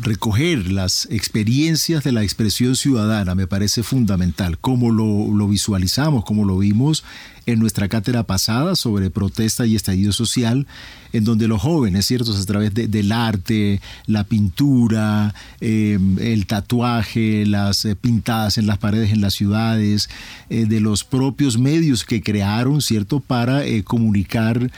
recoger 0.00 0.72
las 0.72 1.06
experiencias 1.12 2.02
de 2.02 2.10
la 2.10 2.24
expresión 2.24 2.74
ciudadana 2.74 3.36
me 3.36 3.46
parece 3.46 3.84
fundamental. 3.84 4.58
Cómo 4.58 4.90
lo, 4.90 5.32
lo 5.32 5.46
visualizamos, 5.46 6.24
cómo 6.24 6.44
lo 6.44 6.58
vimos 6.58 7.04
en 7.46 7.58
nuestra 7.58 7.88
cátedra 7.88 8.22
pasada 8.22 8.76
sobre 8.76 9.10
protesta 9.10 9.66
y 9.66 9.76
estallido 9.76 10.12
social, 10.12 10.66
en 11.12 11.24
donde 11.24 11.48
los 11.48 11.60
jóvenes, 11.60 12.06
¿cierto? 12.06 12.32
A 12.32 12.44
través 12.44 12.72
del 12.74 13.12
arte, 13.12 13.80
la 14.06 14.24
pintura, 14.24 15.34
em, 15.60 16.18
el 16.18 16.46
tatuaje, 16.46 17.44
las 17.44 17.84
eh, 17.84 17.94
pintadas 17.96 18.56
en 18.56 18.66
las 18.66 18.78
paredes 18.78 19.12
en 19.12 19.20
las 19.20 19.34
ciudades, 19.34 20.08
eh, 20.48 20.64
de 20.66 20.80
los 20.80 21.04
propios 21.04 21.58
medios 21.58 22.04
que 22.04 22.22
crearon, 22.22 22.80
¿cierto? 22.80 23.20
Para 23.20 23.64
eh, 23.64 23.82
comunicar 23.82 24.70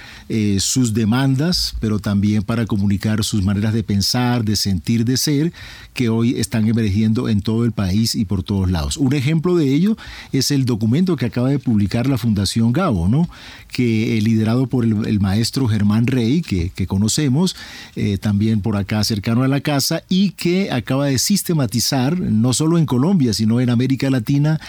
sus 0.59 0.95
demandas, 0.95 1.75
pero 1.81 1.99
también 1.99 2.43
para 2.43 2.67
comunicar 2.67 3.23
sus 3.25 3.43
maneras 3.43 3.73
de 3.73 3.83
pensar, 3.83 4.45
de 4.45 4.57
sentir, 4.57 5.05
de 5.05 5.17
ser, 5.17 5.53
que 5.93 6.09
hoy 6.09 6.41
están 6.41 6.67
emergiendo 6.67 7.29
en 7.29 7.41
todo 7.41 7.65
el 7.65 7.73
país 7.73 8.15
y 8.15 8.25
por 8.25 8.43
todos 8.43 8.71
lados. 8.71 8.97
Un 8.97 9.13
ejemplo 9.15 9.55
de 9.57 9.73
ello 9.73 9.97
es 10.33 10.51
el 10.51 10.65
documento 10.65 11.17
que 11.17 11.27
acaba 11.27 11.51
de 11.51 11.59
publicar 11.59 12.09
la 12.09 12.19
Fundación 12.19 12.54
Gabo, 12.73 13.09
¿no? 13.09 13.29
que 13.75 14.21
liderado 14.23 14.69
por 14.69 14.85
el, 14.85 15.19
maestro 15.19 15.67
Germán 15.67 16.07
Rey, 16.07 16.43
que, 16.43 16.87
conocemos, 16.87 17.57
eh, 17.97 18.19
también 18.19 18.61
por 18.61 18.77
acá 18.77 19.03
cercano 19.03 19.43
a 19.43 19.49
la 19.49 19.61
casa, 19.61 20.05
y 20.09 20.31
que 20.31 20.71
acaba 20.71 21.07
de 21.07 21.19
sistematizar, 21.19 22.21
no 22.21 22.53
solo 22.53 22.79
en 22.79 22.87
Colombia, 22.87 23.35
sino 23.35 23.61
en 23.61 23.71
América 23.71 24.09
Latina, 24.11 24.61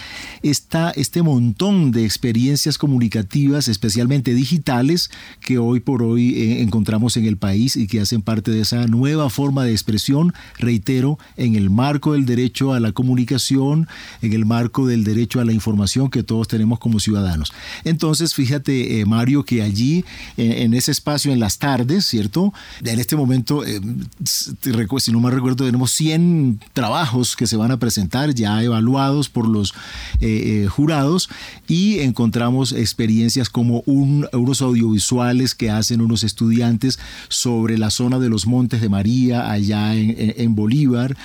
está 0.41 0.89
este 0.89 1.21
montón 1.21 1.91
de 1.91 2.03
experiencias 2.03 2.79
comunicativas, 2.79 3.67
especialmente 3.67 4.33
digitales, 4.33 5.11
que 5.39 5.59
hoy 5.59 5.81
por 5.81 6.01
hoy 6.01 6.33
eh, 6.33 6.63
encontramos 6.63 7.15
en 7.15 7.25
el 7.25 7.37
país 7.37 7.75
y 7.75 7.85
que 7.85 8.01
hacen 8.01 8.23
parte 8.23 8.49
de 8.49 8.61
esa 8.61 8.87
nueva 8.87 9.29
forma 9.29 9.65
de 9.65 9.71
expresión, 9.71 10.33
reitero, 10.57 11.19
en 11.37 11.53
el 11.53 11.69
marco 11.69 12.13
del 12.13 12.25
derecho 12.25 12.73
a 12.73 12.79
la 12.79 12.91
comunicación, 12.91 13.87
en 14.23 14.33
el 14.33 14.45
marco 14.45 14.87
del 14.87 15.03
derecho 15.03 15.41
a 15.41 15.45
la 15.45 15.53
información 15.53 16.09
que 16.09 16.23
todos 16.23 16.47
tenemos 16.47 16.79
como 16.79 16.99
ciudadanos. 16.99 17.53
Entonces, 17.83 18.33
fíjate, 18.33 18.99
eh, 18.99 19.05
Mario, 19.05 19.43
que 19.43 19.61
allí, 19.61 20.05
en, 20.37 20.73
ese 20.73 20.91
espacio, 20.91 21.31
en 21.31 21.39
las 21.39 21.57
tardes, 21.57 22.05
¿cierto? 22.05 22.53
En 22.83 22.99
este 22.99 23.15
momento, 23.15 23.65
eh, 23.65 23.79
si 24.23 25.11
no 25.11 25.19
me 25.19 25.31
recuerdo, 25.31 25.65
tenemos 25.65 25.91
100 25.91 26.59
trabajos 26.73 27.35
que 27.35 27.47
se 27.47 27.57
van 27.57 27.71
a 27.71 27.77
presentar, 27.77 28.33
ya 28.33 28.61
evaluados 28.63 29.29
por 29.29 29.47
los 29.47 29.73
eh, 30.19 30.67
jurados, 30.69 31.29
y 31.67 31.99
encontramos 31.99 32.71
experiencias 32.71 33.49
como 33.49 33.83
unos 33.85 34.61
audiovisuales 34.61 35.55
que 35.55 35.69
hacen 35.69 36.01
unos 36.01 36.23
estudiantes 36.23 36.99
sobre 37.29 37.77
la 37.77 37.89
zona 37.89 38.19
de 38.19 38.29
los 38.29 38.47
Montes 38.47 38.81
de 38.81 38.89
María, 38.89 39.51
allá 39.51 39.95
en 39.95 40.55
Bolívar, 40.55 41.15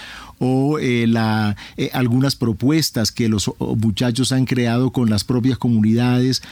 o 0.41 0.79
eh, 0.79 1.07
la, 1.07 1.57
eh, 1.77 1.91
algunas 1.93 2.35
propuestas 2.35 3.13
que 3.13 3.29
los 3.29 3.53
muchachos 3.59 4.33
han 4.33 4.47
creado 4.47 4.91
con 4.91 5.11
las 5.11 5.23
propias 5.23 5.59
comunidades 5.59 6.43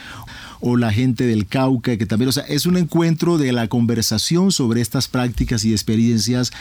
o 0.61 0.77
la 0.77 0.91
gente 0.91 1.25
del 1.25 1.45
Cauca, 1.45 1.97
que 1.97 2.05
también, 2.05 2.29
o 2.29 2.31
sea, 2.31 2.43
es 2.43 2.65
un 2.65 2.77
encuentro 2.77 3.37
de 3.37 3.51
la 3.51 3.67
conversación 3.67 4.51
sobre 4.51 4.81
estas 4.81 5.07
prácticas 5.07 5.63
y 5.65 5.71
experiencias, 5.71 6.51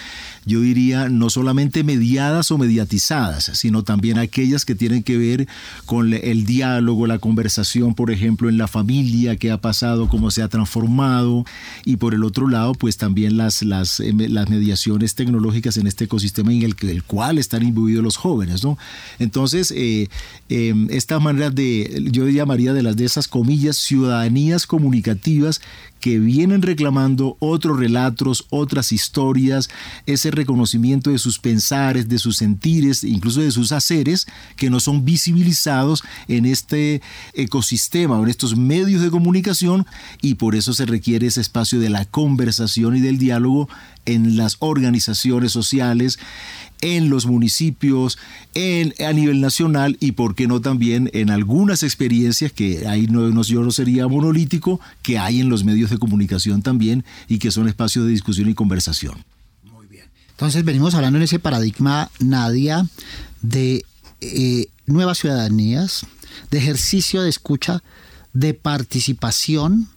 yo 0.47 0.61
diría, 0.61 1.09
no 1.09 1.31
solamente 1.31 1.85
mediadas 1.85 2.51
o 2.51 2.59
mediatizadas, 2.59 3.51
sino 3.55 3.83
también 3.83 4.19
aquellas 4.19 4.65
que 4.65 4.75
tienen 4.75 5.03
que 5.03 5.19
ver 5.19 5.49
con 5.85 6.13
el 6.13 6.45
diálogo, 6.47 7.07
la 7.07 7.19
conversación, 7.19 7.95
por 7.95 8.11
ejemplo, 8.11 8.49
en 8.49 8.57
la 8.57 8.69
familia, 8.69 9.37
qué 9.37 9.51
ha 9.51 9.59
pasado, 9.59 10.09
cómo 10.09 10.31
se 10.31 10.43
ha 10.43 10.49
transformado, 10.49 11.45
y 11.85 11.97
por 11.97 12.15
el 12.15 12.25
otro 12.25 12.49
lado, 12.49 12.75
pues 12.75 12.97
también 12.97 13.37
las, 13.37 13.63
las, 13.63 14.01
eh, 14.01 14.13
mediaciones 14.13 15.15
tecnológicas 15.15 15.77
en 15.77 15.87
este 15.87 16.05
ecosistema 16.05 16.53
en 16.53 16.63
el, 16.63 16.77
el 16.81 17.03
cual 17.03 17.39
están 17.39 17.63
imbuidos 17.63 18.03
los 18.03 18.17
jóvenes, 18.17 18.63
¿no? 18.65 18.79
Entonces, 19.19 19.73
eh, 19.77 20.09
eh, 20.49 20.75
esta 20.91 21.19
manera 21.19 21.51
de, 21.51 22.05
yo 22.11 22.29
llamaría 22.29 22.73
de 22.73 22.83
las 22.83 22.97
de 22.97 23.05
esas 23.05 23.29
comillas, 23.29 23.77
ciudadanías 23.89 24.67
comunicativas 24.67 25.61
que 26.01 26.19
vienen 26.19 26.63
reclamando 26.63 27.37
otros 27.41 27.79
relatos, 27.79 28.47
otras 28.51 28.93
historias, 28.93 29.69
ese 30.07 30.31
reconocimiento 30.31 31.11
de 31.11 31.19
sus 31.19 31.39
pensares, 31.39 32.09
de 32.09 32.19
sus 32.19 32.37
sentires, 32.37 33.03
incluso 33.03 33.41
de 33.41 33.51
sus 33.51 33.73
haceres, 33.73 34.27
que 34.57 34.71
no 34.71 34.79
son 34.81 35.05
visibilizados 35.05 36.05
en 36.29 36.47
este 36.47 37.03
ecosistema 37.35 38.19
o 38.19 38.23
en 38.23 38.31
estos 38.31 38.57
medios 38.57 39.03
de 39.03 39.11
comunicación 39.11 39.87
y 40.23 40.35
por 40.35 40.55
eso 40.55 40.73
se 40.73 40.87
requiere 40.87 41.27
ese 41.27 41.41
espacio 41.41 41.81
de 41.81 41.91
la 41.91 42.05
conversación 42.05 42.97
y 42.97 43.01
del 43.01 43.19
diálogo 43.19 43.69
en 44.05 44.37
las 44.37 44.57
organizaciones 44.61 45.53
sociales, 45.53 46.19
en 46.81 47.11
los 47.11 47.27
municipios, 47.27 48.19
en, 48.55 48.95
a 49.05 49.13
nivel 49.13 49.41
nacional 49.41 49.97
y, 50.01 50.13
por 50.13 50.35
qué 50.35 50.47
no, 50.47 50.61
también 50.61 51.11
en 51.13 51.31
algunas 51.31 51.83
experiencias 51.83 52.53
que 52.53 52.87
ahí 52.87 53.07
no, 53.07 53.29
no, 53.29 53.43
yo 53.43 53.63
no 53.63 53.71
sería 53.71 54.07
monolítico, 54.09 54.81
que 55.03 55.19
hay 55.19 55.41
en 55.41 55.49
los 55.49 55.65
medios 55.65 55.91
de 55.91 55.99
comunicación 55.99 56.63
también 56.63 57.05
y 57.29 57.39
que 57.39 57.51
son 57.51 57.69
espacios 57.69 58.05
de 58.05 58.13
discusión 58.13 58.49
y 58.49 58.55
conversación. 58.55 59.25
Muy 59.73 59.87
bien. 59.87 60.07
Entonces 60.31 60.65
venimos 60.65 60.95
hablando 60.95 61.19
en 61.19 61.25
ese 61.25 61.39
paradigma, 61.39 62.11
Nadia, 62.21 62.87
de 63.43 63.85
eh, 64.21 64.67
nuevas 64.87 65.19
ciudadanías, 65.19 66.07
de 66.51 66.59
ejercicio 66.59 67.23
de 67.23 67.31
escucha, 67.31 67.83
de 68.33 68.55
participación, 68.55 69.89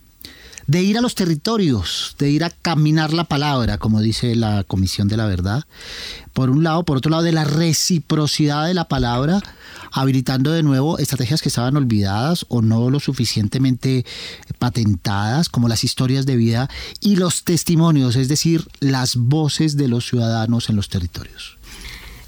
de 0.71 0.81
ir 0.81 0.97
a 0.97 1.01
los 1.01 1.15
territorios, 1.15 2.15
de 2.17 2.29
ir 2.29 2.45
a 2.45 2.49
caminar 2.49 3.11
la 3.11 3.25
palabra, 3.25 3.77
como 3.77 3.99
dice 3.99 4.35
la 4.37 4.63
Comisión 4.63 5.09
de 5.09 5.17
la 5.17 5.25
Verdad. 5.25 5.65
Por 6.31 6.49
un 6.49 6.63
lado, 6.63 6.85
por 6.85 6.95
otro 6.95 7.11
lado, 7.11 7.23
de 7.23 7.33
la 7.33 7.43
reciprocidad 7.43 8.67
de 8.67 8.73
la 8.73 8.87
palabra, 8.87 9.41
habilitando 9.91 10.53
de 10.53 10.63
nuevo 10.63 10.97
estrategias 10.97 11.41
que 11.41 11.49
estaban 11.49 11.75
olvidadas 11.75 12.45
o 12.47 12.61
no 12.61 12.89
lo 12.89 13.01
suficientemente 13.01 14.05
patentadas, 14.59 15.49
como 15.49 15.67
las 15.67 15.83
historias 15.83 16.25
de 16.25 16.37
vida 16.37 16.69
y 17.01 17.17
los 17.17 17.43
testimonios, 17.43 18.15
es 18.15 18.29
decir, 18.29 18.65
las 18.79 19.17
voces 19.17 19.75
de 19.75 19.89
los 19.89 20.07
ciudadanos 20.07 20.69
en 20.69 20.77
los 20.77 20.87
territorios. 20.87 21.57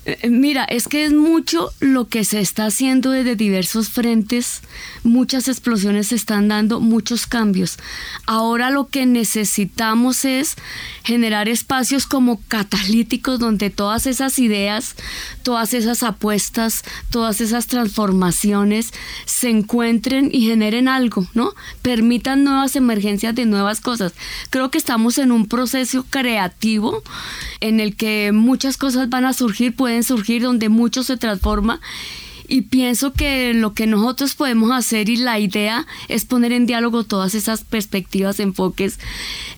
Eh, 0.05 0.29
mira, 0.29 0.65
es 0.65 0.87
que 0.87 1.05
es 1.05 1.13
mucho 1.13 1.71
lo 1.79 2.09
que 2.09 2.25
se 2.25 2.41
está 2.41 2.65
haciendo 2.65 3.11
desde 3.11 3.37
diversos 3.37 3.89
frentes, 3.89 4.61
muchas 5.03 5.47
explosiones 5.47 6.07
se 6.07 6.15
están 6.15 6.49
dando, 6.49 6.81
muchos 6.81 7.25
cambios. 7.25 7.77
Ahora 8.25 8.69
lo 8.69 8.87
que 8.87 9.05
necesitamos 9.05 10.25
es 10.25 10.55
generar 11.03 11.47
espacios 11.47 12.05
como 12.05 12.41
catalíticos 12.49 13.39
donde 13.39 13.69
todas 13.69 14.05
esas 14.05 14.39
ideas, 14.39 14.95
todas 15.41 15.73
esas 15.73 16.03
apuestas, 16.03 16.83
todas 17.09 17.39
esas 17.39 17.67
transformaciones 17.67 18.91
se 19.25 19.49
encuentren 19.49 20.29
y 20.33 20.47
generen 20.47 20.89
algo, 20.89 21.27
¿no? 21.33 21.53
Permitan 21.81 22.43
nuevas 22.43 22.75
emergencias 22.75 23.35
de 23.35 23.45
nuevas 23.45 23.79
cosas. 23.79 24.13
Creo 24.49 24.69
que 24.69 24.77
estamos 24.77 25.17
en 25.17 25.31
un 25.31 25.47
proceso 25.47 26.05
creativo 26.09 27.03
en 27.61 27.79
el 27.79 27.95
que 27.95 28.31
muchas 28.33 28.75
cosas 28.75 29.07
van 29.09 29.25
a 29.25 29.33
surgir, 29.33 29.73
pueden 29.75 29.92
surgir, 30.01 30.41
donde 30.41 30.69
mucho 30.69 31.03
se 31.03 31.17
transforma. 31.17 31.79
Y 32.47 32.63
pienso 32.63 33.13
que 33.13 33.53
lo 33.53 33.73
que 33.73 33.87
nosotros 33.87 34.35
podemos 34.35 34.71
hacer 34.71 35.09
y 35.09 35.15
la 35.15 35.39
idea 35.39 35.85
es 36.07 36.25
poner 36.25 36.51
en 36.51 36.65
diálogo 36.65 37.03
todas 37.03 37.35
esas 37.35 37.63
perspectivas, 37.63 38.39
enfoques, 38.39 38.99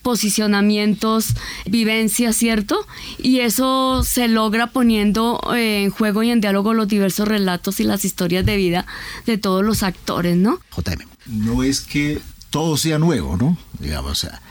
posicionamientos, 0.02 1.34
vivencias, 1.66 2.36
¿cierto? 2.36 2.86
Y 3.18 3.40
eso 3.40 4.04
se 4.04 4.28
logra 4.28 4.68
poniendo 4.68 5.42
eh, 5.56 5.84
en 5.84 5.90
juego 5.90 6.22
y 6.24 6.30
en 6.30 6.42
diálogo 6.42 6.74
los 6.74 6.88
diversos 6.88 7.28
relatos 7.28 7.80
y 7.80 7.84
las 7.84 8.06
historias 8.06 8.46
de 8.46 8.56
vida 8.56 8.86
de 9.26 9.38
todos 9.38 9.64
los 9.64 9.82
actores, 9.82 10.38
¿no? 10.38 10.60
JM. 10.76 11.08
No 11.26 11.64
es 11.64 11.82
que 11.82 12.22
todo 12.50 12.78
sea 12.78 13.00
nuevo, 13.00 13.36
¿no? 13.36 13.58
Digamos, 13.80 14.12
o 14.12 14.16
sea, 14.16 14.42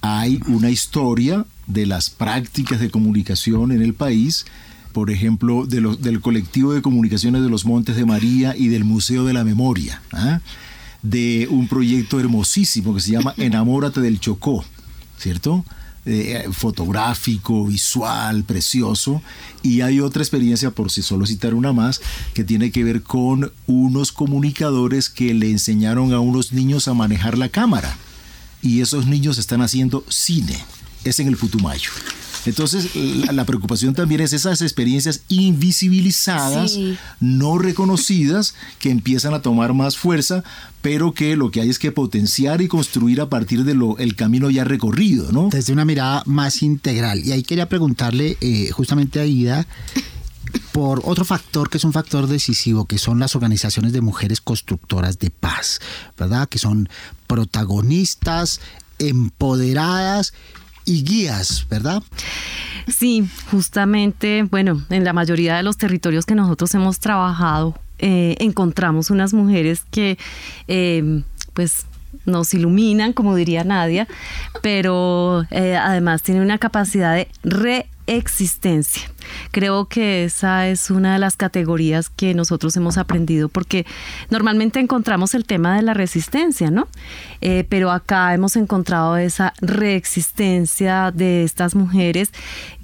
hay 0.00 0.40
una 0.46 0.70
historia 0.70 1.44
de 1.66 1.86
las 1.86 2.08
prácticas 2.10 2.80
de 2.80 2.90
comunicación 2.90 3.72
en 3.72 3.82
el 3.82 3.94
país, 3.94 4.46
por 4.92 5.10
ejemplo, 5.10 5.66
de 5.66 5.80
del 6.00 6.20
colectivo 6.20 6.72
de 6.72 6.82
comunicaciones 6.82 7.42
de 7.42 7.48
los 7.48 7.64
Montes 7.64 7.96
de 7.96 8.04
María 8.04 8.54
y 8.56 8.68
del 8.68 8.84
Museo 8.84 9.24
de 9.24 9.32
la 9.32 9.44
Memoria, 9.44 10.02
¿ah? 10.12 10.40
de 11.02 11.48
un 11.50 11.68
proyecto 11.68 12.20
hermosísimo 12.20 12.94
que 12.94 13.00
se 13.00 13.12
llama 13.12 13.34
Enamórate 13.38 14.00
del 14.00 14.20
Chocó, 14.20 14.64
¿cierto? 15.18 15.64
Eh, 16.06 16.48
fotográfico, 16.52 17.66
visual, 17.66 18.44
precioso. 18.44 19.22
Y 19.62 19.82
hay 19.82 20.00
otra 20.00 20.22
experiencia, 20.22 20.70
por 20.70 20.90
si 20.90 21.02
solo 21.02 21.26
citar 21.26 21.54
una 21.54 21.72
más, 21.72 22.00
que 22.32 22.42
tiene 22.42 22.70
que 22.70 22.84
ver 22.84 23.02
con 23.02 23.52
unos 23.66 24.10
comunicadores 24.10 25.10
que 25.10 25.34
le 25.34 25.50
enseñaron 25.50 26.14
a 26.14 26.20
unos 26.20 26.52
niños 26.52 26.88
a 26.88 26.94
manejar 26.94 27.36
la 27.36 27.50
cámara. 27.50 27.96
Y 28.62 28.80
esos 28.80 29.06
niños 29.06 29.38
están 29.38 29.60
haciendo 29.60 30.04
cine 30.08 30.58
es 31.04 31.18
en 31.20 31.28
el 31.28 31.36
Putumayo. 31.36 31.90
Entonces, 32.46 32.94
la, 32.94 33.44
preocupación 33.44 33.94
también 33.94 34.20
es 34.20 34.32
esas 34.32 34.62
experiencias 34.62 35.22
invisibilizadas, 35.28 36.78
no 37.20 37.58
reconocidas, 37.58 38.54
que 38.78 38.90
empiezan 38.90 39.34
a 39.34 39.42
tomar 39.42 39.74
más 39.74 39.96
fuerza, 39.96 40.42
pero 40.80 41.12
que 41.12 41.36
lo 41.36 41.50
que 41.50 41.60
hay 41.60 41.70
es 41.70 41.78
que 41.78 41.92
potenciar 41.92 42.62
y 42.62 42.68
construir 42.68 43.20
a 43.20 43.28
partir 43.28 43.64
de 43.64 43.74
lo 43.74 43.98
el 43.98 44.16
camino 44.16 44.50
ya 44.50 44.64
recorrido, 44.64 45.32
¿no? 45.32 45.48
Desde 45.50 45.72
una 45.72 45.84
mirada 45.84 46.22
más 46.26 46.62
integral. 46.62 47.24
Y 47.24 47.32
ahí 47.32 47.42
quería 47.42 47.68
preguntarle 47.68 48.38
eh, 48.40 48.70
justamente 48.70 49.20
a 49.20 49.26
Ida 49.26 49.66
por 50.72 51.02
otro 51.04 51.24
factor 51.24 51.68
que 51.68 51.78
es 51.78 51.84
un 51.84 51.92
factor 51.92 52.26
decisivo, 52.26 52.86
que 52.86 52.98
son 52.98 53.18
las 53.18 53.36
organizaciones 53.36 53.92
de 53.92 54.00
mujeres 54.00 54.40
constructoras 54.40 55.18
de 55.18 55.30
paz, 55.30 55.80
¿verdad? 56.16 56.48
Que 56.48 56.58
son 56.58 56.88
protagonistas, 57.26 58.60
empoderadas 58.98 60.32
y 60.84 61.04
guías, 61.04 61.66
¿verdad? 61.68 62.02
Sí, 62.88 63.28
justamente, 63.50 64.42
bueno, 64.44 64.82
en 64.90 65.04
la 65.04 65.12
mayoría 65.12 65.56
de 65.56 65.62
los 65.62 65.76
territorios 65.76 66.26
que 66.26 66.34
nosotros 66.34 66.74
hemos 66.74 66.98
trabajado, 66.98 67.78
eh, 67.98 68.36
encontramos 68.38 69.10
unas 69.10 69.32
mujeres 69.34 69.84
que, 69.90 70.18
eh, 70.68 71.22
pues, 71.54 71.86
nos 72.24 72.52
iluminan, 72.54 73.12
como 73.12 73.34
diría 73.34 73.64
Nadia, 73.64 74.08
pero 74.62 75.46
eh, 75.50 75.76
además 75.76 76.22
tienen 76.22 76.42
una 76.42 76.58
capacidad 76.58 77.14
de 77.14 77.28
reexistencia. 77.42 79.02
Creo 79.50 79.86
que 79.86 80.24
esa 80.24 80.68
es 80.68 80.90
una 80.90 81.14
de 81.14 81.18
las 81.18 81.36
categorías 81.36 82.10
que 82.10 82.34
nosotros 82.34 82.76
hemos 82.76 82.98
aprendido 82.98 83.48
porque 83.48 83.86
normalmente 84.30 84.80
encontramos 84.80 85.34
el 85.34 85.44
tema 85.44 85.76
de 85.76 85.82
la 85.82 85.94
resistencia, 85.94 86.70
¿no? 86.70 86.88
Eh, 87.40 87.64
pero 87.68 87.90
acá 87.90 88.34
hemos 88.34 88.56
encontrado 88.56 89.16
esa 89.16 89.52
reexistencia 89.60 91.10
de 91.12 91.44
estas 91.44 91.74
mujeres 91.74 92.32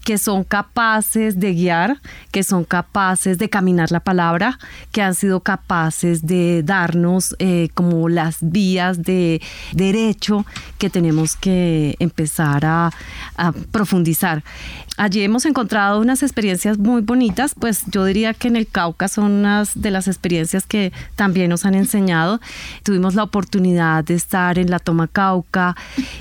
que 0.07 0.19
son 0.19 0.45
capaces 0.45 1.41
de 1.41 1.53
guiar, 1.53 2.01
que 2.31 2.45
son 2.45 2.63
capaces 2.63 3.39
de 3.39 3.51
caminar 3.51 3.91
la 3.91 3.99
palabra, 3.99 4.61
que 4.93 5.03
han 5.03 5.17
sido 5.17 5.41
capaces 5.41 6.25
de 6.25 6.63
darnos 6.63 7.35
eh, 7.41 7.71
como 7.75 8.09
las 8.09 8.37
vías 8.41 9.03
de 9.03 9.43
derecho 9.73 10.47
que 10.79 10.91
tenemos 10.91 11.35
que 11.35 11.97
empezar 11.99 12.65
a, 12.65 12.93
a 13.37 13.51
profundizar. 13.51 14.45
Allí 14.97 15.23
hemos 15.23 15.45
encontrado 15.45 16.01
unas 16.01 16.23
experiencias 16.37 16.77
muy 16.77 17.01
bonitas, 17.01 17.55
pues 17.59 17.85
yo 17.91 18.05
diría 18.05 18.35
que 18.35 18.49
en 18.49 18.57
el 18.57 18.67
Cauca 18.67 19.09
son 19.09 19.33
unas 19.33 19.81
de 19.81 19.91
las 19.91 20.07
experiencias 20.07 20.67
que 20.67 20.93
también 21.15 21.49
nos 21.49 21.65
han 21.65 21.75
enseñado. 21.75 22.43
Tuvimos 22.83 23.15
la 23.15 23.23
oportunidad 23.23 24.05
de 24.05 24.17
estar 24.17 24.59
en 24.59 24.71
la 24.71 24.79
Toma 24.79 25.09
Cauca 25.09 25.75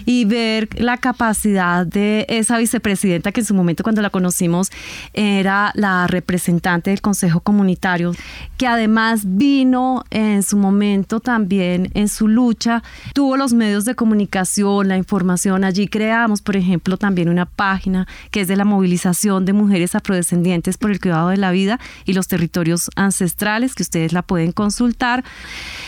y 0.05 0.23
ver 0.23 0.69
la 0.79 0.95
capacidad 0.99 1.85
de 1.85 2.25
esa 2.29 2.57
vicepresidenta 2.57 3.33
que 3.33 3.41
en 3.41 3.45
su 3.45 3.53
momento 3.53 3.83
cuando 3.83 4.01
la 4.01 4.09
conocimos 4.09 4.71
era 5.11 5.73
la 5.75 6.07
representante 6.07 6.91
del 6.91 7.01
Consejo 7.01 7.41
Comunitario, 7.41 8.13
que 8.55 8.67
además 8.67 9.23
vino 9.25 10.05
en 10.11 10.43
su 10.43 10.55
momento 10.55 11.19
también 11.19 11.91
en 11.93 12.07
su 12.07 12.29
lucha, 12.29 12.83
tuvo 13.13 13.35
los 13.35 13.51
medios 13.51 13.83
de 13.83 13.95
comunicación, 13.95 14.87
la 14.87 14.95
información. 14.95 15.65
Allí 15.65 15.89
creamos, 15.89 16.41
por 16.41 16.55
ejemplo, 16.55 16.95
también 16.95 17.27
una 17.27 17.45
página 17.45 18.07
que 18.31 18.39
es 18.39 18.47
de 18.47 18.55
la 18.55 18.63
movilización 18.63 19.43
de 19.43 19.51
mujeres 19.51 19.93
afrodescendientes 20.05 20.77
por 20.77 20.91
el 20.91 20.99
cuidado 20.99 21.29
de 21.29 21.37
la 21.37 21.51
vida 21.51 21.79
y 22.05 22.13
los 22.13 22.27
territorios 22.27 22.91
ancestrales, 22.95 23.73
que 23.73 23.83
ustedes 23.83 24.13
la 24.13 24.21
pueden 24.21 24.51
consultar, 24.51 25.23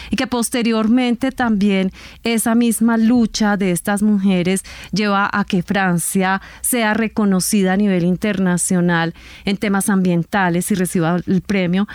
y 0.10 0.16
que 0.16 0.26
posteriormente 0.26 1.32
también 1.32 1.92
esa 2.24 2.56
misma 2.56 2.98
lucha 2.98 3.58
de 3.58 3.72
estas 3.72 4.02
mujeres 4.02 4.64
lleva 4.92 5.30
a 5.32 5.46
que 5.46 5.62
Francia 5.62 6.42
sea 6.62 6.94
reconocida 6.94 7.74
a 7.74 7.78
nivel 7.78 8.04
internacional 8.06 9.14
en 9.46 9.58
temas 9.58 9.90
ambientales 9.90 10.72
y 10.72 10.76
reciba 10.76 11.18
el 11.28 11.42
premio. 11.42 11.88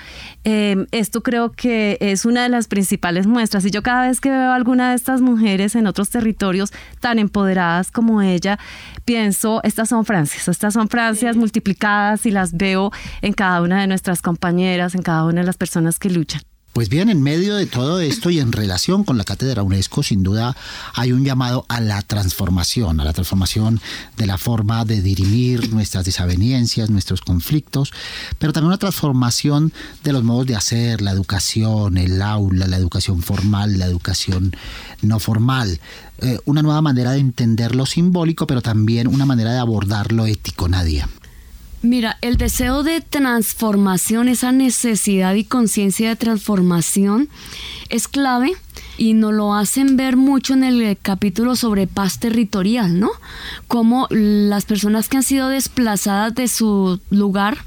Em, 0.45 0.87
esto 0.93 1.23
creo 1.23 1.51
que 1.53 1.99
es 2.01 2.25
una 2.25 2.45
de 2.45 2.49
las 2.49 2.69
principales 2.69 3.27
muestras. 3.27 3.65
Y 3.65 3.71
yo 3.71 3.83
cada 3.83 4.07
vez 4.07 4.21
que 4.21 4.31
veo 4.31 4.53
alguna 4.53 4.91
de 4.91 4.97
estas 4.97 5.21
mujeres 5.21 5.75
en 5.75 5.87
otros 5.87 6.11
territorios 6.11 6.73
tan 7.01 7.19
empoderadas 7.19 7.91
como 7.91 8.23
ella, 8.23 8.59
pienso, 9.05 9.61
estas 9.65 9.89
son 9.89 10.05
Francias, 10.05 10.49
estas 10.49 10.75
son 10.75 10.89
Francias 10.89 11.37
multiplicadas 11.37 12.27
y 12.27 12.31
las 12.31 12.57
veo 12.57 12.91
en 13.21 13.33
cada 13.33 13.63
una 13.63 13.81
de 13.81 13.87
nuestras 13.87 14.23
compañeras, 14.23 14.95
en 14.95 15.03
cada 15.03 15.25
una 15.25 15.41
de 15.41 15.47
las 15.47 15.57
personas 15.57 15.99
que 15.99 16.11
luchan. 16.11 16.43
Pues 16.73 16.89
bien, 16.89 17.11
en 17.11 17.21
medio 17.21 17.55
de 17.55 17.67
todo 17.67 18.01
esto 18.01 18.31
y 18.31 18.41
en 18.41 18.51
relación 18.51 19.05
con 19.05 19.19
la 19.19 19.25
cátedra 19.25 19.63
UNESCO, 19.63 20.03
sin 20.03 20.23
duda 20.23 20.57
hay 20.95 21.13
un 21.13 21.23
llamado 21.23 21.67
a 21.69 21.83
la 21.83 22.01
transformación, 22.01 22.99
a 22.99 23.05
la 23.05 23.13
transformación 23.13 23.79
de 24.17 24.25
la 24.25 24.39
forma 24.39 24.87
de 24.87 25.03
dirimir 25.03 25.71
nuestras 25.71 26.07
desavenencias, 26.07 26.89
nuestros 26.89 27.21
conflictos, 27.21 27.93
pero 28.39 28.55
también 28.55 28.69
una 28.69 28.79
transformación 28.79 29.71
de 30.03 30.15
los 30.15 30.25
modos 30.25 30.47
de 30.47 30.57
hacer, 30.57 31.03
la 31.03 31.11
educación, 31.11 31.99
el 31.99 32.23
aula, 32.23 32.67
la 32.67 32.79
educación 32.79 33.21
formal, 33.21 33.79
la 33.79 33.85
educación 33.85 34.57
no 35.03 35.19
formal, 35.19 35.79
eh, 36.23 36.39
una 36.47 36.63
nueva 36.63 36.81
manera 36.81 37.13
de 37.13 37.19
entender 37.19 37.75
lo 37.75 37.85
simbólico, 37.85 38.47
pero 38.47 38.63
también 38.63 39.09
una 39.09 39.27
manera 39.27 39.53
de 39.53 39.59
abordar 39.59 40.11
lo 40.11 40.25
ético, 40.25 40.71
Nadia. 40.71 41.07
Mira, 41.83 42.17
el 42.21 42.37
deseo 42.37 42.85
de 42.85 43.01
transformación, 43.01 44.29
esa 44.29 44.53
necesidad 44.53 45.35
y 45.35 45.43
conciencia 45.43 46.11
de 46.11 46.17
transformación 46.17 47.29
es 47.89 48.07
clave 48.07 48.53
y 48.97 49.15
nos 49.15 49.35
lo 49.35 49.53
hacen 49.53 49.97
ver 49.97 50.17
mucho 50.17 50.55
en 50.55 50.63
el 50.63 50.97
capítulo 50.97 51.57
sobre 51.57 51.89
paz 51.89 52.21
territorial, 52.21 53.01
¿no? 53.01 53.11
Como 53.67 54.07
las 54.11 54.65
personas 54.65 55.09
que 55.09 55.17
han 55.17 55.23
sido 55.25 55.49
desplazadas 55.49 56.37
de 56.37 56.47
su 56.47 57.01
lugar 57.11 57.59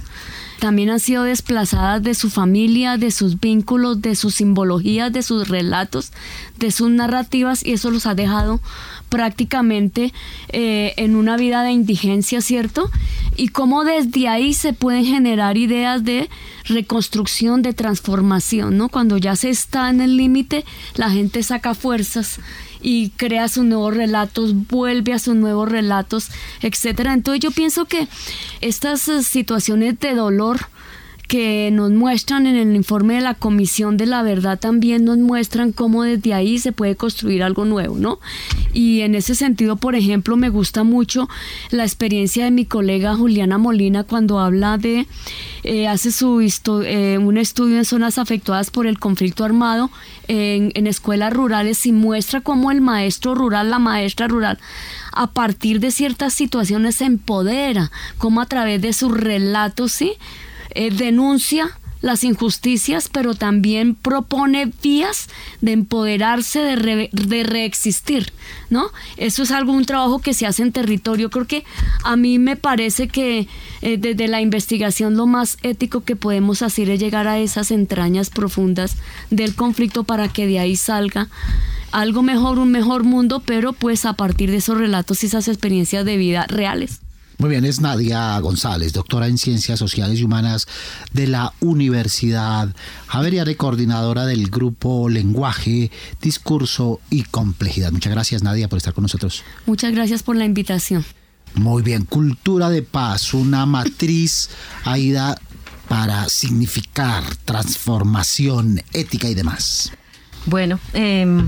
también 0.60 0.90
han 0.90 1.02
sido 1.02 1.24
desplazadas 1.24 2.02
de 2.02 2.14
su 2.14 2.30
familia, 2.30 2.98
de 2.98 3.12
sus 3.12 3.40
vínculos, 3.40 4.02
de 4.02 4.16
sus 4.16 4.36
simbologías, 4.36 5.12
de 5.12 5.22
sus 5.22 5.50
relatos, 5.50 6.14
de 6.58 6.72
sus 6.72 6.90
narrativas 6.90 7.66
y 7.66 7.74
eso 7.74 7.92
los 7.92 8.06
ha 8.06 8.16
dejado 8.16 8.62
prácticamente 9.10 10.14
eh, 10.50 10.94
en 10.98 11.16
una 11.16 11.38
vida 11.38 11.64
de 11.64 11.72
indigencia, 11.72 12.42
¿cierto? 12.42 12.90
Y 13.36 13.50
cómo 13.50 13.84
desde 13.84 14.28
ahí 14.28 14.54
se 14.54 14.74
pueden 14.74 15.06
generar 15.06 15.58
ideas 15.58 16.04
de 16.04 16.30
reconstrucción, 16.66 17.62
de 17.62 17.74
transformación, 17.74 18.78
¿no? 18.78 18.90
Cuando 18.90 19.18
ya 19.18 19.36
se 19.36 19.50
está 19.50 19.90
en 19.90 20.02
el 20.02 20.18
límite, 20.18 20.66
la 20.96 21.10
gente 21.10 21.44
saca 21.44 21.74
fuerzas 21.74 22.40
y 22.82 23.10
crea 23.12 23.48
sus 23.48 23.64
nuevos 23.64 23.96
relatos, 23.96 24.54
vuelve 24.68 25.14
a 25.14 25.20
sus 25.20 25.36
nuevos 25.36 25.70
relatos, 25.70 26.30
etcétera. 26.62 27.14
Entonces 27.14 27.42
yo 27.42 27.52
pienso 27.52 27.86
que 27.86 28.08
estas 28.62 29.08
eh, 29.08 29.24
situaciones 29.24 30.00
de 30.00 30.14
dolor 30.14 30.68
que 31.28 31.70
nos 31.72 31.92
muestran 31.92 32.46
en 32.48 32.56
el 32.56 32.76
informe 32.76 33.16
de 33.16 33.22
la 33.22 33.34
Comisión 33.34 33.98
de 33.98 34.06
la 34.06 34.22
Verdad 34.22 34.60
también 34.60 35.06
nos 35.06 35.18
muestran 35.18 35.72
cómo 35.72 36.04
desde 36.04 36.34
ahí 36.34 36.60
se 36.60 36.72
puede 36.72 36.96
construir 36.96 37.44
algo 37.44 37.66
nuevo, 37.66 37.98
¿no? 37.98 38.20
Y 38.74 39.02
en 39.02 39.16
ese 39.16 39.36
sentido, 39.36 39.76
por 39.76 39.96
ejemplo, 39.96 40.38
me 40.38 40.50
gusta 40.50 40.84
mucho 40.84 41.28
la 41.72 41.84
experiencia 41.84 42.46
de 42.46 42.52
mi 42.52 42.66
colega 42.66 43.16
Juliana 43.16 43.58
Molina 43.58 44.04
cuando 44.04 44.40
habla 44.40 44.78
de, 44.78 45.08
eh, 45.64 45.88
hace 45.88 46.12
su 46.12 46.42
eh, 46.86 47.18
un 47.18 47.38
estudio 47.38 47.78
en 47.78 47.86
zonas 47.86 48.18
afectadas 48.18 48.70
por 48.70 48.86
el 48.86 49.00
conflicto 49.00 49.44
armado 49.44 49.90
en, 50.28 50.72
en 50.76 50.88
escuelas 50.88 51.34
rurales 51.34 51.86
y 51.86 51.92
muestra 51.92 52.42
cómo 52.42 52.72
el 52.72 52.82
maestro 52.82 53.36
rural, 53.36 53.70
la 53.70 53.80
maestra 53.80 54.28
rural, 54.28 54.60
a 55.12 55.28
partir 55.28 55.80
de 55.80 55.92
ciertas 55.92 56.34
situaciones 56.34 56.96
se 56.96 57.06
empodera, 57.06 57.92
cómo 58.18 58.42
a 58.42 58.46
través 58.46 58.82
de 58.82 58.94
sus 58.94 59.12
relatos, 59.12 59.92
¿sí? 59.92 60.14
Eh, 60.76 60.92
denuncia 60.92 61.72
las 62.02 62.24
injusticias, 62.24 63.10
pero 63.10 63.34
también 63.34 63.96
propone 63.96 64.72
vías 64.84 65.28
de 65.62 65.72
empoderarse, 65.72 66.60
de, 66.60 67.10
de, 67.12 67.44
reexistir, 67.44 68.32
¿no? 68.70 68.92
Eso 69.18 69.42
es 69.42 69.50
algo, 69.50 69.74
un 69.74 69.86
trabajo 69.86 70.20
que 70.20 70.36
se 70.36 70.46
hace 70.46 70.62
en 70.62 70.72
territorio. 70.72 71.32
Creo 71.32 71.48
que 71.48 71.64
a 72.04 72.16
mí 72.16 72.38
me 72.38 72.58
parece 72.58 73.08
que 73.08 73.48
eh, 73.82 73.98
desde 73.98 74.28
la 74.28 74.40
investigación 74.40 75.18
lo 75.18 75.26
más 75.26 75.58
ético 75.64 76.04
que 76.04 76.16
podemos 76.16 76.62
hacer 76.62 76.92
es 76.92 77.00
llegar 77.00 77.28
a 77.28 77.40
esas 77.40 77.72
entrañas 77.72 78.30
profundas 78.30 78.98
del 79.32 79.56
conflicto 79.56 80.04
para 80.04 80.28
que 80.28 80.46
de 80.46 80.60
ahí 80.60 80.76
salga 80.76 81.28
algo 81.92 82.22
mejor, 82.22 82.60
un 82.60 82.72
mejor 82.72 83.04
mundo, 83.04 83.42
pero 83.44 83.74
pues 83.74 84.06
a 84.06 84.14
partir 84.14 84.52
de 84.52 84.58
esos 84.58 84.78
relatos 84.78 85.24
y 85.24 85.28
esas 85.28 85.48
experiencias 85.48 86.06
de 86.06 86.18
vida 86.18 86.46
reales. 86.48 87.00
Muy 87.38 87.50
bien, 87.50 87.66
es 87.66 87.82
Nadia 87.82 88.40
González, 88.40 88.94
doctora 88.94 89.28
en 89.28 89.38
Ciencias 89.38 89.78
Sociales 89.78 90.20
y 90.20 90.24
Humanas 90.24 90.68
de 91.12 91.28
la 91.28 91.54
Universidad 91.60 92.74
Javeriana 93.08 93.52
y 93.52 93.56
coordinadora 93.56 94.26
del 94.26 94.50
grupo 94.50 95.10
Lenguaje, 95.10 95.92
Discurso 96.22 97.02
y 97.10 97.24
Complejidad. 97.24 97.92
Muchas 97.92 98.14
gracias, 98.14 98.42
Nadia, 98.42 98.70
por 98.70 98.78
estar 98.78 98.94
con 98.94 99.02
nosotros. 99.02 99.44
Muchas 99.66 99.94
gracias 99.94 100.24
por 100.24 100.38
la 100.38 100.46
invitación. 100.46 101.06
Muy 101.56 101.84
bien, 101.84 102.06
cultura 102.06 102.70
de 102.70 102.82
paz, 102.84 103.34
una 103.34 103.66
matriz, 103.66 104.50
Aida, 104.86 105.38
para 105.90 106.30
significar 106.30 107.24
transformación 107.44 108.82
ética 108.94 109.28
y 109.30 109.36
demás. 109.36 109.92
Bueno, 110.46 110.80
eh, 110.94 111.48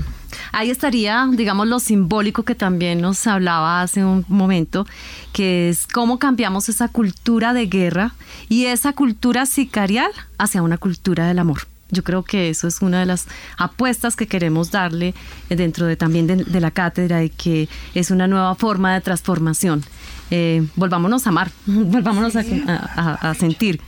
Ahí 0.52 0.70
estaría, 0.70 1.28
digamos, 1.32 1.66
lo 1.66 1.80
simbólico 1.80 2.42
que 2.42 2.54
también 2.54 3.00
nos 3.00 3.26
hablaba 3.26 3.82
hace 3.82 4.04
un 4.04 4.24
momento, 4.28 4.86
que 5.32 5.68
es 5.68 5.86
cómo 5.86 6.18
cambiamos 6.18 6.68
esa 6.68 6.88
cultura 6.88 7.52
de 7.52 7.66
guerra 7.66 8.14
y 8.48 8.66
esa 8.66 8.92
cultura 8.92 9.46
sicarial 9.46 10.10
hacia 10.38 10.62
una 10.62 10.78
cultura 10.78 11.26
del 11.26 11.38
amor. 11.38 11.62
Yo 11.90 12.04
creo 12.04 12.22
que 12.22 12.50
eso 12.50 12.68
es 12.68 12.82
una 12.82 13.00
de 13.00 13.06
las 13.06 13.26
apuestas 13.56 14.14
que 14.14 14.26
queremos 14.26 14.70
darle 14.70 15.14
dentro 15.48 15.86
de 15.86 15.96
también 15.96 16.26
de, 16.26 16.60
la 16.60 16.70
cátedra 16.70 17.24
y 17.24 17.30
que 17.30 17.68
es 17.94 18.10
una 18.10 18.26
nueva 18.26 18.54
forma 18.56 18.92
de 18.92 19.00
transformación. 19.00 19.82
Eh, 20.30 20.66
volvámonos 20.76 21.26
a 21.26 21.30
amar, 21.30 21.50
volvámonos 21.66 22.36
a 22.36 23.34
sentir. 23.34 23.80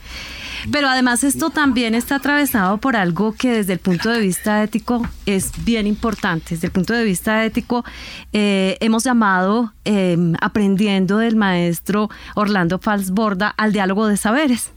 Pero 0.69 0.89
además 0.89 1.23
esto 1.23 1.49
también 1.49 1.95
está 1.95 2.15
atravesado 2.15 2.77
por 2.77 2.95
algo 2.95 3.33
que 3.33 3.51
desde 3.51 3.73
el 3.73 3.79
punto 3.79 4.09
de 4.09 4.19
vista 4.19 4.61
ético 4.63 5.07
es 5.25 5.51
bien 5.63 5.87
importante. 5.87 6.55
Desde 6.55 6.67
el 6.67 6.73
punto 6.73 6.93
de 6.93 7.03
vista 7.03 7.43
ético 7.45 7.83
eh, 8.33 8.77
hemos 8.81 9.03
llamado, 9.03 9.73
em, 9.85 10.33
aprendiendo 10.41 11.17
del 11.17 11.35
maestro 11.35 12.09
Orlando 12.35 12.79
Falsborda, 12.79 13.47
al 13.57 13.73
diálogo 13.73 14.07
de 14.07 14.17
saberes, 14.17 14.71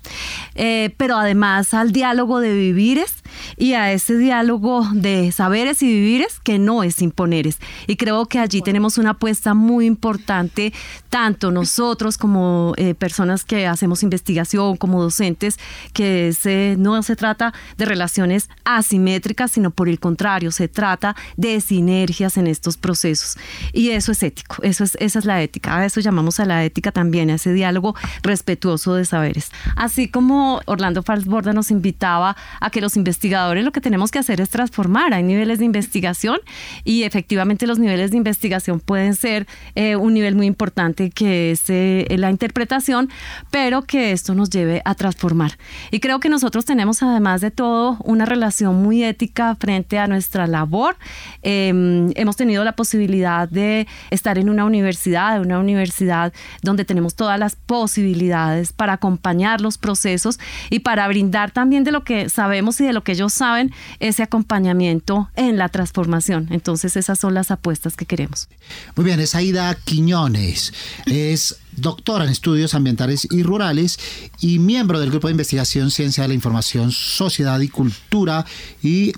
eh, 0.54 0.94
pero 0.96 1.16
además 1.16 1.74
al 1.74 1.92
diálogo 1.92 2.40
de 2.40 2.54
vivires 2.54 3.23
y 3.56 3.74
a 3.74 3.92
ese 3.92 4.16
diálogo 4.16 4.86
de 4.92 5.32
saberes 5.32 5.82
y 5.82 5.86
vivires 5.86 6.40
que 6.40 6.58
no 6.58 6.82
es 6.82 7.02
imponeres. 7.02 7.58
Y 7.86 7.96
creo 7.96 8.26
que 8.26 8.38
allí 8.38 8.62
tenemos 8.62 8.98
una 8.98 9.10
apuesta 9.10 9.54
muy 9.54 9.86
importante, 9.86 10.72
tanto 11.08 11.50
nosotros 11.50 12.18
como 12.18 12.74
eh, 12.76 12.94
personas 12.94 13.44
que 13.44 13.66
hacemos 13.66 14.02
investigación, 14.02 14.76
como 14.76 15.02
docentes, 15.02 15.58
que 15.92 16.34
no 16.78 17.02
se 17.02 17.16
trata 17.16 17.52
de 17.76 17.84
relaciones 17.84 18.48
asimétricas, 18.64 19.52
sino 19.52 19.70
por 19.70 19.88
el 19.88 19.98
contrario, 20.00 20.50
se 20.50 20.68
trata 20.68 21.16
de 21.36 21.60
sinergias 21.60 22.36
en 22.36 22.46
estos 22.46 22.76
procesos. 22.76 23.36
Y 23.72 23.90
eso 23.90 24.12
es 24.12 24.22
ético, 24.22 24.56
eso 24.62 24.84
es, 24.84 24.96
esa 25.00 25.18
es 25.18 25.24
la 25.24 25.42
ética. 25.42 25.76
A 25.76 25.84
eso 25.84 26.00
llamamos 26.00 26.40
a 26.40 26.44
la 26.44 26.64
ética 26.64 26.92
también, 26.92 27.30
a 27.30 27.34
ese 27.34 27.52
diálogo 27.52 27.94
respetuoso 28.22 28.94
de 28.94 29.04
saberes. 29.04 29.50
Así 29.76 30.08
como 30.08 30.60
Orlando 30.66 31.02
Falsborda 31.02 31.52
nos 31.52 31.70
invitaba 31.70 32.36
a 32.60 32.70
que 32.70 32.80
los 32.80 32.96
investigadores 32.96 33.23
lo 33.28 33.72
que 33.72 33.80
tenemos 33.80 34.10
que 34.10 34.18
hacer 34.18 34.40
es 34.40 34.50
transformar. 34.50 35.14
Hay 35.14 35.22
niveles 35.22 35.58
de 35.58 35.64
investigación 35.64 36.38
y 36.84 37.04
efectivamente 37.04 37.66
los 37.66 37.78
niveles 37.78 38.10
de 38.10 38.16
investigación 38.16 38.80
pueden 38.80 39.14
ser 39.14 39.46
eh, 39.74 39.96
un 39.96 40.14
nivel 40.14 40.34
muy 40.34 40.46
importante 40.46 41.10
que 41.10 41.52
es 41.52 41.68
eh, 41.68 42.06
la 42.18 42.30
interpretación, 42.30 43.08
pero 43.50 43.82
que 43.82 44.12
esto 44.12 44.34
nos 44.34 44.50
lleve 44.50 44.82
a 44.84 44.94
transformar. 44.94 45.52
Y 45.90 46.00
creo 46.00 46.20
que 46.20 46.28
nosotros 46.28 46.64
tenemos 46.64 47.02
además 47.02 47.40
de 47.40 47.50
todo 47.50 47.96
una 48.04 48.26
relación 48.26 48.82
muy 48.82 49.02
ética 49.02 49.56
frente 49.56 49.98
a 49.98 50.06
nuestra 50.06 50.46
labor. 50.46 50.96
Em, 51.42 52.12
hemos 52.16 52.36
tenido 52.36 52.62
la 52.64 52.72
posibilidad 52.72 53.48
de 53.48 53.86
estar 54.10 54.38
en 54.38 54.50
una 54.50 54.64
universidad, 54.64 55.40
una 55.40 55.58
universidad 55.58 56.32
donde 56.62 56.84
tenemos 56.84 57.14
todas 57.14 57.38
las 57.38 57.56
posibilidades 57.56 58.72
para 58.72 58.94
acompañar 58.94 59.60
los 59.60 59.78
procesos 59.78 60.38
y 60.70 60.80
para 60.80 61.08
brindar 61.08 61.50
también 61.50 61.84
de 61.84 61.92
lo 61.92 62.04
que 62.04 62.28
sabemos 62.28 62.80
y 62.80 62.86
de 62.86 62.92
lo 62.92 63.02
que 63.02 63.13
ellos 63.14 63.32
saben 63.32 63.72
ese 63.98 64.22
acompañamiento 64.22 65.30
en 65.34 65.56
la 65.56 65.68
transformación. 65.68 66.48
Entonces 66.50 66.96
esas 66.96 67.18
son 67.18 67.34
las 67.34 67.50
apuestas 67.50 67.96
que 67.96 68.06
queremos. 68.06 68.48
Muy 68.96 69.04
bien, 69.04 69.20
es 69.20 69.34
Aida 69.34 69.74
Quiñones, 69.74 70.72
es 71.06 71.56
doctora 71.76 72.24
en 72.24 72.30
estudios 72.30 72.74
ambientales 72.74 73.26
y 73.30 73.42
rurales 73.42 73.98
y 74.40 74.58
miembro 74.58 75.00
del 75.00 75.10
grupo 75.10 75.28
de 75.28 75.32
investigación 75.32 75.90
Ciencia 75.90 76.22
de 76.22 76.28
la 76.28 76.34
Información, 76.34 76.92
Sociedad 76.92 77.58
y 77.60 77.68
Cultura 77.68 78.44
y 78.82 79.12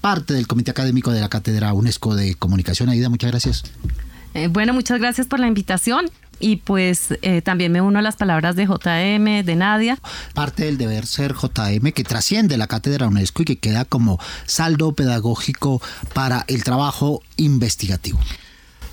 parte 0.00 0.34
del 0.34 0.46
Comité 0.46 0.70
Académico 0.70 1.10
de 1.10 1.20
la 1.20 1.28
Cátedra 1.28 1.72
UNESCO 1.72 2.14
de 2.14 2.34
Comunicación. 2.34 2.88
Aida, 2.88 3.08
muchas 3.08 3.30
gracias. 3.30 3.64
Eh, 4.34 4.48
bueno, 4.48 4.72
muchas 4.72 4.98
gracias 4.98 5.26
por 5.26 5.40
la 5.40 5.48
invitación. 5.48 6.10
Y 6.40 6.56
pues 6.56 7.14
eh, 7.22 7.42
también 7.42 7.72
me 7.72 7.80
uno 7.80 7.98
a 7.98 8.02
las 8.02 8.16
palabras 8.16 8.56
de 8.56 8.66
JM, 8.66 9.44
de 9.44 9.56
Nadia. 9.56 9.98
Parte 10.34 10.64
del 10.64 10.78
deber 10.78 11.06
ser 11.06 11.34
JM 11.34 11.92
que 11.92 12.04
trasciende 12.04 12.56
la 12.56 12.66
cátedra 12.66 13.08
UNESCO 13.08 13.42
y 13.42 13.44
que 13.44 13.56
queda 13.56 13.84
como 13.84 14.18
saldo 14.46 14.92
pedagógico 14.92 15.80
para 16.14 16.44
el 16.48 16.64
trabajo 16.64 17.22
investigativo. 17.36 18.18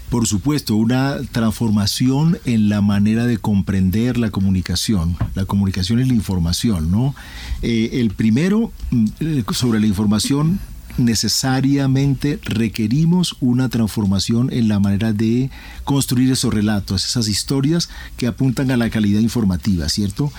Por 0.10 0.28
supuesto, 0.28 0.76
una 0.76 1.18
transformación 1.32 2.38
en 2.46 2.70
la 2.70 2.82
manera 2.82 3.26
de 3.26 3.38
comprender 3.38 4.18
la 4.18 4.30
comunicación. 4.30 5.18
La 5.34 5.46
comunicación 5.46 6.00
es 6.00 6.08
la 6.08 6.14
información, 6.14 6.92
¿no? 6.92 7.16
Eh, 7.64 7.90
el 7.94 8.12
primero, 8.12 8.72
mm, 8.92 9.52
sobre 9.52 9.80
la 9.80 9.88
información, 9.88 10.60
necesariamente 10.98 12.40
requerimos 12.44 13.36
una 13.40 13.70
transformación 13.70 14.52
en 14.52 14.68
la 14.68 14.80
manera 14.80 15.14
de 15.14 15.50
construir 15.84 16.32
esos 16.32 16.54
relatos, 16.54 17.06
esas 17.06 17.28
historias 17.28 17.90
que 18.18 18.28
apuntan 18.28 18.72
a 18.72 18.78
la 18.78 18.90
calidad 18.90 19.20
informativa, 19.20 19.90
¿cierto? 19.90 20.32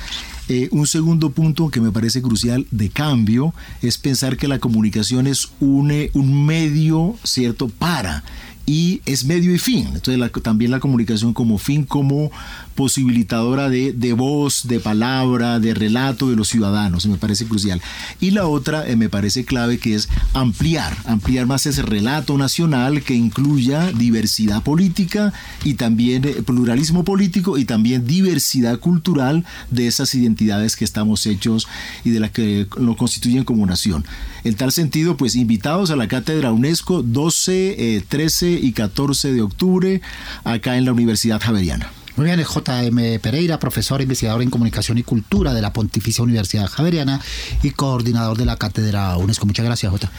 Eh, 0.49 0.69
un 0.71 0.87
segundo 0.87 1.31
punto 1.31 1.71
que 1.71 1.81
me 1.81 1.91
parece 1.91 2.23
crucial 2.23 2.67
de 2.71 2.89
cambio 2.89 3.53
es 3.83 3.99
pensar 3.99 4.37
que 4.37 4.49
la 4.49 4.61
comunicación 4.61 5.27
es 5.27 5.49
un, 5.61 5.93
un 6.13 6.47
medio, 6.47 7.17
¿cierto?, 7.25 7.69
para 7.69 8.23
y 8.67 9.01
es 9.07 9.25
medio 9.25 9.55
y 9.55 9.59
fin. 9.59 9.89
Entonces 9.95 10.21
también 10.43 10.73
la 10.73 10.81
comunicación 10.81 11.33
como 11.33 11.57
fin, 11.59 11.85
como 11.85 12.31
posibilitadora 12.77 13.69
de, 13.69 14.13
voz, 14.13 14.69
de 14.69 14.79
palabra, 14.79 15.59
de 15.59 15.75
relato 15.75 16.31
de 16.31 16.37
los 16.37 16.49
ciudadanos, 16.49 17.07
me 17.07 17.17
parece 17.17 17.47
crucial. 17.47 17.83
Y 18.21 18.31
la 18.31 18.47
otra 18.47 18.89
eh, 18.89 18.95
me 18.95 19.09
parece 19.09 19.45
clave 19.45 19.79
que 19.79 19.97
es 19.97 20.09
ampliar, 20.35 20.97
ampliar 21.07 21.47
más 21.47 21.67
ese 21.67 21.83
relato 21.83 22.39
nacional 22.39 23.03
que 23.03 23.15
incluya 23.15 23.91
diversidad 23.93 24.63
política 24.63 25.33
y 25.65 25.75
también 25.75 26.25
eh, 26.25 26.43
pluralismo 26.47 27.03
político 27.03 27.59
y 27.59 27.65
también 27.65 28.07
diversidad 28.07 28.79
cultural 28.79 29.45
de 29.71 29.89
esas 29.89 30.15
identidades 30.15 30.77
que 30.77 30.85
estamos 30.85 31.27
hechos 31.27 31.67
y 32.05 32.11
de 32.11 32.21
las 32.21 32.31
que 32.31 32.69
nos 32.79 32.97
constituyen 32.97 33.45
como 33.45 33.67
nación. 33.67 34.05
En 34.45 34.55
tal 34.55 34.71
sentido, 34.71 35.17
pues 35.17 35.35
invitados 35.35 35.91
a 35.91 35.97
la 35.97 36.07
Cátedra 36.07 36.53
UNESCO 36.53 37.03
12, 37.03 38.05
13 38.07 38.51
y 38.53 38.73
14 38.73 39.33
de 39.33 39.43
octubre 39.43 40.01
acá 40.45 40.77
en 40.77 40.85
la 40.85 40.93
Universidad 40.93 41.41
Javeriana. 41.41 41.91
Muy 42.17 42.25
bien, 42.25 42.43
JM 42.43 43.21
Pereira, 43.21 43.59
profesor 43.59 44.01
investigador 44.01 44.41
en 44.41 44.49
comunicación 44.49 44.97
y 44.97 45.03
cultura 45.03 45.53
de 45.53 45.61
la 45.61 45.75
Pontificia 45.75 46.25
Universidad 46.25 46.67
Javeriana 46.67 47.21
y 47.63 47.73
coordinador 47.73 48.39
de 48.39 48.47
la 48.47 48.57
Cátedra 48.57 49.19
UNESCO. 49.19 49.45
Muchas 49.45 49.67
gracias, 49.67 49.93
J. 49.93 50.11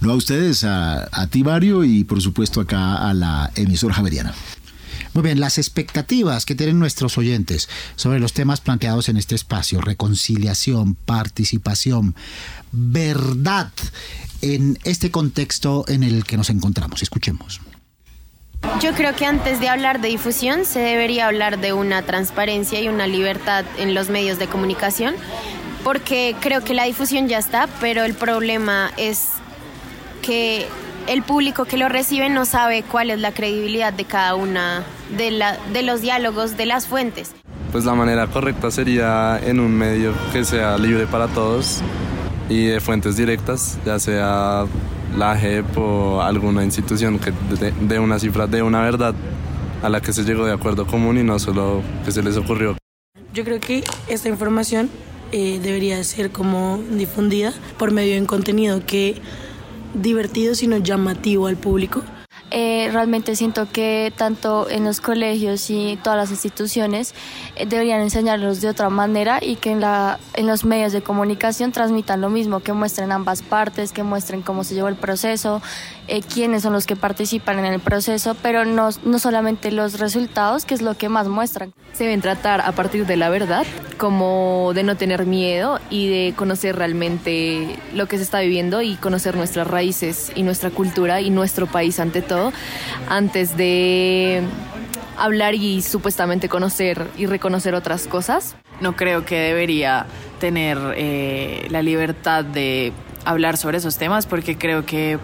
No 0.00 0.12
a 0.12 0.14
ustedes, 0.14 0.62
a, 0.64 1.08
a 1.10 1.26
ti, 1.28 1.42
Mario, 1.42 1.84
y 1.84 2.04
por 2.04 2.20
supuesto 2.20 2.60
acá 2.60 3.08
a 3.08 3.14
la 3.14 3.50
emisora 3.56 3.94
Javeriana. 3.94 4.34
Muy 5.14 5.22
bien, 5.22 5.40
las 5.40 5.56
expectativas 5.56 6.44
que 6.44 6.54
tienen 6.54 6.78
nuestros 6.78 7.16
oyentes 7.16 7.70
sobre 7.96 8.20
los 8.20 8.34
temas 8.34 8.60
planteados 8.60 9.08
en 9.08 9.16
este 9.16 9.34
espacio, 9.34 9.80
reconciliación, 9.80 10.96
participación, 10.96 12.14
verdad, 12.72 13.72
en 14.42 14.78
este 14.84 15.10
contexto 15.10 15.86
en 15.88 16.02
el 16.02 16.24
que 16.24 16.36
nos 16.36 16.50
encontramos. 16.50 17.02
Escuchemos. 17.02 17.60
Yo 18.80 18.92
creo 18.92 19.14
que 19.16 19.26
antes 19.26 19.58
de 19.58 19.68
hablar 19.68 20.00
de 20.00 20.06
difusión 20.06 20.64
se 20.64 20.78
debería 20.78 21.26
hablar 21.26 21.58
de 21.58 21.72
una 21.72 22.02
transparencia 22.02 22.80
y 22.80 22.88
una 22.88 23.08
libertad 23.08 23.64
en 23.76 23.92
los 23.92 24.08
medios 24.08 24.38
de 24.38 24.46
comunicación, 24.46 25.16
porque 25.82 26.36
creo 26.40 26.62
que 26.62 26.74
la 26.74 26.84
difusión 26.84 27.26
ya 27.26 27.38
está, 27.38 27.68
pero 27.80 28.04
el 28.04 28.14
problema 28.14 28.92
es 28.96 29.30
que 30.22 30.68
el 31.08 31.22
público 31.22 31.64
que 31.64 31.76
lo 31.76 31.88
recibe 31.88 32.28
no 32.28 32.44
sabe 32.44 32.84
cuál 32.84 33.10
es 33.10 33.18
la 33.18 33.32
credibilidad 33.32 33.92
de 33.92 34.04
cada 34.04 34.36
una 34.36 34.84
de, 35.16 35.32
la, 35.32 35.56
de 35.72 35.82
los 35.82 36.00
diálogos, 36.00 36.56
de 36.56 36.66
las 36.66 36.86
fuentes. 36.86 37.32
Pues 37.72 37.84
la 37.84 37.94
manera 37.94 38.28
correcta 38.28 38.70
sería 38.70 39.40
en 39.44 39.58
un 39.58 39.72
medio 39.72 40.12
que 40.32 40.44
sea 40.44 40.78
libre 40.78 41.06
para 41.06 41.26
todos 41.26 41.80
y 42.48 42.66
de 42.66 42.80
fuentes 42.80 43.16
directas, 43.16 43.78
ya 43.84 43.98
sea 43.98 44.66
la 45.16 45.36
JEP 45.36 45.76
o 45.76 46.22
alguna 46.22 46.64
institución 46.64 47.18
que 47.18 47.32
dé 47.80 47.98
una 47.98 48.18
cifra 48.18 48.46
de 48.46 48.62
una 48.62 48.82
verdad 48.82 49.14
a 49.82 49.88
la 49.88 50.00
que 50.00 50.12
se 50.12 50.24
llegó 50.24 50.44
de 50.44 50.52
acuerdo 50.52 50.86
común 50.86 51.18
y 51.18 51.22
no 51.22 51.38
solo 51.38 51.82
que 52.04 52.12
se 52.12 52.22
les 52.22 52.36
ocurrió. 52.36 52.76
Yo 53.32 53.44
creo 53.44 53.60
que 53.60 53.84
esta 54.08 54.28
información 54.28 54.90
eh, 55.32 55.60
debería 55.62 56.02
ser 56.04 56.30
como 56.30 56.80
difundida 56.90 57.52
por 57.78 57.92
medio 57.92 58.14
de 58.14 58.20
un 58.20 58.26
contenido 58.26 58.84
que 58.84 59.20
divertido 59.94 60.54
sino 60.54 60.78
llamativo 60.78 61.46
al 61.46 61.56
público 61.56 62.02
eh, 62.50 62.88
realmente 62.92 63.36
siento 63.36 63.68
que 63.70 64.12
tanto 64.16 64.70
en 64.70 64.84
los 64.84 65.00
colegios 65.00 65.68
y 65.70 65.98
todas 66.02 66.18
las 66.18 66.30
instituciones 66.30 67.14
eh, 67.56 67.66
deberían 67.66 68.00
enseñarlos 68.00 68.60
de 68.60 68.68
otra 68.68 68.88
manera 68.88 69.38
y 69.42 69.56
que 69.56 69.70
en, 69.70 69.80
la, 69.80 70.18
en 70.34 70.46
los 70.46 70.64
medios 70.64 70.92
de 70.92 71.02
comunicación 71.02 71.72
transmitan 71.72 72.20
lo 72.20 72.30
mismo, 72.30 72.60
que 72.60 72.72
muestren 72.72 73.12
ambas 73.12 73.42
partes, 73.42 73.92
que 73.92 74.02
muestren 74.02 74.42
cómo 74.42 74.64
se 74.64 74.74
llevó 74.74 74.88
el 74.88 74.96
proceso, 74.96 75.60
eh, 76.06 76.22
quiénes 76.22 76.62
son 76.62 76.72
los 76.72 76.86
que 76.86 76.96
participan 76.96 77.58
en 77.58 77.66
el 77.66 77.80
proceso, 77.80 78.34
pero 78.42 78.64
no, 78.64 78.88
no 79.04 79.18
solamente 79.18 79.70
los 79.70 79.98
resultados, 79.98 80.64
que 80.64 80.74
es 80.74 80.82
lo 80.82 80.96
que 80.96 81.08
más 81.08 81.28
muestran. 81.28 81.74
Se 81.92 82.04
deben 82.04 82.20
tratar 82.20 82.60
a 82.60 82.72
partir 82.72 83.06
de 83.06 83.16
la 83.16 83.28
verdad, 83.28 83.66
como 83.98 84.72
de 84.74 84.82
no 84.82 84.96
tener 84.96 85.26
miedo 85.26 85.80
y 85.90 86.08
de 86.08 86.34
conocer 86.34 86.76
realmente 86.76 87.76
lo 87.94 88.06
que 88.06 88.16
se 88.16 88.22
está 88.22 88.40
viviendo 88.40 88.80
y 88.80 88.94
conocer 88.96 89.36
nuestras 89.36 89.66
raíces 89.66 90.32
y 90.34 90.42
nuestra 90.42 90.70
cultura 90.70 91.20
y 91.20 91.30
nuestro 91.30 91.66
país 91.66 92.00
ante 92.00 92.22
todo, 92.22 92.52
antes 93.08 93.56
de 93.56 94.42
hablar 95.18 95.54
y 95.54 95.82
supuestamente 95.82 96.48
conocer 96.48 97.08
y 97.18 97.26
reconocer 97.26 97.74
otras 97.74 98.06
cosas. 98.06 98.56
No 98.80 98.96
creo 98.96 99.24
que 99.24 99.38
debería 99.38 100.06
tener 100.40 100.78
eh, 100.96 101.66
la 101.70 101.82
libertad 101.82 102.44
de 102.44 102.92
hablar 103.24 103.56
sobre 103.56 103.78
esos 103.78 103.98
temas 103.98 104.26
porque 104.26 104.56
creo 104.56 104.86
que 104.86 105.18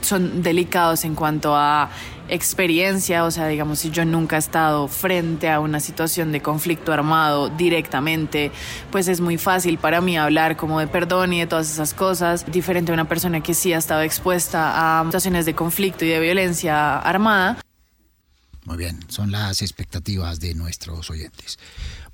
son 0.00 0.42
delicados 0.42 1.04
en 1.04 1.16
cuanto 1.16 1.56
a 1.56 1.90
experiencia, 2.28 3.24
o 3.24 3.30
sea, 3.30 3.46
digamos, 3.48 3.78
si 3.80 3.90
yo 3.90 4.04
nunca 4.04 4.36
he 4.36 4.38
estado 4.38 4.88
frente 4.88 5.50
a 5.50 5.60
una 5.60 5.80
situación 5.80 6.32
de 6.32 6.40
conflicto 6.42 6.92
armado 6.92 7.48
directamente, 7.48 8.50
pues 8.90 9.08
es 9.08 9.20
muy 9.20 9.38
fácil 9.38 9.78
para 9.78 10.00
mí 10.00 10.16
hablar 10.16 10.56
como 10.56 10.80
de 10.80 10.86
perdón 10.86 11.32
y 11.32 11.40
de 11.40 11.46
todas 11.46 11.70
esas 11.70 11.94
cosas, 11.94 12.50
diferente 12.50 12.92
a 12.92 12.94
una 12.94 13.08
persona 13.08 13.40
que 13.40 13.54
sí 13.54 13.72
ha 13.72 13.78
estado 13.78 14.02
expuesta 14.02 15.00
a 15.00 15.04
situaciones 15.04 15.46
de 15.46 15.54
conflicto 15.54 16.04
y 16.04 16.08
de 16.08 16.20
violencia 16.20 16.98
armada. 16.98 17.58
Muy 18.64 18.76
bien, 18.76 18.98
son 19.08 19.30
las 19.30 19.62
expectativas 19.62 20.40
de 20.40 20.54
nuestros 20.54 21.08
oyentes. 21.10 21.58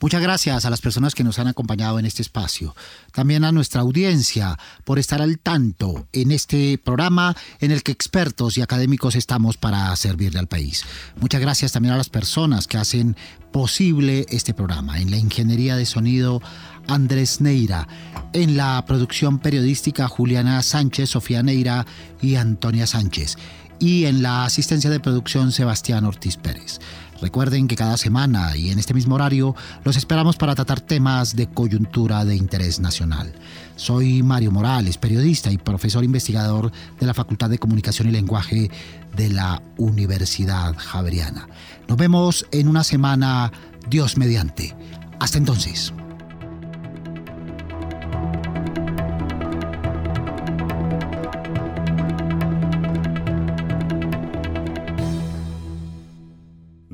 Muchas 0.02 0.20
gracias 0.20 0.64
a 0.64 0.70
las 0.70 0.80
personas 0.80 1.14
que 1.14 1.22
nos 1.22 1.38
han 1.38 1.46
acompañado 1.46 2.00
en 2.00 2.06
este 2.06 2.22
espacio. 2.22 2.74
También 3.12 3.44
a 3.44 3.52
nuestra 3.52 3.82
audiencia 3.82 4.58
por 4.84 4.98
estar 4.98 5.22
al 5.22 5.38
tanto 5.38 6.08
en 6.12 6.32
este 6.32 6.76
programa 6.76 7.36
en 7.60 7.70
el 7.70 7.84
que 7.84 7.92
expertos 7.92 8.58
y 8.58 8.62
académicos 8.62 9.14
estamos 9.14 9.56
para 9.58 9.94
servirle 9.94 10.40
al 10.40 10.48
país. 10.48 10.84
Muchas 11.20 11.40
gracias 11.40 11.70
también 11.70 11.94
a 11.94 11.98
las 11.98 12.08
personas 12.08 12.66
que 12.66 12.78
hacen 12.78 13.16
posible 13.52 14.26
este 14.28 14.54
programa. 14.54 14.98
En 14.98 15.12
la 15.12 15.18
ingeniería 15.18 15.76
de 15.76 15.86
sonido, 15.86 16.42
Andrés 16.88 17.40
Neira. 17.40 17.86
En 18.32 18.56
la 18.56 18.84
producción 18.84 19.38
periodística, 19.38 20.08
Juliana 20.08 20.62
Sánchez, 20.62 21.10
Sofía 21.10 21.44
Neira 21.44 21.86
y 22.20 22.34
Antonia 22.34 22.88
Sánchez. 22.88 23.36
Y 23.78 24.06
en 24.06 24.22
la 24.24 24.46
asistencia 24.46 24.90
de 24.90 24.98
producción, 24.98 25.52
Sebastián 25.52 26.04
Ortiz 26.04 26.38
Pérez. 26.38 26.80
Recuerden 27.22 27.68
que 27.68 27.76
cada 27.76 27.96
semana 27.96 28.56
y 28.56 28.70
en 28.70 28.80
este 28.80 28.94
mismo 28.94 29.14
horario 29.14 29.54
los 29.84 29.96
esperamos 29.96 30.36
para 30.36 30.56
tratar 30.56 30.80
temas 30.80 31.36
de 31.36 31.46
coyuntura 31.46 32.24
de 32.24 32.34
interés 32.34 32.80
nacional. 32.80 33.32
Soy 33.76 34.24
Mario 34.24 34.50
Morales, 34.50 34.98
periodista 34.98 35.48
y 35.52 35.56
profesor 35.56 36.02
investigador 36.02 36.72
de 36.98 37.06
la 37.06 37.14
Facultad 37.14 37.48
de 37.48 37.58
Comunicación 37.58 38.08
y 38.08 38.10
Lenguaje 38.10 38.72
de 39.14 39.28
la 39.28 39.62
Universidad 39.78 40.74
Javeriana. 40.76 41.46
Nos 41.86 41.96
vemos 41.96 42.44
en 42.50 42.66
una 42.66 42.82
semana, 42.82 43.52
Dios 43.88 44.16
mediante. 44.16 44.74
Hasta 45.20 45.38
entonces. 45.38 45.94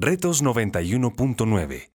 Retos 0.00 0.44
91.9 0.44 1.90